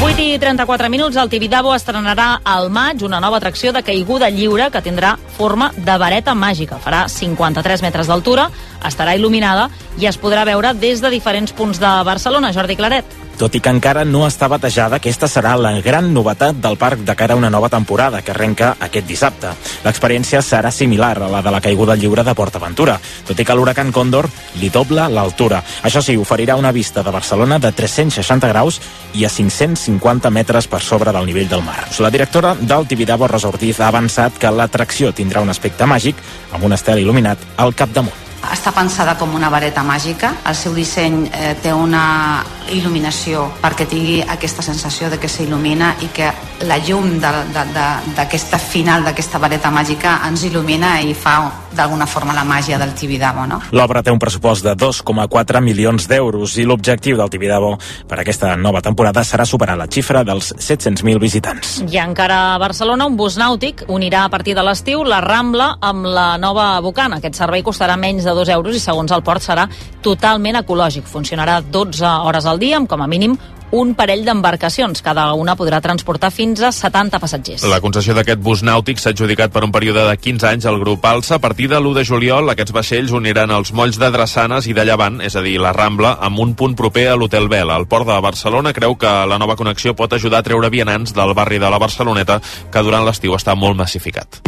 8 0.00 0.22
i 0.22 0.38
34 0.38 0.88
minuts, 0.88 1.16
el 1.18 1.28
Tibidabo 1.28 1.74
estrenarà 1.74 2.40
al 2.46 2.70
maig 2.70 3.02
una 3.02 3.18
nova 3.20 3.40
atracció 3.40 3.72
de 3.74 3.82
caiguda 3.82 4.30
lliure 4.30 4.70
que 4.70 4.82
tindrà 4.82 5.16
forma 5.36 5.72
de 5.76 5.96
vareta 5.98 6.34
màgica. 6.38 6.78
Farà 6.78 7.08
53 7.10 7.82
metres 7.82 8.06
d'altura, 8.06 8.48
estarà 8.86 9.16
il·luminada 9.18 9.68
i 9.98 10.06
es 10.06 10.18
podrà 10.18 10.46
veure 10.46 10.72
des 10.74 11.02
de 11.02 11.10
diferents 11.10 11.52
punts 11.52 11.82
de 11.82 11.94
Barcelona. 12.06 12.52
Jordi 12.54 12.78
Claret. 12.78 13.27
Tot 13.38 13.54
i 13.54 13.60
que 13.62 13.70
encara 13.70 14.02
no 14.02 14.24
està 14.26 14.48
batejada, 14.50 14.98
aquesta 14.98 15.28
serà 15.30 15.52
la 15.54 15.70
gran 15.78 16.08
novetat 16.10 16.56
del 16.58 16.74
parc 16.76 17.04
de 17.06 17.14
cara 17.14 17.36
a 17.36 17.38
una 17.38 17.50
nova 17.54 17.68
temporada 17.70 18.18
que 18.20 18.32
arrenca 18.34 18.72
aquest 18.82 19.06
dissabte. 19.06 19.52
L'experiència 19.84 20.40
serà 20.42 20.72
similar 20.74 21.12
a 21.22 21.28
la 21.30 21.42
de 21.46 21.52
la 21.54 21.60
caiguda 21.62 21.94
lliure 21.94 22.26
de 22.26 22.34
PortAventura, 22.34 22.98
tot 23.30 23.38
i 23.38 23.46
que 23.46 23.54
l'huracan 23.54 23.94
Còndor 23.94 24.26
li 24.58 24.72
dobla 24.74 25.06
l'altura. 25.06 25.62
Això 25.86 26.02
sí, 26.02 26.18
oferirà 26.18 26.58
una 26.58 26.74
vista 26.74 27.06
de 27.06 27.14
Barcelona 27.14 27.62
de 27.62 27.70
360 27.70 28.50
graus 28.50 28.82
i 29.14 29.22
a 29.22 29.30
550 29.30 30.34
metres 30.34 30.66
per 30.66 30.82
sobre 30.82 31.14
del 31.14 31.30
nivell 31.30 31.48
del 31.48 31.62
mar. 31.62 31.84
La 32.02 32.10
directora 32.10 32.56
del 32.58 32.90
Tibidabo, 32.90 33.30
Rosa 33.30 33.54
Ortiz, 33.54 33.78
ha 33.78 33.92
avançat 33.94 34.34
que 34.34 34.50
l'atracció 34.50 35.14
tindrà 35.14 35.46
un 35.46 35.54
aspecte 35.54 35.86
màgic 35.86 36.18
amb 36.50 36.66
un 36.66 36.74
estel 36.74 37.06
il·luminat 37.06 37.54
al 37.56 37.78
capdamunt. 37.78 38.27
Està 38.38 38.72
pensada 38.72 39.16
com 39.18 39.34
una 39.34 39.50
vareta 39.50 39.82
màgica. 39.82 40.32
El 40.46 40.56
seu 40.56 40.74
disseny 40.76 41.26
eh, 41.32 41.54
té 41.62 41.72
una 41.74 42.44
il·luminació 42.72 43.46
perquè 43.62 43.86
tingui 43.88 44.18
aquesta 44.22 44.62
sensació 44.62 45.08
de 45.10 45.18
que 45.20 45.28
s'il·lumina 45.30 45.94
i 46.04 46.10
que 46.14 46.28
la 46.68 46.78
llum 46.82 47.18
d'aquesta 47.20 48.58
final 48.58 49.06
d'aquesta 49.06 49.40
vareta 49.40 49.70
màgica 49.72 50.18
ens 50.28 50.44
il·lumina 50.48 50.98
i 51.06 51.14
fa 51.14 51.38
d'alguna 51.78 52.06
forma 52.06 52.34
la 52.34 52.44
màgia 52.44 52.78
del 52.78 52.94
Tibidabo. 52.96 53.46
No? 53.46 53.60
L'obra 53.76 54.02
té 54.02 54.10
un 54.10 54.18
pressupost 54.18 54.64
de 54.66 54.74
2,4 54.78 55.60
milions 55.62 56.08
d'euros 56.10 56.56
i 56.58 56.66
l'objectiu 56.66 57.18
del 57.18 57.30
Tibidabo 57.30 57.76
per 58.08 58.20
aquesta 58.20 58.54
nova 58.56 58.82
temporada 58.82 59.22
serà 59.24 59.46
superar 59.46 59.76
la 59.78 59.86
xifra 59.86 60.24
dels 60.26 60.52
700.000 60.56 61.20
visitants. 61.22 61.78
I 61.86 62.00
encara 62.02 62.54
a 62.54 62.58
Barcelona, 62.60 63.06
un 63.06 63.16
bus 63.16 63.38
nàutic 63.38 63.84
unirà 63.88 64.24
a 64.26 64.32
partir 64.32 64.56
de 64.58 64.64
l'estiu 64.66 65.04
la 65.04 65.20
Rambla 65.24 65.76
amb 65.80 66.08
la 66.08 66.28
nova 66.40 66.70
Bocana. 66.82 67.20
Aquest 67.22 67.38
servei 67.38 67.62
costarà 67.62 67.96
menys 67.96 68.26
de 68.28 68.36
2 68.36 68.56
euros 68.58 68.76
i 68.76 68.82
segons 68.82 69.14
el 69.16 69.24
port 69.24 69.44
serà 69.44 69.68
totalment 70.04 70.60
ecològic. 70.60 71.08
Funcionarà 71.08 71.62
12 71.64 72.18
hores 72.28 72.46
al 72.46 72.60
dia 72.60 72.76
amb 72.76 72.90
com 72.90 73.02
a 73.02 73.08
mínim 73.08 73.38
un 73.70 73.94
parell 73.94 74.24
d'embarcacions. 74.24 75.02
Cada 75.04 75.32
una 75.36 75.56
podrà 75.56 75.80
transportar 75.84 76.30
fins 76.32 76.62
a 76.62 76.72
70 76.72 77.20
passatgers. 77.20 77.66
La 77.68 77.80
concessió 77.84 78.14
d'aquest 78.16 78.40
bus 78.40 78.62
nàutic 78.64 79.00
s'ha 79.00 79.12
adjudicat 79.14 79.52
per 79.52 79.64
un 79.66 79.72
període 79.74 80.06
de 80.08 80.16
15 80.16 80.48
anys 80.48 80.68
al 80.68 80.80
grup 80.80 81.04
Alsa. 81.04 81.36
A 81.36 81.42
partir 81.42 81.68
de 81.68 81.78
l'1 81.80 81.94
de 81.98 82.04
juliol, 82.08 82.50
aquests 82.50 82.74
vaixells 82.74 83.12
uniran 83.12 83.52
els 83.54 83.72
molls 83.72 84.00
de 84.00 84.10
Drassanes 84.14 84.68
i 84.68 84.76
de 84.76 84.86
Llevant, 84.88 85.20
és 85.20 85.36
a 85.36 85.44
dir, 85.44 85.58
la 85.60 85.74
Rambla, 85.76 86.16
amb 86.24 86.40
un 86.40 86.54
punt 86.54 86.76
proper 86.78 87.08
a 87.12 87.16
l'Hotel 87.16 87.48
Vela. 87.48 87.76
El 87.76 87.88
port 87.88 88.08
de 88.08 88.20
Barcelona 88.20 88.72
creu 88.72 88.96
que 88.96 89.14
la 89.28 89.38
nova 89.38 89.56
connexió 89.56 89.94
pot 89.94 90.12
ajudar 90.12 90.40
a 90.40 90.46
treure 90.46 90.72
vianants 90.72 91.14
del 91.14 91.34
barri 91.34 91.58
de 91.58 91.70
la 91.70 91.78
Barceloneta, 91.78 92.40
que 92.72 92.84
durant 92.84 93.04
l'estiu 93.04 93.36
està 93.36 93.56
molt 93.56 93.76
massificat. 93.76 94.40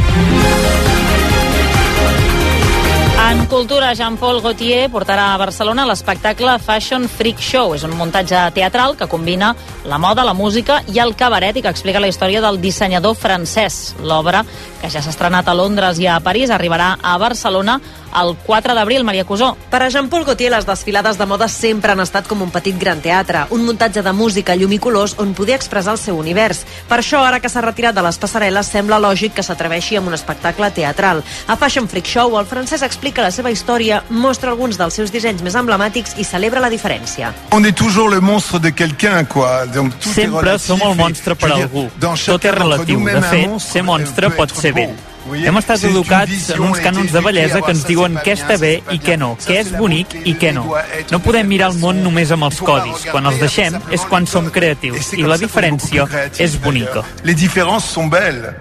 En 3.31 3.47
cultura, 3.47 3.93
Jean-Paul 3.95 4.41
Gaultier 4.43 4.89
portarà 4.91 5.29
a 5.31 5.37
Barcelona 5.39 5.85
l'espectacle 5.87 6.57
Fashion 6.59 7.05
Freak 7.07 7.39
Show. 7.39 7.77
És 7.77 7.85
un 7.87 7.95
muntatge 7.95 8.41
teatral 8.57 8.97
que 8.99 9.07
combina 9.07 9.53
la 9.87 10.01
moda, 10.03 10.25
la 10.27 10.35
música 10.35 10.81
i 10.91 10.99
el 10.99 11.15
cabaret 11.15 11.55
i 11.55 11.63
que 11.63 11.71
explica 11.71 12.03
la 12.03 12.11
història 12.11 12.43
del 12.43 12.59
dissenyador 12.59 13.15
francès. 13.15 13.95
L'obra, 14.03 14.43
que 14.83 14.91
ja 14.91 14.99
s'ha 14.99 15.15
estrenat 15.15 15.47
a 15.47 15.55
Londres 15.55 16.03
i 16.03 16.11
a 16.11 16.19
París, 16.19 16.51
arribarà 16.51 16.97
a 17.01 17.17
Barcelona 17.23 17.79
el 18.11 18.35
4 18.35 18.75
d'abril, 18.75 19.05
Maria 19.05 19.25
Cusó. 19.25 19.57
Per 19.71 19.83
a 19.83 19.89
Jean-Paul 19.89 20.25
Gaultier, 20.25 20.51
les 20.51 20.67
desfilades 20.67 21.19
de 21.19 21.27
moda 21.27 21.47
sempre 21.49 21.93
han 21.93 22.03
estat 22.03 22.27
com 22.27 22.43
un 22.43 22.51
petit 22.51 22.75
gran 22.79 23.01
teatre, 23.01 23.45
un 23.55 23.63
muntatge 23.65 24.03
de 24.03 24.13
música, 24.13 24.57
llum 24.57 24.73
i 24.75 24.81
colors 24.83 25.15
on 25.23 25.35
podia 25.39 25.55
expressar 25.55 25.95
el 25.95 26.03
seu 26.03 26.19
univers. 26.19 26.65
Per 26.89 26.99
això, 26.99 27.23
ara 27.23 27.39
que 27.39 27.49
s'ha 27.49 27.63
retirat 27.63 27.95
de 27.95 28.03
les 28.03 28.19
passarel·les, 28.19 28.67
sembla 28.67 28.99
lògic 28.99 29.37
que 29.37 29.47
s'atreveixi 29.47 30.01
amb 30.01 30.11
un 30.11 30.19
espectacle 30.19 30.73
teatral. 30.75 31.23
A 31.47 31.57
Fashion 31.57 31.87
Freak 31.87 32.11
Show, 32.11 32.35
el 32.41 32.51
francès 32.51 32.83
explica 32.83 33.20
la 33.23 33.31
seva 33.35 33.51
història, 33.51 34.03
mostra 34.11 34.51
alguns 34.51 34.79
dels 34.81 34.95
seus 34.95 35.13
dissenys 35.13 35.43
més 35.43 35.57
emblemàtics 35.59 36.17
i 36.19 36.25
celebra 36.25 36.61
la 36.61 36.71
diferència. 36.73 37.35
On 37.53 37.65
est 37.65 37.77
toujours 37.77 38.09
le 38.09 38.21
monstre 38.21 38.61
de 38.61 38.71
quelqu'un, 38.71 39.25
quoi. 39.25 39.67
Donc, 39.75 39.95
tout 40.01 40.13
Sempre 40.13 40.59
som 40.59 40.81
el 40.83 40.97
monstre 40.97 41.37
per 41.37 41.53
algú. 41.53 41.89
Tot 42.01 42.45
és 42.45 42.55
relatiu. 42.55 43.05
De 43.05 43.23
fet, 43.29 43.57
ser 43.65 43.87
monstre 43.87 44.35
pot 44.37 44.53
ser 44.57 44.75
vell. 44.77 44.99
Hem 45.31 45.59
estat 45.61 45.85
educats 45.87 46.49
en 46.55 46.63
uns 46.67 46.81
cànons 46.83 47.13
de 47.15 47.21
bellesa 47.23 47.61
que 47.63 47.71
ens 47.71 47.85
diuen 47.87 48.17
què 48.25 48.35
està 48.35 48.57
bé 48.59 48.73
i 48.91 48.99
què 49.03 49.15
no, 49.21 49.33
què 49.39 49.61
és 49.61 49.71
bonic 49.77 50.17
i 50.27 50.35
què 50.41 50.51
no. 50.57 50.65
No 51.13 51.21
podem 51.23 51.47
mirar 51.51 51.71
el 51.71 51.79
món 51.79 52.01
només 52.03 52.33
amb 52.35 52.49
els 52.49 52.59
codis. 52.65 53.05
Quan 53.11 53.29
els 53.31 53.39
deixem 53.43 53.77
és 53.95 54.03
quan 54.11 54.27
som 54.27 54.49
creatius 54.51 55.13
i 55.15 55.23
la 55.27 55.39
diferència 55.41 56.07
és 56.43 56.57
bonica. 56.63 57.05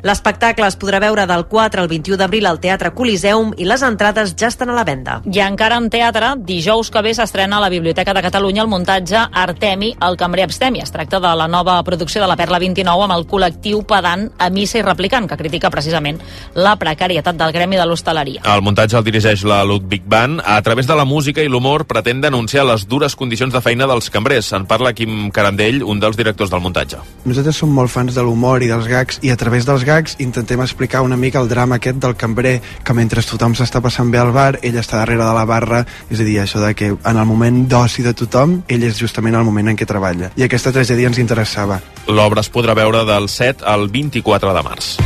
L'espectacle 0.06 0.68
es 0.70 0.78
podrà 0.80 1.02
veure 1.02 1.26
del 1.30 1.46
4 1.50 1.82
al 1.82 1.90
21 1.90 2.20
d'abril 2.22 2.50
al 2.50 2.62
Teatre 2.62 2.94
Coliseum 2.94 3.56
i 3.58 3.66
les 3.66 3.84
entrades 3.86 4.36
ja 4.38 4.52
estan 4.54 4.70
a 4.70 4.78
la 4.78 4.86
venda. 4.86 5.20
I 5.26 5.42
encara 5.48 5.80
en 5.82 5.90
teatre, 5.90 6.36
dijous 6.46 6.92
que 6.94 7.04
ve 7.06 7.16
s'estrena 7.18 7.58
a 7.58 7.64
la 7.66 7.72
Biblioteca 7.74 8.14
de 8.14 8.24
Catalunya 8.26 8.64
el 8.66 8.72
muntatge 8.72 9.26
Artemi, 9.32 9.96
el 10.06 10.18
cambrer 10.22 10.46
abstemi. 10.46 10.84
Es 10.84 10.94
tracta 10.94 11.20
de 11.20 11.34
la 11.36 11.48
nova 11.48 11.82
producció 11.84 12.22
de 12.22 12.30
la 12.30 12.38
Perla 12.38 12.60
29 12.62 13.08
amb 13.08 13.18
el 13.18 13.28
col·lectiu 13.30 13.84
pedant 13.90 14.30
a 14.38 14.50
missa 14.54 14.80
i 14.80 14.86
replicant, 14.86 15.28
que 15.30 15.38
critica 15.40 15.74
precisament 15.74 16.20
la 16.60 16.76
precarietat 16.76 17.38
del 17.40 17.54
gremi 17.56 17.78
de 17.80 17.86
l'hostaleria. 17.88 18.44
El 18.44 18.64
muntatge 18.66 18.98
el 19.00 19.06
dirigeix 19.08 19.46
la 19.48 19.62
Ludwig 19.64 20.04
Band. 20.06 20.44
A 20.46 20.62
través 20.62 20.88
de 20.88 20.96
la 20.96 21.06
música 21.06 21.42
i 21.42 21.50
l'humor 21.50 21.86
pretén 21.88 22.22
denunciar 22.22 22.66
les 22.68 22.86
dures 22.88 23.16
condicions 23.16 23.54
de 23.54 23.62
feina 23.64 23.88
dels 23.88 24.10
cambrers. 24.12 24.52
En 24.54 24.68
parla 24.68 24.94
Quim 24.94 25.30
Carandell, 25.32 25.82
un 25.84 26.02
dels 26.04 26.20
directors 26.20 26.52
del 26.52 26.64
muntatge. 26.64 27.00
Nosaltres 27.26 27.62
som 27.64 27.72
molt 27.74 27.92
fans 27.94 28.16
de 28.16 28.26
l'humor 28.26 28.64
i 28.64 28.70
dels 28.72 28.90
gags 28.92 29.22
i 29.24 29.32
a 29.32 29.38
través 29.40 29.68
dels 29.68 29.86
gags 29.88 30.18
intentem 30.20 30.62
explicar 30.62 31.02
una 31.06 31.18
mica 31.18 31.40
el 31.40 31.50
drama 31.50 31.80
aquest 31.80 32.02
del 32.04 32.18
cambrer 32.20 32.60
que 32.84 32.96
mentre 32.98 33.24
tothom 33.24 33.56
s'està 33.56 33.82
passant 33.82 34.12
bé 34.12 34.20
al 34.20 34.34
bar, 34.36 34.60
ell 34.66 34.80
està 34.82 35.00
darrere 35.00 35.24
de 35.24 35.36
la 35.36 35.46
barra, 35.48 35.84
és 36.10 36.20
a 36.20 36.28
dir, 36.28 36.40
això 36.44 36.62
de 36.64 36.74
que 36.76 36.92
en 36.92 37.18
el 37.18 37.28
moment 37.30 37.62
d'oci 37.70 38.04
de 38.06 38.16
tothom, 38.18 38.60
ell 38.68 38.84
és 38.88 39.00
justament 39.00 39.38
el 39.40 39.48
moment 39.48 39.72
en 39.72 39.80
què 39.80 39.88
treballa. 39.90 40.34
I 40.36 40.48
aquesta 40.48 40.74
tragèdia 40.76 41.12
ens 41.12 41.22
interessava. 41.22 41.80
L'obra 42.10 42.44
es 42.44 42.52
podrà 42.52 42.76
veure 42.78 43.06
del 43.06 43.30
7 43.30 43.66
al 43.66 43.88
24 43.94 44.56
de 44.58 44.66
març. 44.66 44.98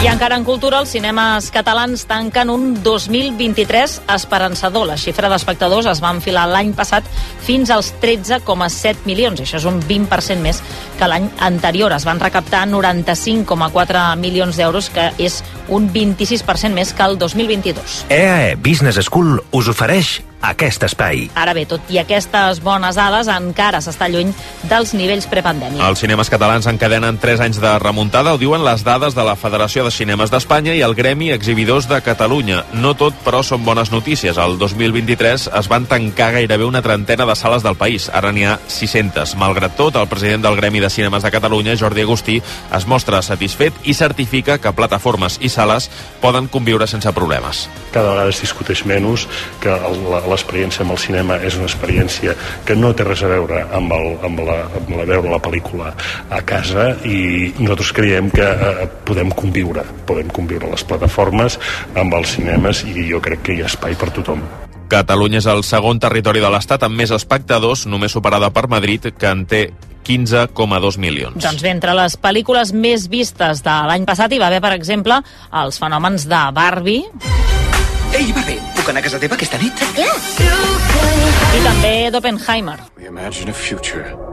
I 0.00 0.06
encara 0.08 0.38
en 0.40 0.46
cultura, 0.48 0.78
els 0.80 0.94
cinemes 0.94 1.50
catalans 1.52 2.06
tanquen 2.08 2.48
un 2.48 2.70
2023 2.80 3.98
esperançador. 4.14 4.86
La 4.88 4.96
xifra 4.96 5.28
d'espectadors 5.28 5.84
es 5.90 6.00
va 6.00 6.14
enfilar 6.16 6.46
l'any 6.48 6.70
passat 6.72 7.04
fins 7.44 7.68
als 7.68 7.90
13,7 8.00 9.04
milions. 9.04 9.42
Això 9.44 9.60
és 9.60 9.66
un 9.68 9.82
20% 9.84 10.40
més 10.40 10.62
que 10.96 11.10
l'any 11.10 11.28
anterior. 11.44 11.92
Es 11.92 12.08
van 12.08 12.22
recaptar 12.22 12.64
95,4 12.72 14.06
milions 14.16 14.56
d'euros, 14.56 14.88
que 14.88 15.10
és 15.20 15.42
un 15.68 15.92
26% 15.92 16.72
més 16.72 16.96
que 16.96 17.04
el 17.04 17.20
2022. 17.20 18.06
EAE 18.08 18.56
Business 18.56 19.04
School 19.04 19.36
us 19.52 19.68
ofereix 19.68 20.16
aquest 20.40 20.84
espai. 20.88 21.28
Ara 21.36 21.54
bé, 21.56 21.66
tot 21.68 21.88
i 21.92 21.98
aquestes 22.00 22.62
bones 22.64 22.96
dades, 22.96 23.28
encara 23.30 23.80
s'està 23.84 24.08
lluny 24.10 24.32
dels 24.70 24.94
nivells 24.96 25.28
prepandèmics. 25.30 25.82
Els 25.84 26.00
cinemes 26.02 26.30
catalans 26.32 26.66
encadenen 26.70 27.18
3 27.20 27.44
anys 27.46 27.60
de 27.60 27.72
remuntada, 27.82 28.34
ho 28.34 28.40
diuen 28.40 28.64
les 28.64 28.84
dades 28.86 29.14
de 29.16 29.24
la 29.26 29.36
Federació 29.36 29.84
de 29.84 29.92
Cinemes 29.94 30.32
d'Espanya 30.32 30.74
i 30.76 30.82
el 30.86 30.96
Gremi 30.96 31.30
Exhibidors 31.34 31.88
de 31.90 32.00
Catalunya. 32.04 32.64
No 32.72 32.94
tot, 32.96 33.16
però, 33.24 33.42
són 33.44 33.64
bones 33.64 33.92
notícies. 33.92 34.38
El 34.40 34.56
2023 34.58 35.50
es 35.60 35.68
van 35.68 35.86
tancar 35.90 36.32
gairebé 36.38 36.64
una 36.64 36.82
trentena 36.82 37.26
de 37.26 37.36
sales 37.36 37.62
del 37.62 37.76
país. 37.76 38.08
Ara 38.12 38.32
n'hi 38.32 38.46
ha 38.48 38.58
600. 38.68 39.36
Malgrat 39.40 39.76
tot, 39.76 39.96
el 39.96 40.08
president 40.08 40.44
del 40.46 40.56
Gremi 40.56 40.80
de 40.80 40.90
Cinemes 40.90 41.22
de 41.22 41.30
Catalunya, 41.30 41.76
Jordi 41.76 42.02
Agustí, 42.06 42.40
es 42.76 42.86
mostra 42.86 43.22
satisfet 43.22 43.74
i 43.84 43.94
certifica 43.94 44.58
que 44.58 44.72
plataformes 44.72 45.38
i 45.40 45.50
sales 45.52 45.90
poden 46.20 46.48
conviure 46.48 46.86
sense 46.86 47.12
problemes. 47.12 47.66
Cada 47.92 48.14
vegada 48.14 48.32
es 48.32 48.40
discuteix 48.40 48.84
menys 48.86 49.26
que 49.60 49.74
la, 49.74 50.22
l'experiència 50.30 50.84
amb 50.86 50.94
el 50.94 51.00
cinema 51.02 51.38
és 51.46 51.58
una 51.58 51.68
experiència 51.68 52.36
que 52.66 52.76
no 52.78 52.92
té 52.94 53.06
res 53.06 53.24
a 53.26 53.30
veure 53.32 53.64
amb, 53.76 53.92
el, 53.96 54.08
amb, 54.26 54.42
la, 54.46 54.58
amb 54.80 54.94
la 54.96 55.06
veure 55.10 55.34
la 55.34 55.42
pel·lícula 55.42 55.92
a 56.30 56.40
casa 56.46 56.90
i 57.04 57.52
nosaltres 57.58 57.92
creiem 57.96 58.30
que 58.34 58.46
eh, 58.46 58.88
podem 59.06 59.34
conviure, 59.36 59.84
podem 60.08 60.30
conviure 60.34 60.70
les 60.70 60.86
plataformes 60.86 61.58
amb 61.98 62.16
els 62.18 62.36
cinemes 62.38 62.84
i 62.88 63.10
jo 63.10 63.22
crec 63.24 63.44
que 63.46 63.58
hi 63.58 63.64
ha 63.64 63.70
espai 63.70 63.98
per 63.98 64.10
tothom. 64.16 64.42
Catalunya 64.90 65.38
és 65.38 65.46
el 65.46 65.62
segon 65.62 66.00
territori 66.02 66.42
de 66.42 66.48
l'Estat 66.50 66.82
amb 66.82 66.98
més 66.98 67.12
espectadors, 67.14 67.84
només 67.86 68.10
superada 68.10 68.50
per 68.50 68.66
Madrid, 68.72 69.12
que 69.14 69.30
en 69.30 69.44
té 69.46 69.68
15,2 70.06 70.98
milions. 70.98 71.38
Doncs 71.38 71.62
bé, 71.62 71.70
entre 71.70 71.94
les 71.94 72.16
pel·lícules 72.18 72.74
més 72.74 73.06
vistes 73.12 73.62
de 73.62 73.76
l'any 73.90 74.08
passat 74.08 74.32
hi 74.32 74.40
va 74.42 74.50
haver, 74.50 74.62
per 74.64 74.74
exemple, 74.74 75.20
els 75.62 75.78
fenòmens 75.78 76.26
de 76.30 76.42
Barbie. 76.56 77.06
Ei, 78.10 78.32
Barbie, 78.34 78.58
anar 78.90 79.02
a 79.02 79.06
casa 79.06 79.20
teva 79.22 79.38
aquesta 79.38 79.58
nit? 79.60 79.84
Clar. 79.96 80.16
I 81.50 81.62
també 81.66 81.94
d'Oppenheimer. 82.14 82.78
We 82.98 83.06
imagine 83.06 83.50
a 83.50 83.54
future 83.54 84.29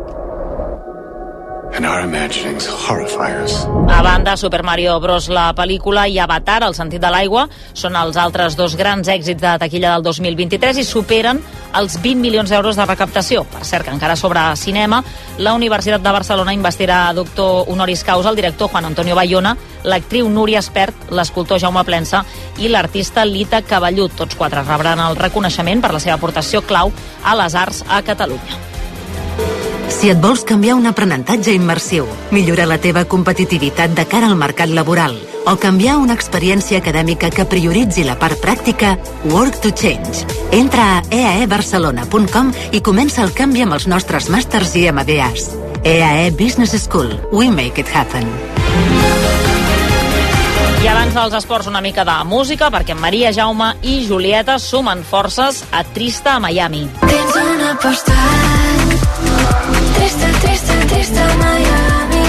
A 3.92 4.02
banda, 4.02 4.38
Super 4.38 4.64
Mario 4.64 5.00
Bros. 5.00 5.28
la 5.30 5.50
pel·lícula 5.56 6.08
i 6.08 6.18
Avatar, 6.20 6.62
el 6.64 6.76
sentit 6.78 7.02
de 7.04 7.10
l'aigua, 7.12 7.48
són 7.74 7.96
els 8.00 8.18
altres 8.18 8.56
dos 8.58 8.76
grans 8.80 9.08
èxits 9.08 9.42
de 9.42 9.54
taquilla 9.60 9.94
del 9.96 10.06
2023 10.08 10.80
i 10.80 10.86
superen 10.88 11.42
els 11.78 11.98
20 12.02 12.22
milions 12.24 12.50
d'euros 12.50 12.80
de 12.80 12.86
recaptació. 12.86 13.44
Per 13.52 13.66
cert, 13.66 13.86
que 13.86 13.94
encara 13.94 14.16
sobre 14.16 14.44
cinema, 14.56 15.04
la 15.38 15.54
Universitat 15.54 16.02
de 16.02 16.16
Barcelona 16.16 16.56
investirà 16.56 17.02
doctor 17.14 17.68
honoris 17.68 18.04
causa 18.08 18.32
el 18.32 18.40
director 18.40 18.72
Juan 18.72 18.86
Antonio 18.86 19.16
Bayona, 19.16 19.58
l'actriu 19.84 20.30
Núria 20.30 20.64
Espert, 20.64 21.12
l'escultor 21.12 21.60
Jaume 21.60 21.84
Plensa 21.84 22.24
i 22.58 22.72
l'artista 22.72 23.26
Lita 23.26 23.62
Cavallut. 23.62 24.16
Tots 24.16 24.40
quatre 24.40 24.64
rebran 24.64 25.04
el 25.04 25.20
reconeixement 25.20 25.84
per 25.84 25.94
la 25.94 26.02
seva 26.04 26.18
aportació 26.18 26.64
clau 26.64 26.96
a 27.24 27.38
les 27.44 27.56
arts 27.56 27.84
a 27.90 28.02
Catalunya. 28.02 28.77
Si 29.90 30.12
et 30.12 30.20
vols 30.22 30.44
canviar 30.48 30.76
un 30.78 30.86
aprenentatge 30.90 31.54
immersiu, 31.56 32.06
millorar 32.32 32.68
la 32.68 32.78
teva 32.84 33.06
competitivitat 33.08 33.96
de 33.96 34.06
cara 34.06 34.28
al 34.28 34.36
mercat 34.38 34.70
laboral 34.70 35.16
o 35.48 35.56
canviar 35.56 35.96
una 36.02 36.14
experiència 36.18 36.82
acadèmica 36.82 37.30
que 37.32 37.46
prioritzi 37.48 38.04
la 38.04 38.18
part 38.20 38.40
pràctica, 38.44 38.98
Work 39.32 39.62
to 39.64 39.72
Change. 39.72 40.26
Entra 40.52 40.98
a 40.98 41.04
eaebarcelona.com 41.08 42.52
i 42.76 42.84
comença 42.84 43.24
el 43.24 43.32
canvi 43.34 43.64
amb 43.64 43.78
els 43.78 43.88
nostres 43.88 44.28
màsters 44.34 44.76
i 44.76 44.90
MBAs. 44.92 45.48
EAE 45.88 46.32
Business 46.36 46.76
School. 46.84 47.16
We 47.32 47.50
make 47.50 47.80
it 47.80 47.88
happen. 47.88 48.28
I 50.84 50.92
abans 50.92 51.16
dels 51.16 51.34
esports 51.40 51.68
una 51.72 51.82
mica 51.82 52.04
de 52.06 52.18
música, 52.28 52.68
perquè 52.70 52.96
Maria 52.96 53.32
Jaume 53.32 53.74
i 53.82 54.02
Julieta 54.08 54.60
sumen 54.60 55.04
forces 55.08 55.64
a 55.72 55.84
Trista 55.96 56.36
a 56.36 56.44
Miami. 56.44 56.90
Tens 57.08 57.40
una 57.44 57.74
postal 57.82 59.77
Triste, 59.98 60.32
triste, 60.42 60.74
triste 60.88 61.24
Miami 61.42 62.26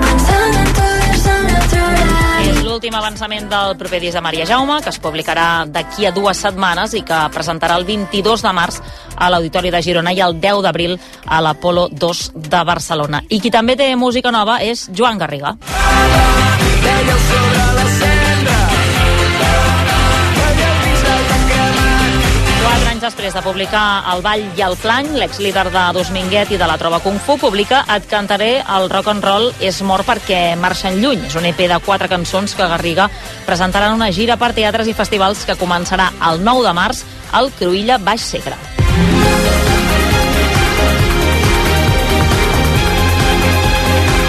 Pensant 0.00 0.56
en 0.62 0.70
tu 0.76 0.86
és 1.12 1.26
el 1.32 1.42
natural 1.48 2.48
És 2.48 2.60
l'últim 2.64 2.96
avançament 2.98 3.48
del 3.52 3.74
proper 3.80 4.00
disc 4.02 4.16
de 4.16 4.22
Maria 4.24 4.46
Jaume, 4.48 4.78
que 4.82 4.92
es 4.92 5.00
publicarà 5.02 5.66
d'aquí 5.68 6.08
a 6.08 6.12
dues 6.16 6.40
setmanes 6.44 6.94
i 6.98 7.02
que 7.06 7.18
presentarà 7.34 7.76
el 7.80 7.86
22 7.88 8.44
de 8.46 8.54
març 8.56 8.80
a 9.16 9.30
l'Auditori 9.30 9.72
de 9.74 9.82
Girona 9.84 10.14
i 10.14 10.22
el 10.24 10.38
10 10.40 10.62
d'abril 10.64 10.98
a 11.26 11.42
l'Apolo 11.44 11.88
2 11.92 12.24
de 12.34 12.64
Barcelona. 12.64 13.22
I 13.28 13.40
qui 13.42 13.50
també 13.54 13.76
té 13.76 13.90
música 13.96 14.32
nova 14.34 14.62
és 14.64 14.88
Joan 14.94 15.18
Garriga. 15.20 15.56
Quatre 16.88 17.87
anys 22.98 23.14
després 23.14 23.34
de 23.34 23.42
publicar 23.44 24.02
El 24.10 24.22
ball 24.24 24.42
i 24.58 24.62
el 24.64 24.74
plany, 24.80 25.10
l'ex-líder 25.20 25.68
de 25.70 26.04
Minguet 26.10 26.50
i 26.50 26.58
de 26.58 26.66
la 26.66 26.78
Trova 26.78 26.98
Kung 27.00 27.18
Fu 27.18 27.36
publica 27.38 27.84
Et 27.94 28.06
cantaré 28.10 28.62
el 28.76 28.88
rock 28.90 29.08
and 29.12 29.24
roll 29.24 29.52
és 29.60 29.80
mort 29.82 30.06
perquè 30.06 30.56
marxen 30.56 30.98
lluny. 31.00 31.26
És 31.28 31.36
un 31.36 31.46
EP 31.46 31.58
de 31.68 31.78
quatre 31.84 32.08
cançons 32.08 32.54
que 32.54 32.66
Garriga 32.66 33.08
presentarà 33.46 33.88
en 33.88 34.00
una 34.00 34.10
gira 34.10 34.36
per 34.36 34.54
teatres 34.54 34.88
i 34.88 34.96
festivals 34.98 35.44
que 35.44 35.58
començarà 35.58 36.10
el 36.30 36.42
9 36.42 36.66
de 36.66 36.74
març 36.74 37.04
al 37.32 37.52
Cruïlla 37.58 37.98
Baix 38.02 38.24
Segre. 38.24 38.77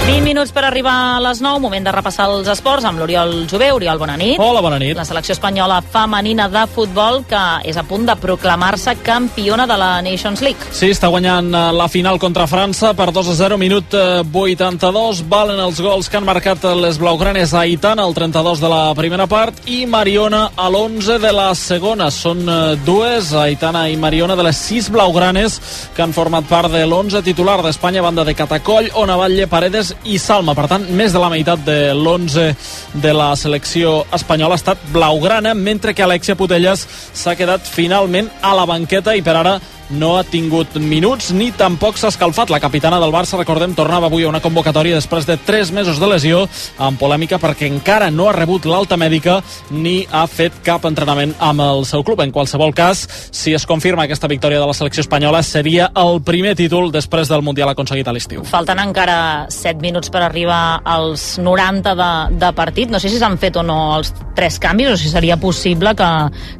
20 0.09 0.25
minuts 0.25 0.49
per 0.49 0.63
arribar 0.65 0.93
a 1.13 1.17
les 1.21 1.37
9, 1.37 1.59
moment 1.61 1.85
de 1.85 1.91
repassar 1.93 2.25
els 2.31 2.47
esports 2.49 2.85
amb 2.87 2.97
l'Oriol 2.97 3.43
Jové. 3.45 3.67
Oriol, 3.75 3.99
bona 4.01 4.15
nit. 4.17 4.39
Hola, 4.41 4.63
bona 4.65 4.79
nit. 4.81 4.95
La 4.97 5.03
selecció 5.05 5.35
espanyola 5.35 5.83
femenina 5.85 6.47
de 6.49 6.63
futbol 6.73 7.19
que 7.29 7.41
és 7.69 7.77
a 7.77 7.83
punt 7.85 8.07
de 8.07 8.15
proclamar-se 8.17 8.95
campiona 9.05 9.67
de 9.69 9.77
la 9.77 9.89
Nations 10.01 10.41
League. 10.41 10.71
Sí, 10.73 10.89
està 10.89 11.11
guanyant 11.13 11.51
eh, 11.53 11.61
la 11.77 11.85
final 11.93 12.17
contra 12.17 12.47
França 12.49 12.95
per 12.97 13.11
2 13.13 13.29
a 13.29 13.35
0, 13.37 13.59
minut 13.61 13.93
82. 13.93 15.19
Eh, 15.21 15.27
Valen 15.29 15.61
els 15.61 15.77
gols 15.85 16.09
que 16.09 16.17
han 16.17 16.25
marcat 16.25 16.65
les 16.79 16.97
blaugranes 16.97 17.53
a 17.53 17.61
Aitana, 17.67 18.07
el 18.09 18.17
32 18.17 18.65
de 18.65 18.73
la 18.73 18.81
primera 18.97 19.29
part, 19.29 19.61
i 19.69 19.83
Mariona 19.85 20.55
a 20.57 20.71
l'11 20.71 21.19
de 21.21 21.35
la 21.37 21.51
segona. 21.53 22.09
Són 22.09 22.41
eh, 22.49 22.73
dues, 22.81 23.29
Aitana 23.37 23.85
i 23.93 24.01
Mariona, 24.01 24.33
de 24.33 24.49
les 24.49 24.57
sis 24.57 24.89
blaugranes 24.89 25.61
que 25.93 26.01
han 26.01 26.17
format 26.17 26.49
part 26.49 26.73
de 26.73 26.81
l'11 26.87 27.21
titular 27.29 27.59
d'Espanya, 27.61 28.01
banda 28.01 28.25
de 28.25 28.33
Catacoll, 28.33 28.89
Onavalle, 28.97 29.45
Paredes 29.45 29.93
i 30.05 30.19
Salma. 30.19 30.55
Per 30.55 30.67
tant, 30.71 30.85
més 30.95 31.15
de 31.15 31.19
la 31.21 31.31
meitat 31.31 31.63
de 31.65 31.79
l'11 31.93 32.53
de 33.01 33.15
la 33.15 33.31
selecció 33.39 34.03
espanyola 34.15 34.55
ha 34.57 34.61
estat 34.61 34.85
blaugrana, 34.93 35.53
mentre 35.53 35.93
que 35.93 36.05
Alexia 36.05 36.37
Putelles 36.39 36.85
s'ha 37.13 37.35
quedat 37.35 37.67
finalment 37.67 38.31
a 38.41 38.55
la 38.55 38.65
banqueta 38.69 39.15
i 39.15 39.25
per 39.25 39.35
ara 39.39 39.59
no 39.89 40.17
ha 40.17 40.23
tingut 40.23 40.75
minuts 40.77 41.31
ni 41.33 41.49
tampoc 41.55 41.97
s'ha 41.97 42.11
escalfat. 42.13 42.51
La 42.53 42.59
capitana 42.61 42.99
del 43.01 43.13
Barça, 43.13 43.37
recordem, 43.39 43.73
tornava 43.73 44.05
avui 44.07 44.23
a 44.23 44.29
una 44.29 44.41
convocatòria 44.41 44.97
després 44.97 45.25
de 45.25 45.37
3 45.37 45.71
mesos 45.73 45.99
de 45.99 46.07
lesió, 46.07 46.43
amb 46.77 46.99
polèmica 47.01 47.39
perquè 47.41 47.67
encara 47.69 48.11
no 48.13 48.29
ha 48.29 48.35
rebut 48.35 48.67
l'alta 48.69 48.97
mèdica 48.97 49.39
ni 49.71 50.05
ha 50.11 50.25
fet 50.29 50.61
cap 50.65 50.85
entrenament 50.85 51.33
amb 51.39 51.65
el 51.65 51.85
seu 51.89 52.03
club. 52.05 52.21
En 52.21 52.31
qualsevol 52.31 52.73
cas, 52.77 53.07
si 53.31 53.53
es 53.57 53.65
confirma 53.65 54.05
aquesta 54.05 54.29
victòria 54.29 54.59
de 54.61 54.67
la 54.69 54.77
selecció 54.77 55.01
espanyola, 55.01 55.41
seria 55.43 55.89
el 55.97 56.21
primer 56.21 56.55
títol 56.55 56.91
després 56.93 57.29
del 57.29 57.41
Mundial 57.41 57.73
aconseguit 57.73 58.07
a 58.07 58.13
l'estiu. 58.13 58.45
Falten 58.45 58.79
encara 58.79 59.47
7 59.49 59.81
minuts 59.81 59.88
per 60.11 60.21
arribar 60.21 60.81
als 60.85 61.37
90 61.39 61.95
de, 61.95 62.37
de 62.37 62.51
partit. 62.53 62.89
No 62.89 62.99
sé 62.99 63.09
si 63.09 63.17
s'han 63.17 63.37
fet 63.41 63.55
o 63.57 63.63
no 63.63 63.95
els 63.97 64.13
tres 64.35 64.59
canvis 64.59 64.91
o 64.93 64.97
si 64.97 65.09
seria 65.09 65.35
possible 65.37 65.95
que, 65.95 66.07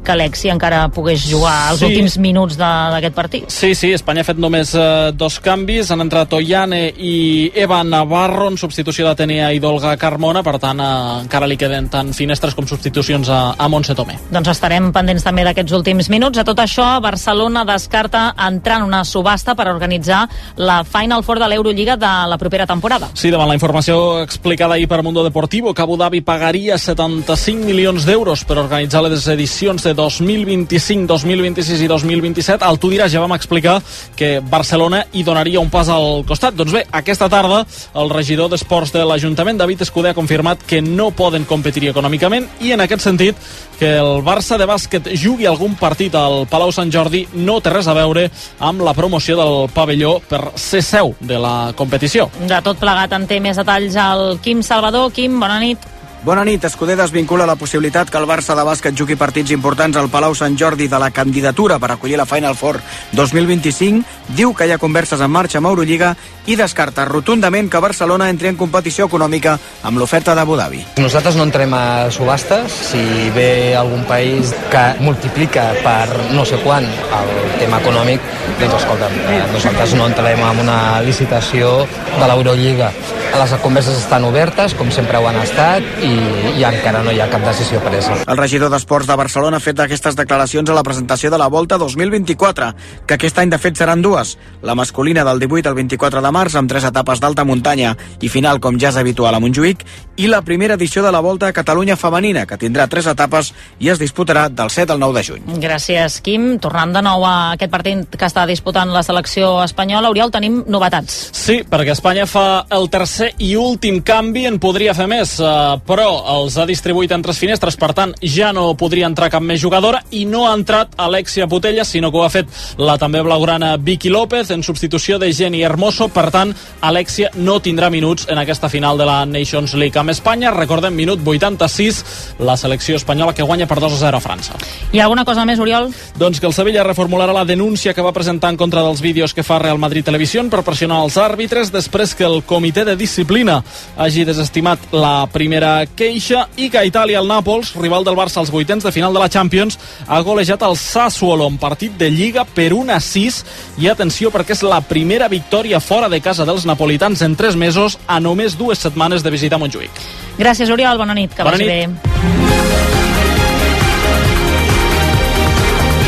que 0.04 0.12
Alexi 0.12 0.50
encara 0.50 0.88
pogués 0.88 1.22
jugar 1.30 1.70
els 1.70 1.80
Sí. 1.80 1.86
últims 1.86 2.18
minuts 2.18 2.56
de- 2.58 2.64
d'aquest 2.64 3.14
partit. 3.14 3.44
Sí, 3.50 3.74
sí, 3.74 3.92
Espanya 3.92 4.20
ha 4.22 4.24
fet 4.24 4.36
només 4.38 4.74
eh, 4.74 5.12
dos 5.14 5.38
canvis. 5.40 5.90
Han 5.90 6.00
entrat 6.02 6.32
Ollane 6.32 6.88
i 6.98 7.50
Eva 7.54 7.82
Navarro 7.84 8.48
en 8.48 8.56
substitució 8.58 9.06
d'Atenea 9.06 9.52
i 9.52 9.60
d'Olga 9.60 9.96
Carmona. 9.96 10.42
Per 10.42 10.58
tant, 10.58 10.80
eh, 10.80 11.20
encara 11.22 11.46
li 11.46 11.56
queden 11.56 11.88
tant 11.88 12.12
finestres 12.14 12.54
com 12.54 12.66
substitucions 12.66 13.28
a, 13.28 13.54
a 13.56 13.68
Montse 13.68 13.94
Tomé. 13.94 14.18
Doncs 14.30 14.48
estarem 14.48 14.90
pendents 14.92 15.24
també 15.24 15.44
d'aquests 15.44 15.72
últims 15.76 16.08
minuts. 16.10 16.38
A 16.38 16.44
tot 16.44 16.58
això, 16.58 17.00
Barcelona 17.00 17.64
descarta 17.64 18.34
entrar 18.48 18.78
en 18.80 18.88
una 18.88 19.04
subhasta 19.04 19.54
per 19.54 19.68
organitzar 19.68 20.26
la 20.56 20.82
Final 20.84 21.22
Four 21.22 21.38
de 21.38 21.48
l'Eurolliga 21.48 21.96
de 22.00 22.10
la 22.30 22.38
propera 22.38 22.66
temporada. 22.66 23.09
Sí, 23.12 23.28
davant 23.28 23.48
la 23.50 23.56
informació 23.56 24.20
explicada 24.22 24.74
ahir 24.74 24.86
per 24.88 25.02
Mundo 25.02 25.24
Deportivo, 25.24 25.74
que 25.74 25.82
Abu 25.82 25.96
Dhabi 25.98 26.20
pagaria 26.22 26.78
75 26.78 27.66
milions 27.66 28.06
d'euros 28.06 28.44
per 28.46 28.56
organitzar 28.62 29.02
les 29.02 29.26
edicions 29.28 29.82
de 29.82 29.92
2025, 29.98 31.08
2026 31.10 31.82
i 31.84 31.88
2027, 31.90 32.64
al 32.64 32.78
Tu 32.78 32.92
diràs 32.94 33.10
ja 33.12 33.20
vam 33.20 33.34
explicar 33.34 33.80
que 34.16 34.38
Barcelona 34.40 35.02
hi 35.12 35.24
donaria 35.26 35.60
un 35.60 35.68
pas 35.70 35.90
al 35.90 36.22
costat. 36.24 36.54
Doncs 36.54 36.72
bé, 36.72 36.84
aquesta 36.92 37.28
tarda 37.28 37.64
el 37.98 38.14
regidor 38.14 38.48
d'Esports 38.48 38.94
de 38.94 39.02
l'Ajuntament, 39.04 39.58
David 39.58 39.82
Escudé, 39.82 40.14
ha 40.14 40.18
confirmat 40.18 40.62
que 40.62 40.80
no 40.80 41.10
poden 41.10 41.44
competir 41.44 41.90
econòmicament 41.90 42.46
i 42.62 42.72
en 42.72 42.86
aquest 42.86 43.04
sentit 43.04 43.36
que 43.80 43.94
el 43.96 44.20
Barça 44.22 44.58
de 44.60 44.68
bàsquet 44.68 45.08
jugui 45.16 45.48
algun 45.48 45.74
partit 45.80 46.14
al 46.14 46.44
Palau 46.50 46.70
Sant 46.72 46.92
Jordi 46.92 47.24
no 47.34 47.58
té 47.64 47.72
res 47.72 47.88
a 47.88 47.96
veure 47.96 48.26
amb 48.60 48.84
la 48.84 48.94
promoció 48.94 49.36
del 49.40 49.70
pavelló 49.72 50.18
per 50.28 50.52
ser 50.60 50.82
seu 50.84 51.14
de 51.20 51.40
la 51.40 51.72
competició. 51.76 52.28
De 52.44 52.60
tot 52.64 52.76
plegat 52.80 52.99
en 53.16 53.24
té 53.30 53.40
més 53.40 53.56
detalls 53.56 53.96
el 53.96 54.38
Quim 54.44 54.60
Salvador. 54.66 55.08
Quim, 55.16 55.38
bona 55.40 55.58
nit. 55.62 55.86
Bona 56.22 56.42
nit. 56.44 56.60
Escudé 56.68 56.98
desvincula 57.00 57.46
la 57.48 57.56
possibilitat 57.56 58.10
que 58.12 58.18
el 58.20 58.26
Barça 58.28 58.52
de 58.52 58.64
bàsquet 58.66 58.92
jugui 58.92 59.16
partits 59.16 59.54
importants 59.54 59.96
al 59.96 60.10
Palau 60.12 60.34
Sant 60.36 60.52
Jordi 60.60 60.84
de 60.84 60.98
la 61.00 61.08
candidatura 61.16 61.78
per 61.80 61.94
acollir 61.94 62.18
la 62.20 62.26
Final 62.28 62.58
Four 62.60 62.76
2025. 63.16 64.04
Diu 64.36 64.52
que 64.52 64.66
hi 64.68 64.74
ha 64.74 64.78
converses 64.82 65.22
en 65.24 65.32
marxa 65.32 65.58
amb 65.62 65.70
Eurolliga 65.70 66.10
i 66.44 66.58
descarta 66.60 67.06
rotundament 67.08 67.70
que 67.72 67.80
Barcelona 67.80 68.28
entri 68.28 68.50
en 68.50 68.58
competició 68.60 69.06
econòmica 69.08 69.54
amb 69.82 69.96
l'oferta 69.96 70.34
d'Abu 70.36 70.58
Dhabi. 70.60 70.82
Nosaltres 71.00 71.38
no 71.40 71.46
entrem 71.48 71.72
a 71.72 72.10
subhastes. 72.12 72.76
Si 72.90 73.30
ve 73.32 73.74
algun 73.76 74.04
país 74.04 74.52
que 74.68 74.84
multiplica 75.00 75.70
per 75.80 76.04
no 76.36 76.44
sé 76.44 76.60
quant 76.60 76.84
el 76.84 77.32
tema 77.62 77.80
econòmic, 77.80 78.20
doncs 78.60 78.76
escolta'm, 78.82 79.16
eh, 79.24 79.40
nosaltres 79.54 79.96
no 79.96 80.10
entrem 80.12 80.44
en 80.50 80.62
una 80.66 81.00
licitació 81.00 81.86
de 82.18 82.28
l'Eurolliga. 82.28 82.92
Les 83.40 83.52
converses 83.62 83.94
estan 83.96 84.24
obertes, 84.26 84.74
com 84.74 84.90
sempre 84.92 85.16
ho 85.16 85.26
han 85.30 85.38
estat, 85.40 85.84
i 86.02 86.09
i, 86.10 86.58
i 86.58 86.64
encara 86.66 87.02
no 87.04 87.12
hi 87.14 87.20
ha 87.22 87.28
cap 87.30 87.44
decisió 87.46 87.80
presa. 87.84 88.16
El 88.26 88.38
regidor 88.38 88.70
d'Esports 88.72 89.08
de 89.08 89.16
Barcelona 89.18 89.60
ha 89.60 89.64
fet 89.64 89.80
aquestes 89.82 90.16
declaracions 90.18 90.70
a 90.70 90.76
la 90.76 90.84
presentació 90.86 91.30
de 91.30 91.38
la 91.40 91.48
Volta 91.52 91.78
2024, 91.78 92.70
que 93.06 93.16
aquest 93.16 93.38
any 93.42 93.52
de 93.52 93.58
fet 93.62 93.78
seran 93.78 94.02
dues. 94.02 94.36
La 94.62 94.74
masculina 94.74 95.24
del 95.24 95.40
18 95.42 95.70
al 95.70 95.78
24 95.78 96.22
de 96.24 96.32
març 96.34 96.56
amb 96.58 96.70
tres 96.70 96.86
etapes 96.88 97.22
d'alta 97.22 97.46
muntanya 97.48 97.96
i 98.20 98.28
final 98.32 98.60
com 98.60 98.78
ja 98.80 98.90
és 98.90 98.98
habitual 99.00 99.34
a 99.36 99.40
Montjuïc 99.42 99.84
i 100.20 100.28
la 100.28 100.42
primera 100.44 100.74
edició 100.76 101.02
de 101.02 101.12
la 101.12 101.22
Volta 101.24 101.48
a 101.48 101.56
Catalunya 101.56 101.96
femenina, 101.96 102.44
que 102.46 102.58
tindrà 102.60 102.86
tres 102.90 103.06
etapes 103.08 103.52
i 103.80 103.88
es 103.88 104.00
disputarà 104.00 104.48
del 104.48 104.70
7 104.70 104.92
al 104.92 105.00
9 105.00 105.16
de 105.16 105.24
juny. 105.24 105.46
Gràcies, 105.62 106.20
Quim. 106.24 106.58
Tornant 106.60 106.92
de 106.92 107.02
nou 107.04 107.24
a 107.24 107.34
aquest 107.54 107.72
partit 107.72 108.18
que 108.18 108.28
està 108.28 108.44
disputant 108.48 108.90
la 108.92 109.04
selecció 109.06 109.52
espanyola, 109.64 110.10
Oriol, 110.12 110.32
tenim 110.34 110.60
novetats. 110.68 111.30
Sí, 111.36 111.60
perquè 111.64 111.94
Espanya 111.96 112.26
fa 112.28 112.66
el 112.76 112.90
tercer 112.92 113.30
i 113.38 113.54
últim 113.56 114.02
canvi, 114.04 114.44
en 114.50 114.58
podria 114.60 114.94
fer 114.96 115.08
més, 115.10 115.38
eh, 115.40 115.80
però 116.00 116.22
els 116.32 116.54
ha 116.56 116.64
distribuït 116.64 117.12
en 117.12 117.20
tres 117.20 117.36
finestres, 117.36 117.74
per 117.76 117.90
tant, 117.92 118.14
ja 118.24 118.54
no 118.56 118.70
podria 118.80 119.04
entrar 119.10 119.26
cap 119.28 119.42
més 119.44 119.60
jugadora 119.60 119.98
i 120.16 120.22
no 120.24 120.46
ha 120.48 120.54
entrat 120.56 120.94
Alexia 120.96 121.44
Putella, 121.44 121.84
sinó 121.84 122.08
que 122.08 122.16
ho 122.16 122.22
ha 122.24 122.30
fet 122.32 122.48
la 122.80 122.94
també 122.96 123.20
blaugrana 123.20 123.74
Vicky 123.76 124.08
López 124.08 124.48
en 124.54 124.64
substitució 124.64 125.18
de 125.20 125.28
Jenny 125.36 125.60
Hermoso, 125.60 126.08
per 126.08 126.30
tant, 126.32 126.54
Alexia 126.88 127.28
no 127.36 127.58
tindrà 127.60 127.90
minuts 127.92 128.24
en 128.32 128.40
aquesta 128.40 128.70
final 128.72 128.96
de 128.96 129.04
la 129.10 129.18
Nations 129.28 129.74
League 129.76 130.00
amb 130.00 130.14
Espanya. 130.14 130.54
Recordem, 130.54 130.96
minut 130.96 131.20
86, 131.20 132.00
la 132.48 132.56
selecció 132.56 132.96
espanyola 132.96 133.36
que 133.36 133.44
guanya 133.44 133.68
per 133.68 133.76
2 133.84 133.98
a 133.98 134.00
0 134.00 134.16
a 134.16 134.24
França. 134.24 134.56
Hi 134.94 135.02
ha 135.02 135.04
alguna 135.04 135.26
cosa 135.28 135.44
més, 135.44 135.60
Oriol? 135.60 135.92
Doncs 136.16 136.40
que 136.40 136.48
el 136.48 136.56
Sevilla 136.56 136.86
reformularà 136.88 137.36
la 137.36 137.44
denúncia 137.44 137.92
que 137.92 138.06
va 138.08 138.14
presentar 138.16 138.54
en 138.54 138.56
contra 138.56 138.86
dels 138.88 139.04
vídeos 139.04 139.36
que 139.36 139.44
fa 139.44 139.60
Real 139.60 139.76
Madrid 139.76 140.08
Televisió 140.08 140.48
per 140.48 140.64
pressionar 140.64 141.04
els 141.04 141.20
àrbitres 141.20 141.68
després 141.68 142.16
que 142.16 142.24
el 142.24 142.40
comitè 142.48 142.88
de 142.88 142.96
disciplina 142.96 143.60
hagi 144.00 144.24
desestimat 144.24 144.94
la 144.96 145.26
primera 145.28 145.89
queixa 145.96 146.46
i 146.56 146.68
que 146.70 146.78
a 146.80 146.84
Itàlia 146.88 147.20
el 147.20 147.28
Nàpols, 147.28 147.74
rival 147.76 148.04
del 148.04 148.16
Barça 148.18 148.40
als 148.40 148.50
vuitens 148.50 148.84
de 148.84 148.92
final 148.92 149.12
de 149.14 149.20
la 149.22 149.28
Champions, 149.28 149.78
ha 150.06 150.20
golejat 150.26 150.62
el 150.66 150.76
Sassuolo 150.76 151.46
en 151.48 151.58
partit 151.58 151.96
de 151.98 152.10
Lliga 152.10 152.44
per 152.44 152.72
1 152.74 152.94
a 152.94 153.00
6 153.00 153.40
i 153.78 153.88
atenció 153.88 154.30
perquè 154.30 154.56
és 154.56 154.62
la 154.66 154.80
primera 154.80 155.28
victòria 155.28 155.80
fora 155.80 156.08
de 156.08 156.20
casa 156.20 156.46
dels 156.48 156.66
napolitans 156.66 157.22
en 157.22 157.36
3 157.36 157.56
mesos 157.56 157.98
a 158.06 158.20
només 158.20 158.58
dues 158.58 158.78
setmanes 158.78 159.22
de 159.22 159.30
visita 159.30 159.56
a 159.56 159.62
Montjuïc. 159.62 159.90
Gràcies, 160.38 160.70
Oriol. 160.70 160.98
Bona 160.98 161.14
nit. 161.14 161.34
Que 161.34 161.42
Bona 161.42 161.56
vagi 161.56 161.68
nit. 161.68 161.88
bé. 161.88 162.49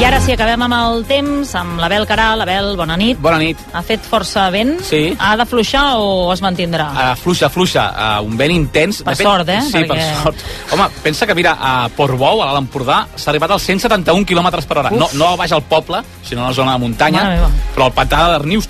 I 0.02 0.04
ara 0.04 0.18
sí, 0.18 0.32
acabem 0.34 0.58
amb 0.66 0.74
el 0.74 1.04
temps, 1.06 1.52
amb 1.54 1.76
l'Abel 1.78 2.02
Caral. 2.10 2.40
Abel, 2.42 2.72
bona 2.74 2.96
nit. 2.98 3.20
Bona 3.22 3.36
nit. 3.38 3.60
Ha 3.70 3.84
fet 3.86 4.02
força 4.02 4.48
vent? 4.50 4.72
Sí. 4.82 5.12
Ha 5.14 5.36
d'afluixar 5.38 5.84
o 6.02 6.32
es 6.32 6.40
mantindrà? 6.42 6.88
Uh, 6.90 7.12
fluixa, 7.20 7.46
fluixa, 7.54 7.84
uh, 7.94 8.24
un 8.26 8.34
vent 8.40 8.50
intens. 8.50 8.98
Per 9.06 9.12
De 9.12 9.20
fet, 9.20 9.28
sort, 9.28 9.52
eh? 9.54 9.60
Sí, 9.62 9.76
Perquè- 9.76 9.86
per 9.92 10.24
sort. 10.24 10.42
Home, 10.74 10.88
pensa 11.04 11.28
que, 11.30 11.36
mira, 11.38 11.52
a 11.54 11.86
Portbou, 11.94 12.42
a 12.42 12.48
l'Alt 12.48 12.64
Empordà, 12.64 12.96
s'ha 13.14 13.30
arribat 13.30 13.54
als 13.54 13.62
171 13.62 14.26
km 14.26 14.50
per 14.66 14.78
hora. 14.82 14.90
No, 14.90 15.06
no 15.14 15.36
baix 15.36 15.54
al 15.54 15.62
poble, 15.70 16.02
sinó 16.26 16.46
a 16.46 16.48
la 16.48 16.58
zona 16.58 16.72
de 16.72 16.82
muntanya, 16.82 17.22
però 17.76 17.86
el 17.86 17.94
pantà 17.94 18.24
de 18.24 18.32
Darnius, 18.32 18.68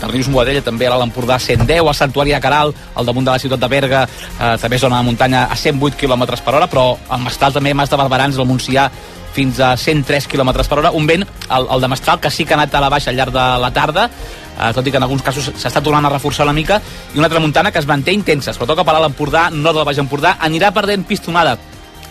Darnius 0.00 0.30
Boadella, 0.30 0.62
també 0.62 0.86
a 0.86 0.94
l'Alt 0.94 1.08
Empordà, 1.08 1.40
110, 1.40 1.82
al 1.88 1.94
Santuari 2.04 2.30
de 2.30 2.40
Caral, 2.40 2.72
al 2.94 3.04
damunt 3.04 3.26
de 3.26 3.32
la 3.32 3.42
ciutat 3.42 3.58
de 3.58 3.66
Berga, 3.66 4.06
eh, 4.06 4.56
també 4.62 4.78
zona 4.78 5.02
de 5.02 5.10
muntanya, 5.10 5.48
a 5.50 5.56
108 5.56 5.98
km 5.98 6.40
per 6.40 6.54
hora, 6.54 6.70
però 6.70 6.96
al 7.08 7.26
Mestral 7.26 7.52
també, 7.52 7.74
Mas 7.74 7.90
de 7.90 7.96
Barberans, 7.96 8.38
al 8.38 8.46
Montsià, 8.46 8.90
fins 9.38 9.60
a 9.62 9.76
103 9.78 10.26
km 10.26 10.50
per 10.66 10.80
hora, 10.80 10.90
un 10.90 11.06
vent, 11.06 11.22
el, 11.22 11.66
el 11.70 11.84
de 11.84 11.88
Mestral, 11.92 12.18
que 12.18 12.30
sí 12.34 12.44
que 12.44 12.56
ha 12.56 12.58
anat 12.58 12.74
a 12.74 12.82
la 12.82 12.90
baixa 12.90 13.12
al 13.12 13.18
llarg 13.18 13.34
de 13.36 13.46
la 13.62 13.70
tarda, 13.74 14.08
eh, 14.08 14.72
tot 14.74 14.86
i 14.86 14.90
que 14.90 14.98
en 14.98 15.06
alguns 15.06 15.22
casos 15.22 15.52
s'està 15.54 15.82
tornant 15.84 16.08
a 16.08 16.12
reforçar 16.16 16.46
una 16.48 16.56
mica, 16.56 16.80
i 17.14 17.22
una 17.22 17.30
tramuntana 17.30 17.70
que 17.70 17.78
es 17.78 17.86
manté 17.86 18.16
intensa, 18.16 18.54
sobretot 18.56 18.80
cap 18.80 18.90
a 18.90 18.96
l'Alt 18.96 19.12
Empordà, 19.12 19.46
nord 19.54 19.78
del 19.78 19.86
Baix 19.86 20.02
Empordà, 20.02 20.34
anirà 20.48 20.72
perdent 20.74 21.06
pistonada 21.06 21.54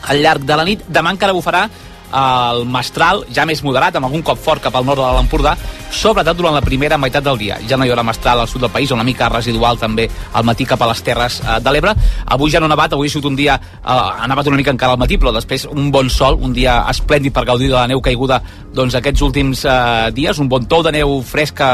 al 0.08 0.24
llarg 0.24 0.48
de 0.48 0.56
la 0.56 0.66
nit, 0.68 0.88
demà 0.88 1.12
encara 1.18 1.36
bufarà 1.36 1.68
el 2.08 2.64
mestral 2.72 3.26
ja 3.36 3.44
més 3.46 3.60
moderat, 3.68 3.98
amb 3.98 4.08
algun 4.08 4.24
cop 4.24 4.40
fort 4.40 4.64
cap 4.64 4.76
al 4.80 4.88
nord 4.88 5.04
de 5.04 5.10
l'Empordà, 5.18 5.58
sobretot 5.92 6.38
durant 6.38 6.56
la 6.56 6.62
primera 6.62 6.98
meitat 6.98 7.24
del 7.24 7.38
dia. 7.38 7.58
Ja 7.70 7.78
no 7.78 7.86
hi 7.86 7.92
haurà 7.92 8.04
mestral 8.06 8.42
al 8.42 8.48
sud 8.48 8.62
del 8.66 8.74
país, 8.74 8.92
una 8.92 9.06
mica 9.08 9.30
residual 9.30 9.80
també 9.80 10.08
al 10.34 10.46
matí 10.48 10.66
cap 10.66 10.82
a 10.82 10.90
les 10.92 11.02
terres 11.04 11.42
eh, 11.42 11.60
de 11.64 11.74
l'Ebre. 11.74 11.94
Avui 12.26 12.52
ja 12.52 12.60
no 12.60 12.70
ha 12.70 12.74
nevat, 12.74 12.94
avui 12.94 13.08
ha 13.08 13.14
sigut 13.14 13.30
un 13.32 13.36
dia, 13.40 13.58
eh, 13.58 13.88
ha 13.88 14.28
nevat 14.28 14.48
una 14.48 14.60
mica 14.60 14.74
encara 14.74 14.98
al 14.98 15.02
matí, 15.02 15.18
però 15.18 15.34
després 15.36 15.68
un 15.72 15.92
bon 15.92 16.10
sol, 16.10 16.40
un 16.42 16.54
dia 16.54 16.84
esplèndid 16.92 17.34
per 17.34 17.46
gaudir 17.48 17.72
de 17.72 17.78
la 17.78 17.88
neu 17.88 18.02
caiguda 18.02 18.42
doncs, 18.78 18.96
aquests 18.98 19.24
últims 19.26 19.64
eh, 19.66 20.10
dies, 20.16 20.38
un 20.40 20.50
bon 20.52 20.66
tou 20.70 20.84
de 20.86 20.94
neu 20.94 21.18
fresca 21.26 21.70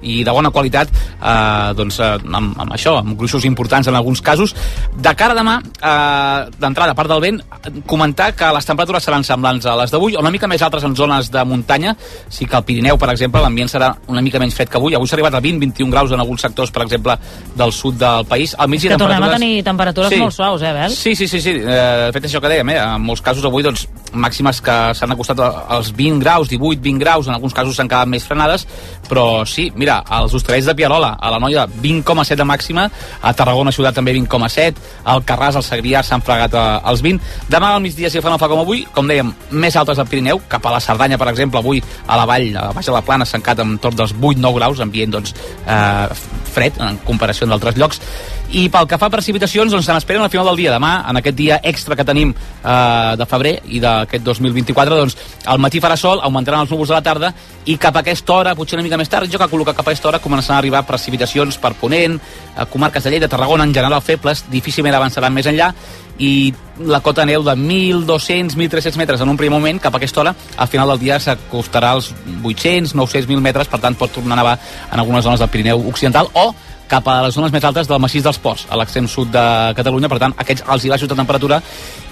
i 0.00 0.22
de 0.24 0.32
bona 0.32 0.52
qualitat, 0.54 0.92
eh, 1.16 1.72
doncs, 1.76 2.00
eh, 2.00 2.12
amb, 2.26 2.56
amb 2.64 2.72
això, 2.76 2.96
amb 3.02 3.16
gruixos 3.18 3.44
importants 3.48 3.90
en 3.90 3.98
alguns 3.98 4.22
casos. 4.24 4.54
De 4.96 5.12
cara 5.18 5.36
a 5.36 5.40
demà, 5.40 5.58
eh, 5.60 6.56
d'entrada, 6.58 6.94
a 6.94 6.98
part 6.98 7.12
del 7.12 7.20
vent, 7.20 7.42
comentar 7.86 8.32
que 8.36 8.52
les 8.56 8.68
temperatures 8.68 9.04
seran 9.04 9.24
semblants 9.24 9.66
a 9.66 9.76
les 9.82 9.92
d'avui, 9.92 10.16
o 10.16 10.24
una 10.24 10.32
mica 10.32 10.48
més 10.48 10.62
altres 10.62 10.84
en 10.84 10.96
zones 10.96 11.30
de 11.30 11.44
muntanya, 11.44 11.96
sí 12.28 12.46
que 12.46 12.56
al 12.56 12.64
Pirineu, 12.64 12.98
per 12.98 13.10
exemple, 13.12 13.44
l'ambient 13.56 13.70
serà 13.72 13.88
una 14.12 14.20
mica 14.20 14.38
menys 14.38 14.54
fred 14.54 14.68
que 14.68 14.76
avui. 14.76 14.94
Avui 14.94 15.08
s'ha 15.08 15.16
arribat 15.16 15.34
a 15.34 15.40
20-21 15.40 15.90
graus 15.90 16.12
en 16.12 16.20
alguns 16.20 16.42
sectors, 16.44 16.70
per 16.70 16.82
exemple, 16.84 17.16
del 17.56 17.72
sud 17.72 17.96
del 17.98 18.26
país. 18.26 18.54
Al 18.58 18.68
mig 18.68 18.84
ha 18.84 18.88
Que 18.90 18.96
tornem 18.98 19.16
a 19.16 19.26
temperatures- 19.26 19.40
tenir 19.40 19.64
temperatures 19.64 20.10
Sí. 20.10 20.16
molt 20.20 20.32
suaus, 20.34 20.62
eh, 20.62 20.68
Abel? 20.68 20.90
Sí, 20.90 21.14
sí, 21.16 21.26
sí, 21.26 21.40
sí. 21.40 21.50
Eh, 21.50 22.06
de 22.06 22.10
fet, 22.12 22.24
això 22.24 22.40
que 22.40 22.48
dèiem, 22.48 22.68
eh? 22.70 22.78
en 22.78 23.00
molts 23.00 23.22
casos 23.22 23.44
avui, 23.44 23.62
doncs, 23.62 23.88
màximes 24.12 24.60
que 24.60 24.94
s'han 24.94 25.10
acostat 25.12 25.38
als 25.40 25.92
20 25.94 26.20
graus, 26.20 26.48
18, 26.48 26.80
20 26.80 26.98
graus, 26.98 27.26
en 27.26 27.34
alguns 27.34 27.52
casos 27.54 27.74
s'han 27.74 27.88
quedat 27.88 28.06
més 28.06 28.24
frenades, 28.24 28.66
però 29.08 29.44
sí, 29.46 29.72
mira, 29.74 29.98
als 30.06 30.32
hostalets 30.34 30.66
de 30.66 30.74
Piarola, 30.74 31.16
a 31.20 31.30
la 31.30 31.38
Noia, 31.38 31.66
20,7 31.66 32.36
de 32.36 32.44
màxima, 32.44 32.90
a 33.22 33.32
Tarragona 33.32 33.72
ciutat 33.72 33.94
també 33.94 34.12
20,7, 34.12 34.74
al 35.04 35.24
Carràs, 35.24 35.56
al 35.56 35.62
Segrià 35.62 36.02
s'han 36.02 36.22
fregat 36.22 36.54
eh, 36.54 36.80
els 36.90 37.02
20. 37.02 37.20
Demà 37.48 37.74
al 37.74 37.80
migdia, 37.80 38.10
si 38.10 38.20
fa 38.20 38.30
no 38.30 38.38
fa 38.38 38.48
com 38.48 38.60
avui, 38.60 38.86
com 38.92 39.06
dèiem, 39.06 39.32
més 39.50 39.76
altes 39.76 39.98
al 39.98 40.06
Pirineu, 40.06 40.40
cap 40.48 40.64
a 40.66 40.70
la 40.70 40.80
Cerdanya, 40.80 41.18
per 41.18 41.28
exemple, 41.28 41.58
avui 41.58 41.82
a 42.06 42.16
la 42.16 42.24
vall, 42.24 42.56
a 42.56 42.72
baix 42.72 42.86
de 42.86 42.92
la 42.92 43.02
plana, 43.02 43.24
s'han 43.24 43.42
quedat 43.46 43.64
amb 43.64 43.80
tot 43.82 43.96
dels 43.96 44.14
8-9 44.16 44.58
graus, 44.58 44.82
ambient, 44.82 45.14
doncs, 45.16 45.34
eh, 45.66 46.08
fred 46.56 46.80
en 46.82 46.98
comparació 47.06 47.46
amb 47.46 47.54
d'altres 47.54 47.78
llocs. 47.80 48.00
I 48.46 48.68
pel 48.70 48.86
que 48.86 48.98
fa 48.98 49.08
a 49.08 49.10
precipitacions, 49.10 49.72
doncs 49.72 49.88
se 49.88 49.94
n'esperen 49.94 50.22
al 50.22 50.30
final 50.30 50.46
del 50.46 50.60
dia. 50.60 50.72
Demà, 50.74 50.92
en 51.10 51.18
aquest 51.18 51.36
dia 51.36 51.58
extra 51.62 51.96
que 51.98 52.04
tenim 52.06 52.30
eh, 52.30 53.16
de 53.18 53.26
febrer 53.26 53.56
i 53.74 53.80
d'aquest 53.82 54.24
2024, 54.24 55.00
doncs 55.02 55.16
al 55.46 55.58
matí 55.62 55.82
farà 55.82 55.96
sol, 55.98 56.22
augmentaran 56.22 56.62
els 56.62 56.70
núvols 56.70 56.92
de 56.92 56.94
la 56.94 57.02
tarda 57.02 57.32
i 57.66 57.76
cap 57.82 57.96
a 57.96 58.04
aquesta 58.04 58.32
hora, 58.32 58.54
potser 58.54 58.78
una 58.78 58.86
mica 58.86 58.98
més 59.00 59.10
tard, 59.10 59.30
jo 59.30 59.38
que 59.38 59.48
cap 59.48 59.82
a 59.82 59.90
aquesta 59.90 60.08
hora 60.08 60.22
començaran 60.22 60.56
a 60.56 60.58
arribar 60.62 60.86
precipitacions 60.86 61.58
per 61.58 61.74
Ponent, 61.74 62.20
a 62.56 62.66
comarques 62.66 63.02
de 63.02 63.10
Lleida, 63.10 63.28
Tarragona, 63.28 63.64
en 63.64 63.74
general 63.74 64.00
febles, 64.02 64.44
difícilment 64.50 64.94
avançaran 64.94 65.34
més 65.34 65.46
enllà 65.46 65.72
i 66.18 66.54
la 66.86 67.00
cota 67.00 67.24
neu 67.24 67.42
de 67.44 67.54
1.200, 67.56 68.56
1.300 68.56 68.96
metres 69.00 69.20
en 69.20 69.28
un 69.32 69.36
primer 69.36 69.56
moment, 69.56 69.80
cap 69.80 69.94
a 69.94 70.00
aquesta 70.00 70.20
hora, 70.22 70.34
al 70.56 70.68
final 70.68 70.92
del 70.92 71.02
dia 71.02 71.18
s'acostarà 71.20 71.94
als 71.96 72.12
800, 72.42 72.94
900, 72.94 73.28
1.000 73.28 73.44
metres, 73.44 73.68
per 73.68 73.80
tant 73.80 73.96
pot 73.96 74.12
tornar 74.12 74.36
a 74.36 74.42
nevar 74.42 74.56
en 74.92 75.00
algunes 75.00 75.24
zones 75.24 75.40
del 75.40 75.52
Pirineu 75.52 75.88
Occidental 75.88 76.28
o 76.34 76.52
cap 76.88 77.06
a 77.10 77.20
les 77.26 77.34
zones 77.34 77.52
més 77.54 77.64
altes 77.66 77.88
del 77.90 78.00
massís 78.02 78.24
dels 78.24 78.38
Ports, 78.42 78.66
a 78.70 78.78
l'extrem 78.78 79.08
sud 79.10 79.32
de 79.34 79.44
Catalunya, 79.76 80.10
per 80.10 80.18
tant, 80.22 80.34
aquests 80.38 80.64
alts 80.66 80.86
i 80.86 80.92
baixos 80.92 81.10
de 81.10 81.18
temperatura, 81.18 81.60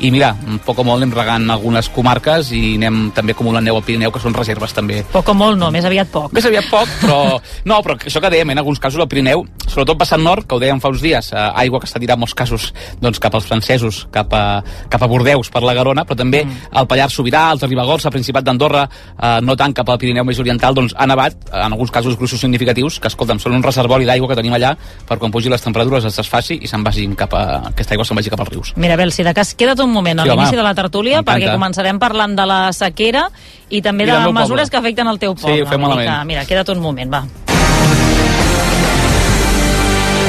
i 0.03 0.11
mira, 0.11 0.33
un 0.49 0.59
poc 0.65 0.81
o 0.83 0.87
molt 0.87 1.03
anem 1.03 1.15
regant 1.15 1.47
algunes 1.55 1.89
comarques 1.95 2.51
i 2.57 2.75
anem 2.79 3.09
també 3.15 3.35
acumulant 3.35 3.65
neu 3.65 3.79
al 3.79 3.85
Pirineu, 3.87 4.13
que 4.15 4.23
són 4.23 4.35
reserves 4.35 4.75
també. 4.75 5.03
Poc 5.13 5.31
o 5.31 5.37
molt 5.39 5.59
no, 5.61 5.71
més 5.75 5.87
aviat 5.87 6.11
poc. 6.11 6.33
Més 6.35 6.47
aviat 6.51 6.71
poc, 6.71 6.91
però... 7.03 7.21
No, 7.65 7.79
però 7.85 7.95
això 7.97 8.21
que 8.21 8.29
dèiem, 8.33 8.51
eh, 8.51 8.55
en 8.57 8.61
alguns 8.61 8.81
casos 8.83 9.01
al 9.01 9.09
Pirineu, 9.09 9.45
sobretot 9.65 9.97
passant 9.99 10.21
nord, 10.23 10.45
que 10.49 10.57
ho 10.57 10.61
dèiem 10.61 10.81
fa 10.83 10.91
uns 10.93 11.01
dies, 11.03 11.31
eh, 11.33 11.45
aigua 11.63 11.81
que 11.81 11.89
s'ha 11.89 12.01
tirat 12.03 12.19
en 12.19 12.23
molts 12.25 12.35
casos 12.37 12.67
doncs, 13.01 13.21
cap 13.23 13.35
als 13.37 13.47
francesos, 13.49 14.03
cap 14.13 14.33
a, 14.37 14.45
cap 14.93 15.03
a 15.03 15.09
Bordeus, 15.11 15.49
per 15.55 15.63
la 15.65 15.75
Garona, 15.77 16.05
però 16.05 16.19
també 16.19 16.43
mm. 16.45 16.75
al 16.81 16.89
Pallars 16.91 17.17
Sobirà, 17.17 17.47
als 17.55 17.65
Ribagorça, 17.65 18.13
Principat 18.15 18.47
d'Andorra, 18.47 18.85
eh, 19.15 19.39
no 19.47 19.57
tant 19.61 19.77
cap 19.77 19.89
al 19.91 20.01
Pirineu 20.03 20.27
més 20.27 20.43
oriental, 20.43 20.77
doncs 20.77 20.97
ha 20.99 21.09
nevat, 21.09 21.49
en 21.53 21.71
alguns 21.71 21.95
casos 21.95 22.19
gruixos 22.19 22.43
significatius, 22.43 22.99
que 23.01 23.13
escolta'm, 23.13 23.41
són 23.43 23.57
un 23.57 23.65
reservori 23.65 24.09
d'aigua 24.09 24.31
que 24.31 24.39
tenim 24.41 24.57
allà 24.59 24.64
per 25.09 25.19
quan 25.21 25.31
pugi 25.35 25.51
les 25.53 25.63
temperatures 25.63 26.05
es 26.09 26.17
desfaci 26.17 26.59
i 26.63 26.69
se'n 26.71 26.83
vagi 26.87 27.07
cap 27.17 27.33
a, 27.37 27.43
aquesta 27.71 27.95
aigua 27.95 28.05
se'n 28.09 28.17
vagi 28.19 28.31
cap 28.33 28.41
als 28.45 28.49
rius. 28.55 28.73
Mira, 28.77 28.95
Abel, 28.99 29.13
si 29.13 29.23
de 29.27 29.35
cas 29.37 29.55
queda't 29.55 29.81
un 29.85 29.93
moment 29.93 30.21
a 30.21 30.25
Sí, 30.25 30.31
l'inici 30.31 30.57
de 30.57 30.63
la 30.67 30.75
tertúlia, 30.75 31.23
perquè 31.23 31.53
començarem 31.53 31.99
parlant 31.99 32.35
de 32.39 32.47
la 32.47 32.61
sequera 32.73 33.29
i 33.71 33.83
també 33.83 34.05
I 34.05 34.13
de 34.13 34.19
mesures 34.33 34.49
poble. 34.49 34.71
que 34.71 34.77
afecten 34.83 35.09
el 35.09 35.19
teu 35.19 35.35
Sí, 35.37 35.43
poble. 35.43 35.63
ho 35.63 35.67
fem 35.67 35.81
malament. 35.81 36.11
que, 36.21 36.25
Mira, 36.33 36.45
queda't 36.47 36.71
un 36.77 36.81
moment, 36.81 37.13
va. 37.13 37.25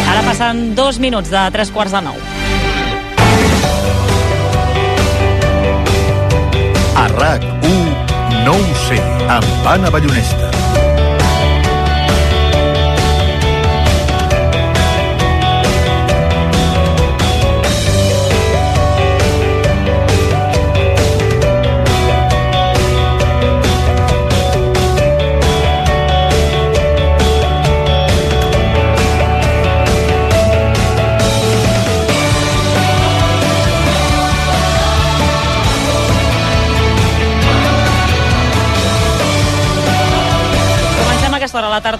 Ara 0.10 0.22
passen 0.22 0.76
dos 0.76 1.00
minuts 1.00 1.30
de 1.30 1.46
tres 1.52 1.72
quarts 1.72 1.92
de 1.92 2.02
nou. 2.02 2.16
A 6.96 7.08
RAC1, 7.10 8.46
no 8.46 8.54
ho 8.56 8.76
sé, 8.88 9.00
amb 9.28 9.68
Anna 9.68 9.90
Ballonesta. 9.90 10.52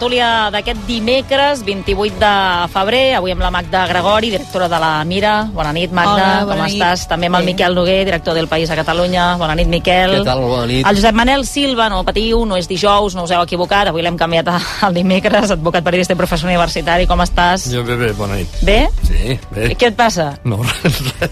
Tertúlia 0.06 0.52
d'aquest 0.54 0.82
dimecres, 0.86 1.64
28 1.66 2.20
de 2.22 2.68
febrer, 2.70 3.16
avui 3.18 3.32
amb 3.34 3.42
la 3.42 3.50
Magda 3.50 3.88
Gregori, 3.90 4.30
directora 4.30 4.68
de 4.70 4.78
la 4.80 5.04
Mira. 5.04 5.48
Bona 5.52 5.72
nit, 5.74 5.90
Magda, 5.92 6.12
Hola, 6.14 6.40
com 6.46 6.50
bona 6.54 6.68
nit. 6.68 6.76
estàs? 6.78 7.08
També 7.10 7.26
amb 7.26 7.40
el. 7.40 7.46
Miquel 7.46 7.74
Noguer, 7.74 8.06
director 8.06 8.36
del 8.38 8.48
País 8.48 8.70
a 8.70 8.76
Catalunya. 8.78 9.36
Bona 9.42 9.56
nit, 9.56 9.66
Miquel. 9.68 10.20
Què 10.20 10.24
tal? 10.28 10.42
Bona 10.46 10.68
nit. 10.70 10.86
El 10.86 10.96
Josep 11.00 11.16
Manel 11.18 11.44
Silva, 11.48 11.90
no 11.90 12.04
patiu, 12.06 12.46
no 12.46 12.56
és 12.56 12.68
dijous, 12.70 13.16
no 13.16 13.24
us 13.24 13.32
heu 13.32 13.42
equivocat, 13.42 13.88
avui 13.88 14.04
l'hem 14.04 14.16
canviat 14.16 14.48
a- 14.48 14.60
al 14.86 14.94
dimecres, 14.94 15.50
advocat 15.50 15.84
periodista 15.84 16.14
i 16.14 16.18
professor 16.18 16.50
universitari, 16.50 17.08
com 17.08 17.20
estàs? 17.26 17.66
Jo 17.74 17.84
bé, 17.84 17.96
bé, 17.96 18.12
bona 18.14 18.36
nit. 18.36 18.48
Bé? 18.62 18.88
Sí, 19.08 19.40
bé. 19.56 19.72
I 19.72 19.76
què 19.76 19.88
et 19.88 19.96
passa? 19.96 20.38
No, 20.44 20.60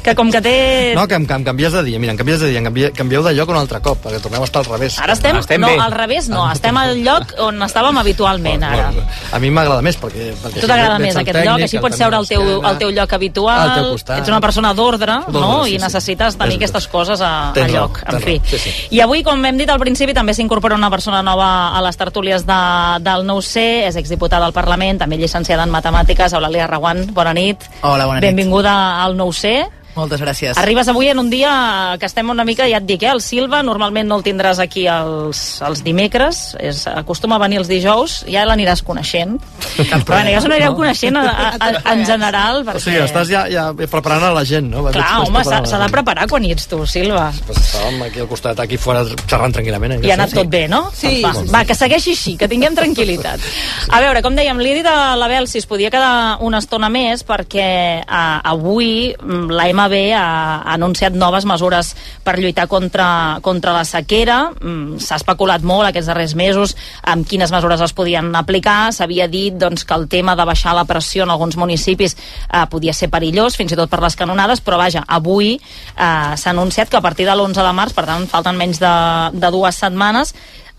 Que 0.01 0.15
com 0.15 0.31
que 0.31 0.41
té... 0.41 0.93
no 0.95 1.07
que, 1.07 1.13
em, 1.13 1.27
que 1.27 1.33
em 1.33 1.43
canvies 1.43 1.73
de 1.73 1.83
dia, 1.83 1.99
mira, 1.99 2.13
em 2.13 2.17
canvies 2.17 2.39
de 2.41 2.49
dia, 2.49 2.57
em 2.57 2.63
canvie, 2.65 2.91
canvieu 2.91 3.21
de 3.21 3.33
lloc 3.35 3.49
un 3.49 3.57
altre 3.57 3.79
cop, 3.81 4.01
perquè 4.03 4.19
torneu 4.19 4.41
a 4.41 4.45
estar 4.45 4.63
al 4.65 4.71
revés. 4.71 4.97
Ara 4.99 5.13
estem, 5.13 5.61
no, 5.61 5.67
bé. 5.67 5.77
al 5.79 5.91
revés 5.91 6.27
no, 6.29 6.49
estem 6.51 6.75
al 6.77 6.97
lloc 7.03 7.35
on 7.37 7.61
estàvem 7.61 7.97
habitualment 8.01 8.62
ara. 8.63 8.89
A 9.33 9.39
mi 9.43 9.49
m'agrada 9.53 9.81
més, 9.85 9.97
perquè... 9.99 10.31
perquè 10.41 10.61
Tu 10.63 10.67
t'agrada 10.69 10.97
més 10.99 11.15
aquest 11.15 11.35
tècnic, 11.35 11.49
lloc, 11.51 11.65
així 11.67 11.79
pots 11.83 11.97
seure 11.99 12.17
al 12.17 12.27
teu, 12.27 12.43
al 12.65 12.77
teu 12.81 12.91
lloc 12.95 13.13
habitual, 13.13 13.63
Al 13.69 13.75
teu 13.79 13.91
costat. 13.93 14.19
ets 14.23 14.31
una 14.31 14.39
persona 14.41 14.73
d'ordre, 14.73 15.19
no? 15.33 15.63
sí, 15.65 15.75
I 15.75 15.81
necessites 15.83 16.37
tenir 16.39 16.57
aquestes 16.61 16.87
coses 16.87 17.21
a, 17.21 17.51
a 17.51 17.67
lloc, 17.67 18.01
en 18.07 18.19
fi. 18.21 18.39
sí, 18.45 18.57
sí. 18.57 18.73
I 18.97 19.03
avui, 19.05 19.23
com 19.23 19.43
hem 19.45 19.57
dit 19.57 19.69
al 19.69 19.79
principi, 19.81 20.13
també 20.13 20.33
s'incorpora 20.33 20.75
una 20.75 20.89
persona 20.93 21.21
nova 21.25 21.51
a 21.77 21.81
les 21.85 21.97
tertúlies 21.97 22.45
de, 22.47 22.59
del 23.03 23.25
nou 23.27 23.41
c 23.41 23.85
és 23.87 23.95
exdiputada 23.99 24.45
al 24.45 24.53
Parlament, 24.53 24.99
també 25.03 25.17
llicenciada 25.17 25.63
en 25.63 25.71
Matemàtiques, 25.73 26.33
Eulàlia 26.33 26.67
Reguant, 26.67 27.05
bona 27.13 27.33
nit. 27.33 27.63
Hola, 27.81 28.05
bona 28.05 28.19
nit. 28.19 28.29
Benvinguda 28.29 29.03
al 29.03 29.15
nou 29.17 29.31
c 29.33 29.63
Moltes 29.95 30.21
gràcies. 30.23 30.57
Arribes 30.57 30.87
avui 30.89 31.07
en 31.11 31.19
un 31.21 31.29
dia 31.29 31.95
que 32.01 32.07
estem 32.09 32.29
una 32.33 32.43
mica, 32.47 32.65
ja 32.69 32.79
et 32.81 32.85
dic, 32.89 33.03
eh, 33.05 33.11
el 33.13 33.21
Silva, 33.21 33.61
normalment 33.63 34.07
no 34.09 34.17
el 34.17 34.23
tindràs 34.25 34.57
aquí 34.63 34.87
els, 34.89 35.61
els 35.61 35.83
dimecres, 35.85 36.55
és, 36.59 36.83
acostuma 36.89 37.37
a 37.37 37.41
venir 37.43 37.59
els 37.61 37.69
dijous, 37.69 38.23
ja 38.29 38.45
l'aniràs 38.49 38.81
coneixent. 38.85 39.35
Però 39.77 40.01
bueno, 40.15 40.31
ja 40.33 40.39
us 40.41 40.47
anireu 40.49 40.75
coneixent 40.77 41.17
a, 41.17 41.23
a, 41.29 41.51
a, 41.59 41.69
en 41.93 42.01
general, 42.09 42.63
perquè... 42.65 42.81
O 42.81 42.83
sigui, 42.87 43.01
estàs 43.05 43.29
ja, 43.29 43.43
ja 43.53 43.67
preparant 43.77 44.25
a 44.29 44.33
la 44.33 44.43
gent, 44.49 44.71
no? 44.73 44.83
Clar, 44.89 45.11
home, 45.27 45.43
s'ha 45.45 45.81
de 45.83 45.89
preparar 45.93 46.25
quan 46.31 46.43
hi 46.45 46.53
ets 46.55 46.67
tu, 46.71 46.81
Silva. 46.89 47.29
Pues 47.47 47.61
estàvem 47.61 48.01
aquí 48.07 48.23
al 48.23 48.29
costat, 48.31 48.59
aquí 48.65 48.77
fora, 48.81 49.05
xerrant 49.27 49.53
tranquil·lament. 49.53 49.99
eh? 49.99 50.07
I 50.07 50.11
ha 50.13 50.17
anat 50.17 50.33
tot 50.33 50.49
bé, 50.49 50.65
no? 50.71 50.87
Sí. 50.97 51.19
Va, 51.23 51.33
va, 51.53 51.63
que 51.69 51.77
segueixi 51.77 52.15
així, 52.17 52.35
que 52.41 52.49
tinguem 52.49 52.73
tranquil·litat. 52.77 53.45
A 53.93 54.01
veure, 54.01 54.21
com 54.25 54.33
dèiem, 54.37 54.57
li 54.63 54.73
he 54.73 54.79
dit 54.81 54.89
a 54.89 55.13
l'Abel 55.19 55.47
si 55.51 55.61
es 55.61 55.69
podia 55.69 55.91
quedar 55.93 56.39
una 56.41 56.57
estona 56.63 56.89
més 56.89 57.21
perquè 57.27 57.69
eh, 58.01 58.37
avui 58.53 59.13
mm, 59.13 59.53
MB 59.83 59.99
ha, 60.15 60.23
ha 60.63 60.73
anunciat 60.75 61.15
noves 61.15 61.45
mesures 61.49 61.93
per 62.23 62.37
lluitar 62.39 62.67
contra, 62.71 63.39
contra 63.45 63.73
la 63.75 63.83
sequera. 63.87 64.39
Mm, 64.59 64.99
S'ha 65.03 65.19
especulat 65.19 65.65
molt 65.67 65.89
aquests 65.89 66.09
darrers 66.11 66.35
mesos 66.39 66.75
amb 67.03 67.27
quines 67.27 67.51
mesures 67.53 67.81
es 67.83 67.93
podien 67.93 68.31
aplicar. 68.35 68.93
S'havia 68.95 69.27
dit 69.27 69.55
doncs, 69.59 69.85
que 69.85 69.97
el 69.97 70.07
tema 70.07 70.37
de 70.39 70.47
baixar 70.47 70.75
la 70.77 70.87
pressió 70.89 71.27
en 71.27 71.33
alguns 71.33 71.57
municipis 71.59 72.15
eh, 72.15 72.65
podia 72.71 72.93
ser 72.93 73.11
perillós, 73.13 73.57
fins 73.59 73.73
i 73.73 73.79
tot 73.79 73.91
per 73.91 74.01
les 74.03 74.17
canonades, 74.19 74.63
però 74.63 74.79
vaja, 74.81 75.03
avui 75.07 75.55
eh, 75.55 76.33
s'ha 76.35 76.51
anunciat 76.51 76.89
que 76.89 76.99
a 76.99 77.05
partir 77.05 77.27
de 77.27 77.35
l'11 77.35 77.61
de 77.61 77.73
març, 77.75 77.95
per 77.95 78.07
tant 78.09 78.27
falten 78.29 78.57
menys 78.57 78.81
de, 78.81 78.93
de 79.37 79.53
dues 79.53 79.79
setmanes, 79.83 80.33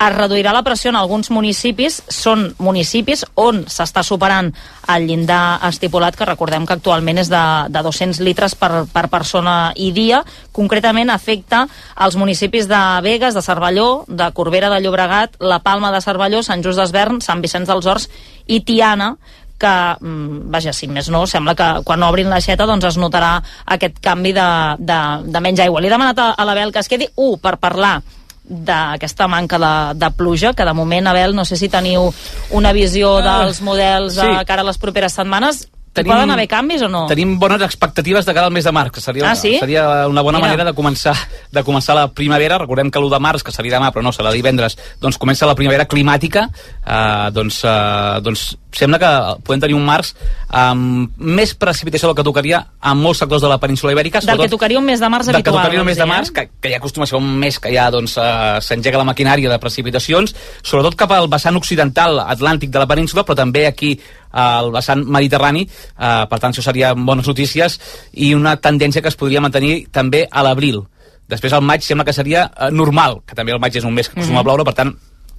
es 0.05 0.17
reduirà 0.17 0.53
la 0.53 0.63
pressió 0.63 0.91
en 0.91 0.99
alguns 0.99 1.31
municipis. 1.35 2.01
Són 2.13 2.47
municipis 2.63 3.25
on 3.41 3.65
s'està 3.71 4.03
superant 4.05 4.51
el 4.95 5.07
llindar 5.09 5.59
estipulat, 5.69 6.17
que 6.17 6.29
recordem 6.29 6.67
que 6.67 6.77
actualment 6.77 7.21
és 7.23 7.31
de, 7.33 7.45
de 7.73 7.83
200 7.87 8.21
litres 8.27 8.57
per, 8.59 8.85
per 8.93 9.07
persona 9.13 9.73
i 9.77 9.91
dia. 9.97 10.23
Concretament 10.53 11.13
afecta 11.13 11.65
els 12.07 12.19
municipis 12.21 12.69
de 12.71 12.83
Vegas, 13.05 13.37
de 13.37 13.45
Cervelló, 13.45 14.05
de 14.09 14.31
Corbera 14.37 14.73
de 14.73 14.83
Llobregat, 14.85 15.39
La 15.41 15.63
Palma 15.65 15.93
de 15.95 16.03
Cervelló, 16.05 16.43
Sant 16.43 16.65
Just 16.65 16.83
d'Esvern, 16.83 17.23
Sant 17.25 17.45
Vicenç 17.45 17.71
dels 17.71 17.87
Horts 17.87 18.11
i 18.47 18.61
Tiana, 18.61 19.15
que, 19.59 19.97
mm, 20.01 20.51
vaja, 20.51 20.73
si 20.73 20.89
més 20.91 21.09
no, 21.09 21.27
sembla 21.27 21.55
que 21.55 21.69
quan 21.85 22.03
obrin 22.03 22.29
l'aixeta 22.29 22.67
doncs 22.67 22.85
es 22.91 22.99
notarà 22.99 23.39
aquest 23.65 24.01
canvi 24.03 24.35
de, 24.37 24.51
de, 24.79 25.01
de 25.25 25.41
menys 25.41 25.61
aigua. 25.61 25.81
Li 25.81 25.89
he 25.89 25.95
demanat 25.95 26.19
a, 26.19 26.29
a 26.37 26.45
l'Abel 26.45 26.73
que 26.73 26.83
es 26.83 26.91
quedi, 26.91 27.09
un, 27.17 27.39
per 27.39 27.57
parlar 27.63 28.01
d'aquesta 28.45 29.29
manca 29.29 29.59
de, 29.59 29.75
de 29.99 30.11
pluja, 30.17 30.53
que 30.53 30.65
de 30.65 30.75
moment, 30.77 31.07
Abel, 31.09 31.35
no 31.35 31.45
sé 31.49 31.57
si 31.57 31.71
teniu 31.73 32.11
una 32.53 32.73
visió 32.77 33.17
dels 33.25 33.63
models 33.65 34.19
sí. 34.19 34.27
de 34.27 34.45
cara 34.45 34.63
a 34.63 34.69
les 34.69 34.79
properes 34.79 35.17
setmanes. 35.17 35.65
Tenim- 35.95 36.11
Poden 36.13 36.31
haver 36.35 36.49
canvis 36.49 36.83
o 36.83 36.89
no? 36.89 37.07
Tenim 37.07 37.39
bones 37.39 37.63
expectatives 37.63 38.27
de 38.27 38.35
cara 38.35 38.49
al 38.49 38.53
mes 38.53 38.65
de 38.65 38.73
març, 38.73 38.91
que 38.91 39.01
seria, 39.01 39.31
Ah, 39.31 39.37
sí? 39.37 39.57
seria 39.61 40.09
una 40.09 40.23
bona 40.23 40.39
Mira. 40.39 40.49
manera 40.49 40.65
de 40.65 40.75
començar, 40.75 41.15
de 41.53 41.63
començar 41.63 41.95
la 41.95 42.09
primavera. 42.13 42.59
Recordem 42.59 42.91
que 42.91 42.99
l'1 42.99 43.11
de 43.11 43.21
març, 43.21 43.43
que 43.45 43.53
seria 43.53 43.79
demà, 43.79 43.93
però 43.93 44.03
no, 44.03 44.11
serà 44.11 44.33
divendres, 44.33 44.77
doncs 45.01 45.17
comença 45.19 45.47
la 45.47 45.55
primavera 45.55 45.87
climàtica. 45.87 46.49
Eh, 46.85 47.31
doncs, 47.33 47.63
eh, 47.65 48.21
doncs 48.23 48.57
sembla 48.75 48.99
que 48.99 49.43
podem 49.45 49.61
tenir 49.61 49.75
un 49.77 49.85
març 49.87 50.15
amb 50.51 51.13
més 51.17 51.55
precipitació 51.55 52.09
del 52.09 52.17
que 52.17 52.25
tocaria 52.27 52.67
en 52.83 52.99
molts 52.99 53.21
sectors 53.23 53.43
de 53.43 53.49
la 53.49 53.59
península 53.59 53.93
ibèrica. 53.93 54.21
Del 54.21 54.39
que 54.39 54.49
tocaria 54.49 54.79
un 54.81 54.85
mes 54.85 54.99
de 54.99 55.09
març 55.09 55.27
del 55.27 55.35
que 55.35 55.37
habitual. 55.49 55.63
tocaria 55.63 55.81
un 55.81 55.87
mes 55.87 55.97
de 55.97 56.03
dir, 56.03 56.11
març, 56.11 56.31
que, 56.33 56.49
que 56.61 56.71
ja 56.71 56.79
acostuma 56.79 57.05
a 57.05 57.07
ser 57.07 57.17
un 57.19 57.39
mes 57.39 57.61
que 57.61 57.73
ja 57.73 57.89
doncs, 57.91 58.17
eh, 58.19 58.59
s'engega 58.61 58.99
la 58.99 59.05
maquinària 59.05 59.49
de 59.49 59.59
precipitacions, 59.61 60.35
sobretot 60.63 60.97
cap 60.97 61.13
al 61.13 61.29
vessant 61.29 61.55
occidental 61.57 62.19
atlàntic 62.19 62.71
de 62.71 62.79
la 62.83 62.87
península, 62.87 63.25
però 63.25 63.37
també 63.37 63.67
aquí 63.67 64.01
al 64.35 64.73
vessant 64.75 65.07
mediterrani, 65.07 65.63
eh, 65.65 66.27
per 66.31 66.41
tant 66.43 66.53
això 66.53 66.65
serien 66.67 67.07
bones 67.07 67.31
notícies 67.31 67.79
i 68.13 68.35
una 68.35 68.57
tendència 68.59 69.03
que 69.03 69.13
es 69.13 69.17
podria 69.17 69.41
mantenir 69.45 69.87
també 69.95 70.27
a 70.31 70.43
l'abril. 70.43 70.83
Després 71.31 71.55
al 71.57 71.65
maig 71.65 71.87
sembla 71.87 72.05
que 72.05 72.13
seria 72.13 72.51
eh, 72.51 72.71
normal, 72.71 73.23
que 73.25 73.39
també 73.39 73.55
el 73.55 73.63
maig 73.63 73.77
és 73.77 73.85
un 73.87 73.95
mes 73.95 74.09
que 74.09 74.19
acostuma 74.19 74.41
Mhm. 74.41 74.47
a 74.47 74.49
ploure, 74.51 74.65
per 74.65 74.75
tant 74.75 74.95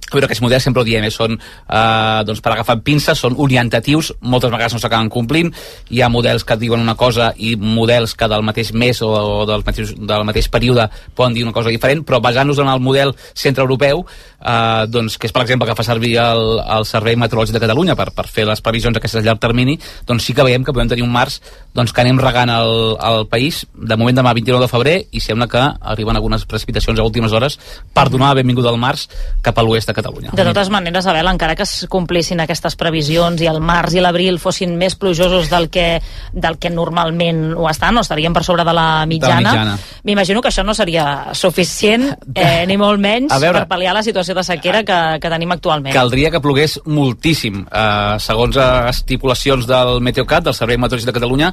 a 0.06 0.14
veure, 0.14 0.26
aquests 0.28 0.42
models 0.42 0.62
sempre 0.62 0.82
ho 0.82 0.86
diem, 0.86 1.02
eh, 1.02 1.10
són 1.10 1.32
eh, 1.34 2.22
doncs 2.24 2.40
per 2.40 2.52
agafar 2.52 2.76
pinces, 2.86 3.18
són 3.18 3.34
orientatius, 3.42 4.12
moltes 4.20 4.52
vegades 4.52 4.76
no 4.76 4.78
s'acaben 4.78 5.08
complint, 5.10 5.50
hi 5.90 6.00
ha 6.00 6.08
models 6.08 6.44
que 6.46 6.56
diuen 6.56 6.80
una 6.80 6.94
cosa 6.94 7.32
i 7.36 7.56
models 7.56 8.14
que 8.14 8.28
del 8.30 8.44
mateix 8.46 8.72
mes 8.72 9.02
o, 9.02 9.10
o 9.10 9.46
del, 9.46 9.64
mateix, 9.66 9.96
del 9.98 10.24
mateix 10.28 10.48
període 10.48 10.86
poden 11.14 11.34
dir 11.34 11.42
una 11.42 11.52
cosa 11.52 11.74
diferent, 11.74 12.04
però 12.06 12.20
basant-nos 12.22 12.62
en 12.62 12.70
el 12.70 12.80
model 12.80 13.16
centre-europeu, 13.34 14.06
eh, 14.40 14.86
doncs, 14.88 15.18
que 15.18 15.28
és 15.28 15.34
per 15.34 15.42
exemple 15.44 15.68
que 15.68 15.76
fa 15.78 15.84
servir 15.86 16.16
el, 16.22 16.60
el 16.60 16.86
Servei 16.88 17.16
Meteorològic 17.16 17.56
de 17.56 17.62
Catalunya 17.62 17.96
per, 17.98 18.10
per 18.16 18.26
fer 18.30 18.46
les 18.48 18.62
previsions 18.64 18.96
aquestes 18.96 19.22
a 19.22 19.24
llarg 19.26 19.40
termini, 19.42 19.78
doncs 20.06 20.26
sí 20.26 20.34
que 20.36 20.44
veiem 20.46 20.64
que 20.64 20.74
podem 20.74 20.90
tenir 20.92 21.04
un 21.06 21.12
març 21.12 21.40
doncs, 21.76 21.92
que 21.92 22.00
anem 22.00 22.18
regant 22.22 22.50
el, 22.50 22.96
el 22.96 23.26
país, 23.28 23.64
de 23.76 23.98
moment 24.00 24.16
demà 24.16 24.32
29 24.36 24.64
de 24.64 24.70
febrer, 24.70 24.96
i 25.12 25.20
sembla 25.20 25.48
que 25.52 25.60
arriben 25.60 26.16
algunes 26.16 26.46
precipitacions 26.48 26.98
a 26.98 27.04
últimes 27.04 27.34
hores 27.36 27.58
per 27.92 28.08
donar 28.12 28.30
la 28.32 28.38
benvinguda 28.40 28.72
al 28.72 28.80
març 28.80 29.06
cap 29.44 29.58
a 29.58 29.64
l'oest 29.64 29.90
de 29.90 29.96
Catalunya. 29.96 30.32
De 30.36 30.46
totes 30.48 30.70
maneres, 30.72 31.06
Abel, 31.06 31.28
encara 31.28 31.56
que 31.58 31.66
es 31.66 31.84
complissin 31.92 32.40
aquestes 32.40 32.78
previsions 32.80 33.42
i 33.44 33.50
el 33.50 33.60
març 33.60 33.96
i 33.96 34.04
l'abril 34.04 34.40
fossin 34.40 34.72
més 34.80 34.96
plujosos 34.96 35.50
del 35.52 35.68
que, 35.72 36.00
del 36.32 36.56
que 36.62 36.72
normalment 36.72 37.52
ho 37.56 37.68
estan, 37.68 38.00
o 38.00 38.04
estaríem 38.04 38.34
per 38.36 38.44
sobre 38.46 38.64
de 38.64 38.72
la 38.76 38.88
mitjana, 39.08 39.52
mitjana. 39.52 39.76
m'imagino 40.04 40.40
que 40.40 40.48
això 40.48 40.64
no 40.64 40.74
seria 40.74 41.34
suficient, 41.36 42.08
eh, 42.34 42.64
ni 42.66 42.76
molt 42.80 43.00
menys, 43.00 43.32
A 43.32 43.38
veure. 43.42 43.64
per 43.64 43.76
pal·liar 43.76 43.92
la 43.94 44.04
situació 44.06 44.35
de 44.36 44.44
sequera 44.46 44.82
que, 44.86 44.98
que 45.22 45.32
tenim 45.32 45.54
actualment. 45.54 45.94
Caldria 45.94 46.30
que 46.34 46.42
plogués 46.44 46.78
moltíssim. 46.84 47.64
Uh, 47.66 48.16
segons 48.22 48.58
uh, 48.60 48.86
estipulacions 48.92 49.66
del 49.68 50.00
Meteocat, 50.04 50.46
del 50.46 50.56
Servei 50.56 50.78
Meteorològic 50.80 51.10
de 51.10 51.16
Catalunya, 51.16 51.50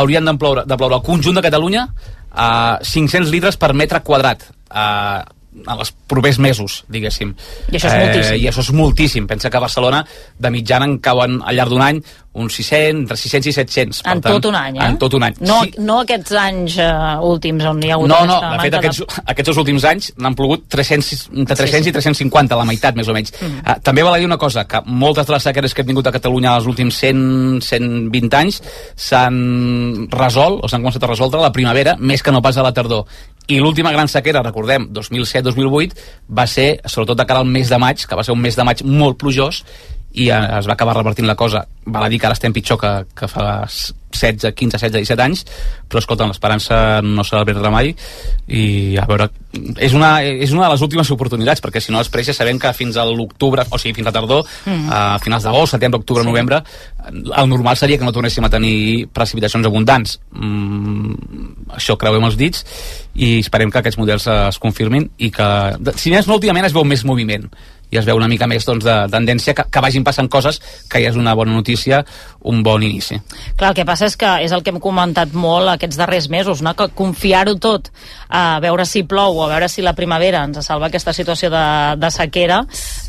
haurien 0.00 0.30
de 0.30 0.36
ploure, 0.40 0.64
de 0.68 0.80
ploure 0.80 1.00
al 1.00 1.04
conjunt 1.06 1.38
de 1.40 1.44
Catalunya 1.44 1.88
uh, 1.90 2.78
500 2.80 3.30
litres 3.34 3.60
per 3.60 3.74
metre 3.74 4.02
quadrat. 4.06 4.46
Uh, 4.70 5.22
en 5.50 5.76
els 5.76 5.92
propers 6.10 6.38
mesos, 6.38 6.84
diguéssim. 6.88 7.34
I 7.70 7.78
això 7.78 7.90
és 7.90 7.98
moltíssim. 7.98 8.36
I 8.38 8.48
això 8.50 8.62
és 8.62 8.72
moltíssim. 8.76 9.26
Pensa 9.30 9.50
que 9.50 9.58
a 9.58 9.64
Barcelona, 9.64 10.04
de 10.38 10.50
mitjana, 10.50 10.86
en 10.86 10.98
cauen 11.02 11.40
al 11.42 11.58
llarg 11.58 11.74
d'un 11.74 11.82
any 11.82 12.02
uns 12.32 12.54
600, 12.54 13.00
entre 13.02 13.16
600 13.16 13.46
i 13.50 13.52
700. 13.52 14.02
Per 14.04 14.12
En 14.12 14.20
tant, 14.22 14.36
tot 14.36 14.46
un 14.46 14.54
any, 14.54 14.76
eh? 14.78 14.86
En 14.86 14.98
tot 15.02 15.14
un 15.18 15.24
any. 15.26 15.34
No, 15.42 15.56
no 15.82 15.96
aquests 16.04 16.36
anys 16.38 16.76
uh, 16.78 17.18
últims 17.26 17.64
on 17.66 17.80
hi 17.82 17.90
ha 17.90 17.96
hagut 17.96 18.10
No, 18.12 18.20
no, 18.28 18.36
de 18.38 18.60
fet 18.62 18.76
aquests, 18.78 19.18
aquests 19.32 19.50
dos 19.50 19.58
últims 19.64 19.86
anys 19.90 20.12
n'han 20.22 20.36
plogut 20.38 20.68
300, 20.70 21.24
entre 21.42 21.56
300 21.58 21.90
i 21.90 21.94
350, 21.96 22.60
la 22.60 22.68
meitat 22.68 22.94
més 22.94 23.10
o 23.10 23.16
menys. 23.16 23.34
Mhm. 23.34 23.64
Uh, 23.64 23.76
també 23.82 24.06
val 24.06 24.14
a 24.14 24.22
dir 24.22 24.30
una 24.30 24.38
cosa, 24.38 24.64
que 24.70 24.82
moltes 24.86 25.26
de 25.26 25.34
les 25.34 25.48
sequeres 25.50 25.74
que 25.74 25.82
hem 25.82 25.90
tingut 25.90 26.06
a 26.06 26.14
Catalunya 26.14 26.54
els 26.60 26.70
últims 26.70 27.02
100, 27.02 27.58
120 27.66 28.38
anys 28.38 28.62
s'han 28.94 30.06
resolt, 30.14 30.62
o 30.62 30.70
s'han 30.70 30.86
començat 30.86 31.02
a 31.02 31.10
resoldre 31.10 31.42
a 31.42 31.48
la 31.48 31.52
primavera, 31.52 31.96
més 31.98 32.22
que 32.22 32.30
no 32.30 32.42
pas 32.42 32.56
a 32.56 32.62
la 32.62 32.72
tardor. 32.72 33.06
I 33.50 33.58
l'última 33.58 33.90
gran 33.90 34.06
sequera, 34.06 34.44
recordem, 34.46 34.84
2007-2008, 34.94 35.96
va 36.38 36.44
ser, 36.46 36.68
sobretot 36.86 37.18
de 37.18 37.26
cara 37.26 37.42
al 37.42 37.48
mes 37.50 37.72
de 37.72 37.78
maig, 37.82 38.04
que 38.06 38.18
va 38.18 38.22
ser 38.22 38.36
un 38.36 38.42
mes 38.44 38.54
de 38.54 38.66
maig 38.66 38.84
molt 38.86 39.18
plujós, 39.18 39.64
i 40.12 40.28
es 40.30 40.66
va 40.66 40.74
acabar 40.74 40.96
repartint 40.96 41.28
la 41.28 41.36
cosa. 41.38 41.64
Val 41.86 42.04
a 42.04 42.08
dir 42.10 42.18
que 42.20 42.26
ara 42.26 42.34
estem 42.34 42.52
pitjor 42.52 42.78
que, 42.80 42.90
que 43.14 43.28
fa 43.30 43.64
16, 43.66 44.50
15, 44.58 44.76
16, 44.76 44.92
17 45.06 45.22
anys, 45.22 45.44
però 45.88 46.00
escolta, 46.02 46.26
l'esperança 46.26 47.00
no 47.02 47.22
s'ha 47.24 47.40
de 47.40 47.46
perdre 47.52 47.70
mai 47.70 47.92
i 48.50 48.96
a 48.98 49.06
veure, 49.06 49.28
és 49.78 49.94
una, 49.94 50.10
és 50.22 50.50
una 50.52 50.66
de 50.66 50.72
les 50.74 50.82
últimes 50.82 51.10
oportunitats, 51.14 51.62
perquè 51.62 51.80
si 51.80 51.94
no 51.94 52.02
després 52.02 52.26
ja 52.26 52.34
sabem 52.34 52.58
que 52.58 52.72
fins 52.74 52.98
a 52.98 53.06
l'octubre, 53.06 53.64
o 53.70 53.78
sigui, 53.78 53.94
fins 54.00 54.10
a 54.10 54.12
tardor, 54.12 54.44
Mm. 54.66 54.90
a 54.92 55.18
finals 55.22 55.44
d'agost, 55.46 55.72
setembre, 55.72 56.00
octubre, 56.00 56.22
Sí. 56.22 56.28
novembre, 56.28 56.62
el 57.36 57.48
normal 57.48 57.76
seria 57.76 57.96
que 57.98 58.04
no 58.04 58.12
tornéssim 58.12 58.44
a 58.44 58.50
tenir 58.50 59.06
precipitacions 59.08 59.66
abundants. 59.66 60.18
Mm, 60.32 61.14
això 61.78 61.96
creuem 61.96 62.24
els 62.24 62.36
dits 62.36 62.64
i 63.14 63.38
esperem 63.40 63.70
que 63.70 63.78
aquests 63.78 63.98
models 63.98 64.26
es 64.26 64.58
confirmin 64.58 65.10
i 65.18 65.30
que, 65.30 65.48
si 65.96 66.10
més 66.10 66.26
no, 66.26 66.34
últimament 66.34 66.66
es 66.66 66.72
veu 66.74 66.84
més 66.84 67.04
moviment 67.04 67.48
i 67.90 67.98
es 67.98 68.06
veu 68.06 68.18
una 68.18 68.28
mica 68.30 68.48
més 68.50 68.66
doncs, 68.66 68.84
de 68.86 68.96
tendència 69.12 69.54
que, 69.56 69.66
que 69.70 69.82
vagin 69.82 70.06
passant 70.06 70.30
coses 70.30 70.60
que 70.90 71.02
ja 71.02 71.10
és 71.10 71.18
una 71.18 71.34
bona 71.34 71.54
notícia, 71.54 72.04
un 72.46 72.62
bon 72.62 72.82
inici. 72.86 73.18
Clar, 73.56 73.72
el 73.72 73.78
que 73.78 73.86
passa 73.88 74.08
és 74.08 74.16
que 74.16 74.30
és 74.44 74.54
el 74.54 74.64
que 74.64 74.72
hem 74.74 74.80
comentat 74.82 75.34
molt 75.34 75.74
aquests 75.74 75.98
darrers 76.00 76.30
mesos, 76.32 76.62
no? 76.62 76.74
que 76.78 76.90
confiar-ho 76.96 77.56
tot 77.60 77.90
a 78.30 78.60
veure 78.62 78.86
si 78.86 79.02
plou 79.02 79.36
o 79.36 79.44
a 79.44 79.50
veure 79.50 79.68
si 79.68 79.82
la 79.82 79.94
primavera 79.98 80.44
ens 80.46 80.62
salva 80.64 80.88
aquesta 80.88 81.12
situació 81.16 81.50
de, 81.50 81.64
de 81.98 82.10
sequera, 82.14 82.60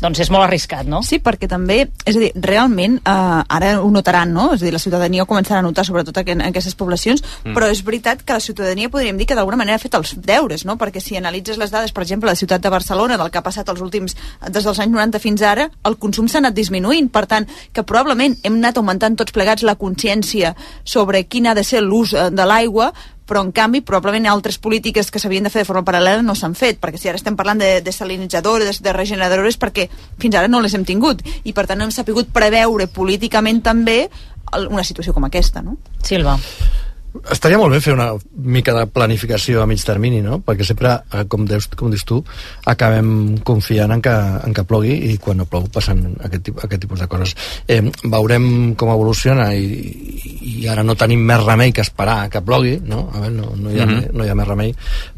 doncs 0.02 0.22
és 0.24 0.30
molt 0.34 0.48
arriscat, 0.48 0.88
no? 0.90 1.02
Sí, 1.06 1.20
perquè 1.22 1.46
també, 1.50 1.78
és 2.04 2.18
a 2.18 2.22
dir, 2.22 2.32
realment, 2.42 2.98
eh, 2.98 3.54
ara 3.56 3.76
ho 3.80 3.90
notaran, 3.94 4.32
no? 4.34 4.48
És 4.56 4.64
a 4.64 4.66
dir, 4.66 4.72
la 4.74 4.82
ciutadania 4.82 5.22
ho 5.22 5.28
començarà 5.30 5.60
a 5.62 5.66
notar, 5.66 5.86
sobretot 5.86 6.18
en, 6.24 6.40
en 6.40 6.48
aquestes 6.48 6.74
poblacions, 6.78 7.22
mm. 7.22 7.54
però 7.54 7.70
és 7.70 7.84
veritat 7.86 8.24
que 8.26 8.34
la 8.34 8.42
ciutadania 8.42 8.90
podríem 8.90 9.20
dir 9.20 9.28
que 9.30 9.38
d'alguna 9.38 9.60
manera 9.60 9.78
ha 9.78 9.82
fet 9.82 9.94
els 9.98 10.16
deures, 10.18 10.66
no? 10.66 10.76
Perquè 10.80 11.02
si 11.02 11.18
analitzes 11.18 11.60
les 11.60 11.70
dades, 11.70 11.94
per 11.94 12.02
exemple, 12.02 12.30
la 12.30 12.38
ciutat 12.38 12.62
de 12.62 12.72
Barcelona, 12.72 13.18
del 13.20 13.30
que 13.30 13.38
ha 13.38 13.46
passat 13.46 13.70
els 13.70 13.82
últims, 13.84 14.16
des 14.48 14.66
dels 14.72 14.82
anys 14.82 14.96
90 14.96 15.22
fins 15.22 15.44
ara, 15.46 15.68
el 15.84 15.98
consum 16.00 16.28
s'ha 16.28 16.40
anat 16.42 16.56
disminuint, 16.56 17.10
per 17.12 17.26
tant, 17.30 17.48
que 17.72 17.84
probablement 17.84 18.38
hem 18.42 18.58
anat 18.60 18.80
augmentant 18.80 19.18
tots 19.20 19.34
plegats 19.36 19.66
la 19.68 19.76
consciència 19.78 20.54
sobre 20.84 21.26
quin 21.28 21.46
ha 21.46 21.54
de 21.54 21.64
ser 21.64 21.84
l'ús 21.84 22.16
eh, 22.16 22.30
de 22.32 22.46
l'aigua, 22.48 22.92
però 23.32 23.44
en 23.44 23.52
canvi 23.54 23.80
probablement 23.86 24.26
altres 24.28 24.58
polítiques 24.58 25.10
que 25.10 25.20
s'havien 25.22 25.46
de 25.46 25.52
fer 25.52 25.62
de 25.62 25.68
forma 25.68 25.84
paral·lela 25.86 26.24
no 26.26 26.34
s'han 26.36 26.56
fet, 26.58 26.80
perquè 26.82 26.98
si 27.00 27.08
ara 27.08 27.20
estem 27.20 27.38
parlant 27.38 27.62
de, 27.62 27.70
de 27.84 27.94
salinitzadores, 27.94 28.82
de 28.82 28.92
regeneradores, 28.92 29.56
perquè 29.60 29.88
fins 30.20 30.36
ara 30.36 30.50
no 30.50 30.60
les 30.60 30.74
hem 30.74 30.84
tingut, 30.88 31.22
i 31.44 31.54
per 31.56 31.68
tant 31.68 31.80
no 31.80 31.88
hem 31.88 31.94
sapigut 31.94 32.32
preveure 32.34 32.90
políticament 32.92 33.62
també 33.64 34.06
una 34.68 34.84
situació 34.84 35.14
com 35.16 35.24
aquesta, 35.24 35.62
no? 35.64 35.78
Silva. 36.04 36.36
Estaria 37.32 37.58
molt 37.60 37.74
bé 37.74 37.80
fer 37.84 37.92
una 37.92 38.06
mica 38.32 38.72
de 38.72 38.86
planificació 38.88 39.60
a 39.62 39.66
mig 39.68 39.82
termini, 39.84 40.22
no? 40.24 40.38
Perquè 40.40 40.64
sempre, 40.64 40.94
eh, 41.12 41.26
com, 41.28 41.44
deus, 41.48 41.66
com 41.76 41.92
dius 41.92 42.06
tu, 42.08 42.22
acabem 42.72 43.36
confiant 43.44 43.92
en 43.92 44.00
que, 44.04 44.14
en 44.48 44.56
que 44.56 44.64
plogui 44.64 44.94
i 45.10 45.18
quan 45.20 45.42
no 45.42 45.46
plou 45.48 45.68
passen 45.72 46.00
aquest, 46.24 46.48
aquest 46.56 46.84
tipus 46.86 47.04
de 47.04 47.10
coses. 47.12 47.36
Eh, 47.68 47.82
veurem 48.04 48.72
com 48.80 48.94
evoluciona 48.94 49.50
i, 49.52 49.84
i 50.54 50.68
ara 50.72 50.86
no 50.86 50.96
tenim 50.96 51.20
més 51.28 51.44
remei 51.44 51.76
que 51.76 51.84
esperar 51.84 52.30
que 52.32 52.40
plogui, 52.40 52.78
no? 52.80 53.04
A 53.12 53.20
veure, 53.20 53.36
no, 53.36 53.52
no, 53.56 53.70
hi 53.70 53.80
ha, 53.80 53.86
mm 53.86 53.98
-hmm. 53.98 54.12
no 54.16 54.24
hi 54.24 54.30
ha 54.30 54.38
més 54.38 54.48
remei, 54.48 54.74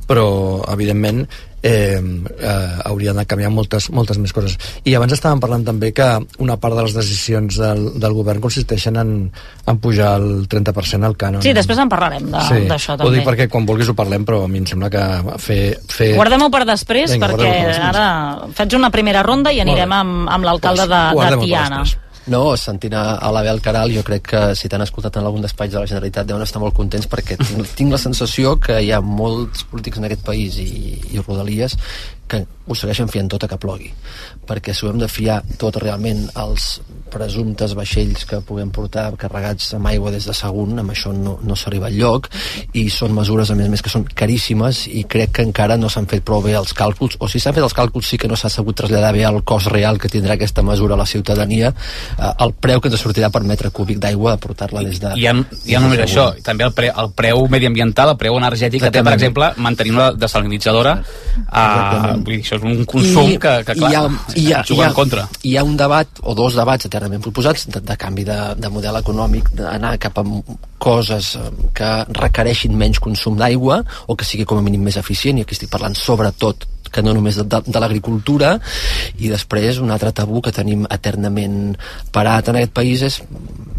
però, 0.09 0.27
evidentment, 0.73 1.27
eh, 1.65 2.01
eh, 2.39 2.79
haurien 2.85 3.17
de 3.17 3.25
canviar 3.27 3.49
moltes, 3.51 3.89
moltes 3.91 4.19
més 4.21 4.35
coses. 4.37 4.59
I 4.85 4.95
abans 4.99 5.15
estàvem 5.17 5.41
parlant 5.41 5.65
també 5.65 5.91
que 5.97 6.07
una 6.45 6.59
part 6.61 6.77
de 6.77 6.85
les 6.85 6.97
decisions 6.97 7.57
del, 7.61 7.87
del 8.01 8.17
govern 8.17 8.43
consisteixen 8.45 9.01
en, 9.01 9.15
en 9.33 9.81
pujar 9.81 10.15
el 10.21 10.45
30% 10.53 11.09
al 11.09 11.17
cànon. 11.17 11.45
Sí, 11.45 11.55
després 11.57 11.81
en 11.81 11.91
parlarem 11.93 12.29
d'això 12.35 12.61
sí, 12.61 12.69
també. 12.93 13.09
Ho 13.09 13.15
dic 13.17 13.25
perquè 13.27 13.49
quan 13.49 13.65
vulguis 13.69 13.89
ho 13.89 13.97
parlem, 13.97 14.29
però 14.29 14.43
a 14.45 14.51
mi 14.51 14.61
em 14.61 14.69
sembla 14.69 14.93
que 14.93 15.05
fer... 15.41 15.61
fer... 15.89 16.13
Guardem-ho 16.19 16.51
per 16.53 16.65
després, 16.69 17.17
Vinga, 17.17 17.33
perquè 17.33 17.49
per 17.49 17.69
després. 17.73 17.85
ara 17.89 18.55
faig 18.61 18.77
una 18.77 18.93
primera 18.93 19.25
ronda 19.25 19.55
i 19.55 19.65
anirem 19.65 19.99
amb, 20.03 20.25
amb 20.37 20.51
l'alcalde 20.51 20.91
de, 20.91 21.05
de 21.17 21.45
Tiana. 21.47 21.85
No, 22.33 22.55
sentint 22.57 22.95
a, 22.97 23.19
l'Abel 23.37 23.61
Caral, 23.61 23.93
jo 23.93 24.01
crec 24.07 24.29
que 24.31 24.43
si 24.57 24.71
t'han 24.73 24.85
escoltat 24.87 25.19
en 25.21 25.27
algun 25.29 25.45
despatx 25.45 25.75
de 25.75 25.83
la 25.83 25.89
Generalitat 25.91 26.29
deuen 26.31 26.45
estar 26.45 26.63
molt 26.63 26.73
contents 26.77 27.09
perquè 27.11 27.37
tinc, 27.37 27.75
tinc 27.77 27.93
la 27.93 28.01
sensació 28.01 28.55
que 28.57 28.79
hi 28.81 28.93
ha 28.95 29.03
molts 29.05 29.67
polítics 29.69 30.01
en 30.01 30.09
aquest 30.09 30.25
país 30.25 30.57
i, 30.63 30.97
i 31.13 31.21
rodalies 31.21 31.77
que 32.29 32.45
ho 32.65 32.75
segueixen 32.79 33.11
fiant 33.13 33.29
tot 33.29 33.45
a 33.45 33.49
que 33.51 33.59
plogui 33.61 33.91
perquè 34.49 34.73
si 34.73 34.87
ho 34.87 34.91
hem 34.91 35.01
de 35.01 35.09
fiar 35.09 35.43
tot 35.61 35.77
realment 35.81 36.25
als 36.41 36.79
presumptes 37.13 37.75
vaixells 37.77 38.25
que 38.29 38.41
puguem 38.45 38.71
portar 38.75 39.07
carregats 39.21 39.75
amb 39.77 39.87
aigua 39.91 40.11
des 40.15 40.27
de 40.27 40.35
Sagunt 40.35 40.81
amb 40.81 40.95
això 40.95 41.13
no, 41.15 41.37
no 41.45 41.57
s'arriba 41.57 41.91
al 41.91 41.99
lloc 41.99 42.31
i 42.73 42.87
són 42.91 43.15
mesures 43.17 43.53
a 43.53 43.57
més 43.59 43.69
a 43.69 43.73
més 43.75 43.85
que 43.85 43.93
són 43.93 44.07
caríssimes 44.09 44.87
i 44.89 45.05
crec 45.11 45.37
que 45.39 45.45
encara 45.47 45.77
no 45.81 45.91
s'han 45.93 46.09
fet 46.11 46.25
prou 46.27 46.43
bé 46.45 46.57
els 46.59 46.73
càlculs 46.77 47.19
o 47.21 47.29
si 47.29 47.41
s'han 47.43 47.57
fet 47.57 47.67
els 47.67 47.77
càlculs 47.77 48.09
sí 48.09 48.19
que 48.21 48.31
no 48.31 48.39
s'ha 48.41 48.51
sabut 48.53 48.77
traslladar 48.81 49.13
bé 49.15 49.27
el 49.29 49.43
cost 49.45 49.71
real 49.73 50.01
que 50.01 50.11
tindrà 50.11 50.39
aquesta 50.39 50.65
mesura 50.67 50.97
a 50.97 51.01
la 51.01 51.07
ciutadania 51.07 51.71
eh, 51.71 52.33
el 52.47 52.57
preu 52.57 52.81
que 52.81 52.91
ens 52.91 53.05
sortirà 53.05 53.31
per 53.31 53.45
metre 53.45 53.71
cúbic 53.71 54.01
d'aigua 54.01 54.35
a 54.35 54.41
portar-la 54.41 54.83
des 54.89 55.01
de... 55.05 55.13
I 55.21 55.29
ja, 55.29 55.37
ja 55.69 55.85
no 55.85 55.91
només 55.91 56.05
això, 56.09 56.31
també 56.45 56.67
el, 56.67 56.73
pre, 56.75 56.91
el 56.91 57.13
preu 57.17 57.45
mediambiental, 57.53 58.15
el 58.15 58.21
preu 58.21 58.41
energètic 58.41 58.83
que 58.83 58.93
té, 58.95 59.05
per 59.05 59.15
exemple, 59.15 59.53
mantenir 59.61 59.95
una 59.95 60.11
desalinitzadora 60.17 60.97
uh, 61.45 62.14
vull 62.17 62.37
dir, 62.37 62.41
això 62.45 62.59
és 62.59 62.67
un 62.67 62.85
consum 62.91 63.31
I, 63.33 63.39
que, 63.43 63.55
que 63.69 63.77
clar, 63.79 63.91
hi 63.91 63.99
ha, 63.99 64.03
hi 64.35 64.47
ha, 64.53 64.63
hi 64.69 64.81
ha, 64.81 64.89
en 64.89 64.97
contra. 64.97 65.27
Hi 65.43 65.57
ha 65.57 65.65
un 65.67 65.77
debat, 65.81 66.21
o 66.23 66.35
dos 66.39 66.59
debats 66.59 66.89
eternament 66.91 67.25
proposats, 67.25 67.67
de, 67.71 67.83
de 67.85 67.97
canvi 68.01 68.27
de, 68.29 68.39
de 68.61 68.73
model 68.73 69.01
econòmic, 69.01 69.51
d'anar 69.59 69.97
cap 70.03 70.21
a 70.23 70.27
coses 70.85 71.35
eh, 71.41 71.49
que 71.77 71.91
requereixin 72.21 72.77
menys 72.79 73.01
consum 73.03 73.39
d'aigua 73.41 73.83
o 74.07 74.17
que 74.19 74.29
sigui 74.29 74.47
com 74.49 74.61
a 74.61 74.65
mínim 74.67 74.85
més 74.85 75.01
eficient, 75.01 75.41
i 75.41 75.47
aquí 75.47 75.57
estic 75.57 75.73
parlant 75.73 75.97
sobretot 75.99 76.69
que 76.95 77.03
no 77.03 77.15
només 77.17 77.39
de, 77.41 77.45
de, 77.51 77.61
de 77.67 77.83
l'agricultura 77.83 78.55
i 79.19 79.31
després 79.33 79.83
un 79.83 79.91
altre 79.95 80.15
tabú 80.15 80.43
que 80.45 80.55
tenim 80.55 80.87
eternament 80.87 81.75
parat 82.15 82.53
en 82.53 82.61
aquest 82.61 82.75
país 82.77 83.03
és 83.03 83.21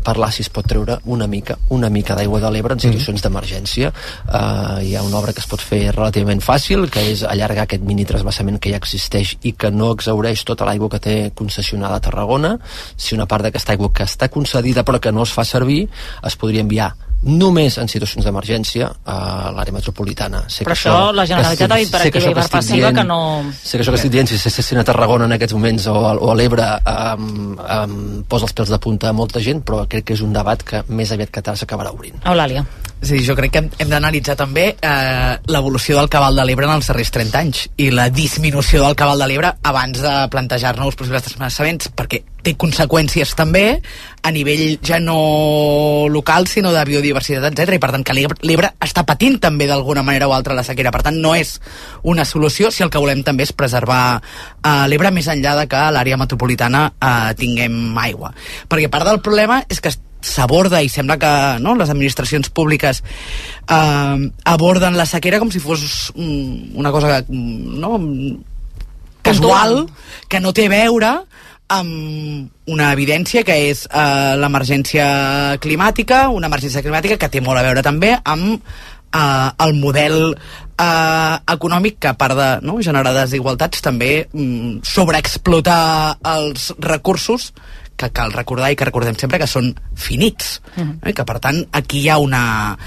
parlar 0.06 0.30
si 0.34 0.44
es 0.46 0.52
pot 0.54 0.68
treure 0.70 1.00
una 1.16 1.28
mica 1.32 1.58
una 1.74 1.90
mica 1.90 2.18
d'aigua 2.18 2.42
de 2.44 2.52
l'Ebre 2.54 2.76
en 2.76 2.82
mm. 2.82 2.86
situacions 2.86 3.22
mm. 3.22 3.24
d'emergència 3.26 3.92
uh, 3.92 4.82
hi 4.84 4.94
ha 4.96 5.06
una 5.06 5.20
obra 5.22 5.34
que 5.34 5.42
es 5.42 5.50
pot 5.50 5.64
fer 5.64 5.82
relativament 5.96 6.44
fàcil 6.46 6.90
que 6.92 7.06
és 7.14 7.24
allargar 7.26 7.66
aquest 7.66 7.88
mini 7.88 8.06
trasbassament 8.06 8.60
que 8.62 8.74
ja 8.74 8.82
existeix 8.82 9.36
i 9.48 9.56
que 9.58 9.72
no 9.72 9.94
exaureix 9.96 10.46
tota 10.46 10.68
l'aigua 10.68 10.92
que 10.94 11.02
té 11.08 11.16
concessionada 11.36 11.98
a 11.98 12.06
Tarragona 12.06 12.56
si 12.96 13.16
una 13.18 13.30
part 13.32 13.48
d'aquesta 13.48 13.74
aigua 13.74 13.94
que 13.96 14.06
està 14.06 14.30
concedida 14.30 14.86
però 14.86 15.02
que 15.02 15.16
no 15.16 15.26
es 15.26 15.34
fa 15.34 15.48
servir 15.48 15.86
es 16.26 16.38
podria 16.38 16.66
enviar 16.66 16.94
només 17.26 17.78
en 17.82 17.90
situacions 17.90 18.26
d'emergència 18.26 18.90
a 19.10 19.18
l'àrea 19.56 19.74
metropolitana. 19.74 20.44
Sé 20.52 20.66
Però 20.66 20.76
que 20.76 20.80
això, 20.80 20.94
això 20.94 21.16
la 21.16 21.26
Generalitat 21.30 21.72
ha 21.72 21.80
dit 21.82 21.92
per 21.92 22.02
activa 22.04 22.32
i 22.32 22.38
per 22.38 22.48
passiva 22.54 22.92
que 22.94 23.06
no... 23.08 23.20
Sé 23.58 23.78
que 23.78 23.86
això 23.86 23.96
que 23.96 24.02
estic 24.02 24.14
dient, 24.14 24.30
si 24.30 24.40
s'estessin 24.42 24.82
a 24.82 24.86
Tarragona 24.88 25.30
en 25.30 25.36
aquests 25.38 25.58
moments 25.58 25.88
o, 25.92 25.96
o 25.96 26.32
a 26.32 26.36
l'Ebre 26.38 26.68
um, 26.92 27.56
um, 27.56 27.96
posa 28.30 28.50
els 28.50 28.58
pèls 28.58 28.74
de 28.74 28.82
punta 28.82 29.10
a 29.10 29.16
molta 29.18 29.42
gent, 29.42 29.64
però 29.66 29.86
crec 29.90 30.10
que 30.10 30.18
és 30.18 30.26
un 30.26 30.36
debat 30.36 30.62
que 30.62 30.84
més 30.90 31.14
aviat 31.16 31.34
que 31.34 31.46
tard 31.46 31.62
s'acabarà 31.62 31.96
obrint. 31.96 32.22
Eulàlia. 32.26 32.66
Sí, 33.06 33.20
jo 33.26 33.36
crec 33.38 33.52
que 33.54 33.64
hem, 33.64 33.72
hem 33.82 33.90
d'analitzar 33.92 34.38
també 34.40 34.70
eh, 34.74 35.34
l'evolució 35.52 35.98
del 36.00 36.10
cabal 36.10 36.38
de 36.38 36.46
l'Ebre 36.48 36.70
en 36.70 36.78
els 36.78 36.88
darrers 36.90 37.12
30 37.14 37.42
anys 37.42 37.66
i 37.82 37.90
la 37.94 38.08
disminució 38.14 38.86
del 38.86 38.96
cabal 38.98 39.22
de 39.22 39.28
l'Ebre 39.30 39.52
abans 39.66 40.00
de 40.02 40.16
plantejar-nos 40.32 40.98
possibles 40.98 41.28
desplaçaments, 41.28 41.92
perquè 41.96 42.24
té 42.46 42.54
conseqüències 42.60 43.34
també 43.38 43.82
a 44.26 44.32
nivell 44.34 44.78
ja 44.86 45.00
no 45.02 46.08
local, 46.10 46.48
sinó 46.50 46.72
de 46.74 46.84
biodiversitat, 46.88 47.46
etc. 47.50 47.76
I 47.76 47.82
per 47.82 47.92
tant 47.94 48.06
que 48.06 48.16
l'Ebre 48.16 48.72
està 48.82 49.06
patint 49.06 49.38
també 49.42 49.68
d'alguna 49.70 50.06
manera 50.06 50.30
o 50.30 50.34
altra 50.34 50.58
la 50.58 50.66
sequera. 50.66 50.94
Per 50.94 51.04
tant, 51.06 51.20
no 51.22 51.36
és 51.38 51.60
una 52.04 52.26
solució 52.26 52.72
si 52.72 52.86
el 52.86 52.92
que 52.94 53.02
volem 53.02 53.22
també 53.26 53.46
és 53.46 53.54
preservar 53.54 54.18
eh, 54.18 54.86
l'Ebre 54.90 55.14
més 55.14 55.30
enllà 55.32 55.56
de 55.62 55.68
que 55.70 55.78
a 55.80 55.94
l'àrea 55.94 56.18
metropolitana 56.22 56.88
eh, 56.96 57.32
tinguem 57.38 57.98
aigua. 58.02 58.34
Perquè 58.70 58.90
part 58.94 59.10
del 59.10 59.22
problema 59.26 59.62
és 59.70 59.82
que 59.82 59.94
s'aborda 60.26 60.82
i 60.82 60.90
sembla 60.90 61.20
que 61.22 61.32
no, 61.62 61.76
les 61.78 61.92
administracions 61.94 62.50
públiques 62.50 63.04
eh, 63.70 64.32
aborden 64.50 64.98
la 64.98 65.06
sequera 65.06 65.40
com 65.42 65.54
si 65.54 65.62
fos 65.62 66.12
mm, 66.16 66.74
una 66.82 66.92
cosa 66.92 67.22
no, 67.30 68.00
casual, 69.26 69.86
que 70.30 70.42
no 70.42 70.54
té 70.54 70.66
a 70.66 70.74
veure 70.74 71.12
amb 71.74 72.70
una 72.70 72.92
evidència 72.94 73.44
que 73.46 73.56
és 73.72 73.86
eh, 73.90 74.36
l'emergència 74.38 75.06
climàtica, 75.62 76.28
una 76.30 76.50
emergència 76.52 76.84
climàtica 76.86 77.18
que 77.18 77.32
té 77.32 77.42
molt 77.42 77.60
a 77.60 77.66
veure 77.66 77.84
també 77.86 78.14
amb 78.22 78.60
eh, 79.16 79.50
el 79.66 79.74
model 79.80 80.36
eh, 80.36 81.36
econòmic 81.56 82.00
que 82.00 82.12
a 82.12 82.18
part 82.20 82.38
de 82.38 82.50
no, 82.68 82.78
generar 82.86 83.16
desigualtats 83.18 83.82
també 83.86 84.28
mm, 84.28 84.84
sobreexplotar 84.86 86.18
els 86.36 86.72
recursos 86.80 87.52
que 87.96 88.10
cal 88.12 88.34
recordar 88.34 88.72
i 88.72 88.76
que 88.76 88.88
recordem 88.88 89.16
sempre 89.20 89.40
que 89.40 89.48
són 89.48 89.74
finits 89.96 90.62
uh 90.76 90.84
-huh. 90.84 91.10
eh? 91.10 91.14
que 91.14 91.26
per 91.26 91.40
tant 91.40 91.66
aquí 91.72 92.00
hi 92.02 92.10
ha 92.10 92.18
una 92.18 92.78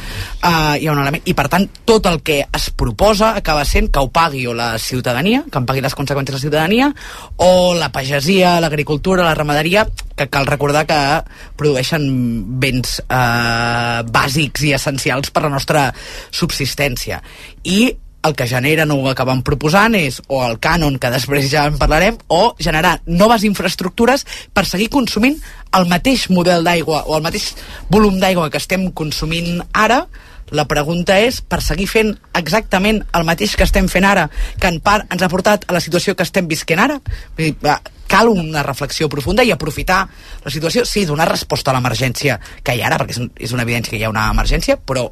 uh, 0.43 0.75
hi 0.77 0.87
ha 0.87 0.93
un 0.93 1.01
element 1.01 1.23
i 1.25 1.35
per 1.35 1.49
tant 1.49 1.69
tot 1.85 2.07
el 2.07 2.23
que 2.23 2.47
es 2.53 2.71
proposa 2.71 3.35
acaba 3.37 3.65
sent 3.65 3.91
que 3.91 4.01
ho 4.01 4.09
pagui 4.11 4.47
o 4.47 4.55
la 4.55 4.79
ciutadania 4.79 5.45
que 5.51 5.59
en 5.59 5.67
pagui 5.67 5.81
les 5.81 5.95
conseqüències 5.95 6.35
la 6.35 6.41
ciutadania 6.41 6.95
o 7.37 7.75
la 7.75 7.91
pagesia, 7.91 8.61
l'agricultura, 8.61 9.25
la 9.25 9.35
ramaderia 9.35 9.87
que 10.17 10.29
cal 10.29 10.47
recordar 10.47 10.87
que 10.87 11.25
produeixen 11.57 12.61
béns 12.61 13.01
uh, 13.09 14.03
bàsics 14.03 14.63
i 14.63 14.75
essencials 14.75 15.31
per 15.31 15.43
a 15.43 15.47
la 15.47 15.55
nostra 15.55 15.95
subsistència 16.31 17.23
i 17.63 17.97
el 18.23 18.35
que 18.35 18.49
generen 18.51 18.91
o 18.91 18.99
acaben 19.11 19.43
proposant 19.47 19.95
és 19.99 20.21
o 20.27 20.41
el 20.47 20.59
cànon, 20.62 20.99
que 20.99 21.12
després 21.12 21.47
ja 21.51 21.66
en 21.71 21.79
parlarem, 21.79 22.19
o 22.29 22.55
generar 22.59 22.99
noves 23.07 23.45
infraestructures 23.47 24.27
per 24.53 24.66
seguir 24.66 24.89
consumint 24.93 25.39
el 25.79 25.87
mateix 25.91 26.29
model 26.31 26.64
d'aigua 26.66 27.05
o 27.07 27.16
el 27.16 27.23
mateix 27.25 27.53
volum 27.91 28.19
d'aigua 28.19 28.51
que 28.51 28.59
estem 28.59 28.91
consumint 28.91 29.62
ara, 29.73 30.07
la 30.51 30.64
pregunta 30.64 31.19
és, 31.21 31.43
per 31.45 31.61
seguir 31.61 31.87
fent 31.91 32.14
exactament 32.39 33.03
el 33.14 33.27
mateix 33.29 33.55
que 33.57 33.66
estem 33.69 33.89
fent 33.93 34.07
ara, 34.09 34.29
que 34.61 34.71
en 34.71 34.81
part 34.81 35.07
ens 35.12 35.23
ha 35.23 35.29
portat 35.29 35.69
a 35.69 35.77
la 35.77 35.83
situació 35.85 36.16
que 36.16 36.25
estem 36.25 36.49
visquent 36.49 36.81
ara? 36.81 36.99
Vull 37.37 37.55
cal 38.09 38.31
una 38.33 38.62
reflexió 38.64 39.11
profunda 39.12 39.45
i 39.45 39.53
aprofitar 39.53 40.07
la 40.45 40.51
situació, 40.51 40.87
sí, 40.89 41.05
donar 41.05 41.29
resposta 41.29 41.71
a 41.71 41.77
l'emergència 41.77 42.39
que 42.64 42.75
hi 42.75 42.81
ha 42.81 42.89
ara, 42.89 42.97
perquè 43.03 43.29
és 43.37 43.53
una 43.53 43.66
evidència 43.69 43.93
que 43.93 44.01
hi 44.01 44.07
ha 44.09 44.12
una 44.12 44.31
emergència, 44.33 44.79
però 44.81 45.11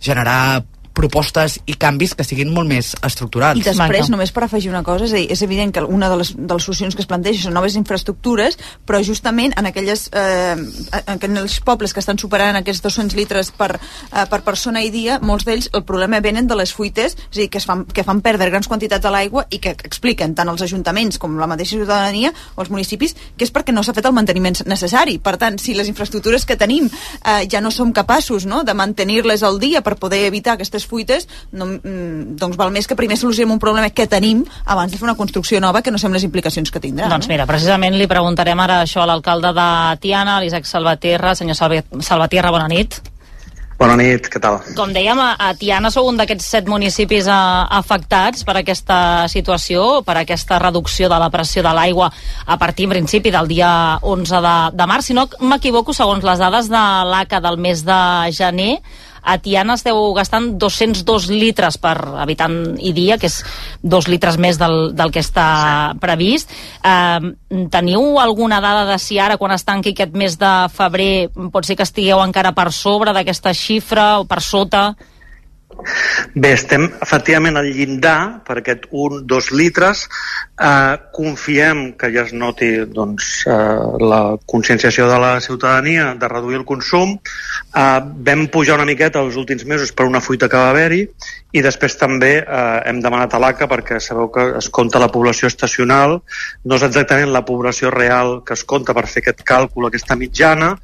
generar 0.00 0.64
propostes 0.98 1.58
i 1.70 1.76
canvis 1.78 2.16
que 2.18 2.26
siguin 2.26 2.50
molt 2.54 2.68
més 2.70 2.92
estructurals. 3.06 3.60
I 3.60 3.66
després, 3.66 4.10
només 4.10 4.32
per 4.34 4.44
afegir 4.46 4.72
una 4.72 4.82
cosa, 4.86 5.06
és, 5.06 5.14
dir, 5.14 5.26
és 5.32 5.42
evident 5.46 5.72
que 5.74 5.84
una 5.86 6.10
de 6.10 6.18
les, 6.20 6.34
de 6.34 6.58
les 6.58 6.66
solucions 6.66 6.96
que 6.96 7.04
es 7.04 7.10
planteja 7.10 7.46
són 7.46 7.56
noves 7.56 7.78
infraestructures, 7.78 8.58
però 8.88 9.00
justament 9.06 9.54
en 9.58 9.70
aquelles 9.70 10.08
eh, 10.12 10.56
en 10.58 11.14
aquells 11.14 11.58
pobles 11.66 11.94
que 11.94 12.02
estan 12.02 12.18
superant 12.18 12.58
aquests 12.58 12.82
200 12.84 13.18
litres 13.18 13.52
per, 13.54 13.74
eh, 13.78 14.26
per 14.30 14.42
persona 14.46 14.82
i 14.82 14.90
dia, 14.94 15.18
molts 15.22 15.46
d'ells 15.48 15.70
el 15.76 15.84
problema 15.88 16.20
venen 16.24 16.48
de 16.50 16.58
les 16.58 16.72
fuites, 16.74 17.14
és 17.14 17.36
a 17.36 17.40
dir, 17.40 17.48
que, 17.52 17.62
es 17.62 17.68
fan, 17.68 17.84
que 17.86 18.04
fan 18.06 18.22
perdre 18.24 18.50
grans 18.50 18.68
quantitats 18.70 19.04
de 19.04 19.12
l'aigua 19.14 19.46
i 19.54 19.60
que 19.62 19.76
expliquen 19.76 20.34
tant 20.38 20.50
els 20.50 20.64
ajuntaments 20.66 21.20
com 21.22 21.38
la 21.38 21.48
mateixa 21.50 21.76
ciutadania 21.76 22.32
o 22.56 22.64
els 22.64 22.72
municipis 22.74 23.14
que 23.36 23.46
és 23.46 23.54
perquè 23.54 23.74
no 23.74 23.84
s'ha 23.84 23.94
fet 23.96 24.08
el 24.08 24.16
manteniment 24.16 24.58
necessari. 24.66 25.18
Per 25.22 25.36
tant, 25.40 25.58
si 25.62 25.76
les 25.78 25.88
infraestructures 25.90 26.46
que 26.48 26.58
tenim 26.58 26.88
eh, 26.88 27.44
ja 27.50 27.62
no 27.62 27.70
som 27.74 27.92
capaços 27.94 28.46
no, 28.48 28.64
de 28.64 28.74
mantenir-les 28.74 29.44
al 29.46 29.60
dia 29.62 29.82
per 29.84 29.98
poder 30.00 30.24
evitar 30.26 30.56
aquestes 30.56 30.87
fuites, 30.88 31.28
no, 31.52 31.68
mm, 31.76 32.38
doncs 32.40 32.58
val 32.58 32.72
més 32.74 32.88
que 32.88 32.96
primer 32.98 33.18
solucionem 33.20 33.54
un 33.54 33.62
problema 33.62 33.90
que 33.90 34.08
tenim 34.10 34.44
abans 34.64 34.92
de 34.92 34.98
fer 34.98 35.06
una 35.06 35.18
construcció 35.18 35.60
nova 35.60 35.82
que 35.82 35.92
no 35.92 36.00
sabem 36.00 36.18
les 36.18 36.26
implicacions 36.26 36.72
que 36.72 36.80
tindrà. 36.80 37.10
Doncs 37.12 37.28
no? 37.28 37.34
mira, 37.34 37.46
precisament 37.46 37.98
li 37.98 38.08
preguntarem 38.10 38.58
ara 38.64 38.82
això 38.86 39.04
a 39.04 39.10
l'alcalde 39.12 39.52
de 39.56 39.68
Tiana, 40.02 40.40
l'Isaac 40.40 40.66
Salvatierra. 40.66 41.36
Senyor 41.38 41.56
Salvatierra, 42.02 42.50
bona 42.54 42.68
nit. 42.72 43.00
Bona 43.78 43.94
nit, 43.94 44.26
què 44.26 44.40
tal? 44.42 44.56
Com 44.74 44.90
dèiem, 44.90 45.20
a 45.22 45.52
Tiana 45.54 45.92
sou 45.94 46.08
un 46.10 46.16
d'aquests 46.18 46.48
set 46.50 46.66
municipis 46.66 47.28
afectats 47.30 48.42
per 48.42 48.56
aquesta 48.58 49.28
situació, 49.30 50.00
per 50.02 50.16
aquesta 50.18 50.58
reducció 50.58 51.06
de 51.06 51.18
la 51.22 51.28
pressió 51.30 51.62
de 51.62 51.70
l'aigua 51.78 52.08
a 52.10 52.56
partir, 52.58 52.88
en 52.88 52.96
principi, 52.96 53.30
del 53.30 53.46
dia 53.46 53.70
11 54.02 54.40
de, 54.42 54.56
de 54.74 54.88
març. 54.90 55.12
Si 55.12 55.14
no 55.14 55.28
m'equivoco, 55.46 55.94
segons 55.94 56.26
les 56.26 56.42
dades 56.42 56.66
de 56.72 56.82
l'ACA 57.12 57.38
del 57.44 57.60
mes 57.62 57.84
de 57.86 58.00
gener, 58.34 58.80
a 59.28 59.36
Tiana 59.44 59.76
esteu 59.76 59.98
gastant 60.16 60.54
202 60.60 61.28
litres 61.28 61.76
per 61.80 61.96
habitant 62.22 62.78
i 62.80 62.94
dia, 62.96 63.18
que 63.20 63.28
és 63.28 63.42
dos 63.82 64.08
litres 64.08 64.38
més 64.40 64.56
del, 64.60 64.94
del 64.96 65.12
que 65.12 65.20
està 65.24 65.48
sí. 65.92 66.00
previst. 66.00 66.56
Eh, 66.80 67.68
teniu 67.72 68.18
alguna 68.22 68.62
dada 68.64 68.86
de 68.88 68.98
si 69.02 69.20
ara, 69.20 69.36
quan 69.36 69.52
es 69.52 69.66
tanqui 69.68 69.92
aquest 69.92 70.16
mes 70.16 70.38
de 70.40 70.54
febrer, 70.72 71.28
pot 71.52 71.68
ser 71.68 71.76
que 71.76 71.86
estigueu 71.86 72.24
encara 72.24 72.54
per 72.56 72.70
sobre 72.72 73.12
d'aquesta 73.12 73.52
xifra 73.52 74.08
o 74.22 74.26
per 74.28 74.40
sota? 74.44 74.88
Bé, 76.34 76.52
estem 76.52 76.88
efectivament 77.02 77.58
al 77.58 77.68
llindar 77.70 78.42
per 78.46 78.58
aquest 78.60 78.88
1-2 78.90 79.50
litres. 79.54 80.04
Eh, 80.58 80.96
confiem 81.14 81.84
que 81.98 82.10
ja 82.14 82.24
es 82.26 82.34
noti 82.34 82.70
doncs, 82.94 83.46
eh, 83.46 83.56
la 84.02 84.22
conscienciació 84.46 85.08
de 85.08 85.18
la 85.22 85.32
ciutadania 85.40 86.14
de 86.18 86.28
reduir 86.28 86.58
el 86.60 86.66
consum. 86.66 87.14
Eh, 87.18 88.00
vam 88.30 88.48
pujar 88.48 88.78
una 88.80 88.88
miqueta 88.88 89.22
els 89.22 89.36
últims 89.36 89.64
mesos 89.64 89.92
per 89.92 90.06
una 90.06 90.20
fuita 90.20 90.48
que 90.48 90.56
va 90.56 90.70
haver-hi 90.70 91.04
i 91.56 91.62
després 91.64 91.96
també 91.96 92.32
eh, 92.42 92.78
hem 92.90 92.98
demanat 93.00 93.32
a 93.32 93.40
l'ACA 93.40 93.68
perquè 93.70 93.96
sabeu 94.04 94.28
que 94.32 94.44
es 94.58 94.68
compta 94.68 95.00
la 95.00 95.08
població 95.12 95.48
estacional, 95.48 96.18
no 96.64 96.76
és 96.76 96.84
exactament 96.84 97.32
la 97.32 97.44
població 97.48 97.92
real 97.94 98.42
que 98.44 98.52
es 98.52 98.64
compta 98.68 98.92
per 98.96 99.06
fer 99.08 99.22
aquest 99.22 99.40
càlcul, 99.48 99.86
aquesta 99.88 100.16
mitjana, 100.20 100.74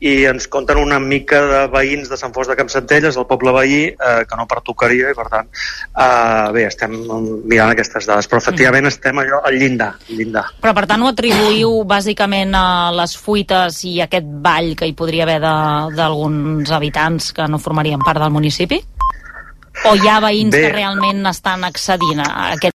i 0.00 0.24
ens 0.28 0.48
compten 0.48 0.80
una 0.80 0.98
mica 1.00 1.42
de 1.50 1.60
veïns 1.72 2.08
de 2.08 2.16
Sant 2.20 2.32
Fos 2.32 2.48
de 2.48 2.56
Campsentelles, 2.56 3.18
el 3.20 3.28
poble 3.28 3.52
veí, 3.52 3.82
eh, 3.92 4.22
que 4.28 4.38
no 4.40 4.48
pertocaria 4.48 5.12
i 5.12 5.18
per 5.18 5.28
tant 5.28 5.50
eh, 5.52 6.48
bé, 6.56 6.66
estem 6.70 6.96
mirant 7.44 7.74
aquestes 7.74 8.08
dades 8.08 8.28
però 8.30 8.40
efectivament 8.40 8.88
estem 8.88 9.20
allò 9.20 9.42
al 9.44 9.58
llindar, 9.60 9.92
al 10.08 10.22
llindar. 10.22 10.46
Però 10.64 10.72
per 10.76 10.86
tant 10.88 11.04
ho 11.04 11.12
atribuïu 11.12 11.82
bàsicament 11.88 12.56
a 12.56 12.66
les 12.96 13.16
fuites 13.20 13.82
i 13.84 13.98
aquest 14.04 14.32
ball 14.44 14.72
que 14.78 14.88
hi 14.88 14.96
podria 14.96 15.28
haver 15.28 15.40
d'alguns 15.44 16.72
habitants 16.72 17.32
que 17.36 17.48
no 17.48 17.60
formarien 17.60 18.00
part 18.04 18.24
del 18.24 18.32
municipi? 18.32 18.80
O 19.84 19.92
hi 20.00 20.08
ha 20.08 20.16
veïns 20.24 20.54
Bé. 20.54 20.62
que 20.64 20.68
realment 20.72 21.26
estan 21.28 21.64
accedint 21.66 22.22
a 22.24 22.28
aquest 22.54 22.72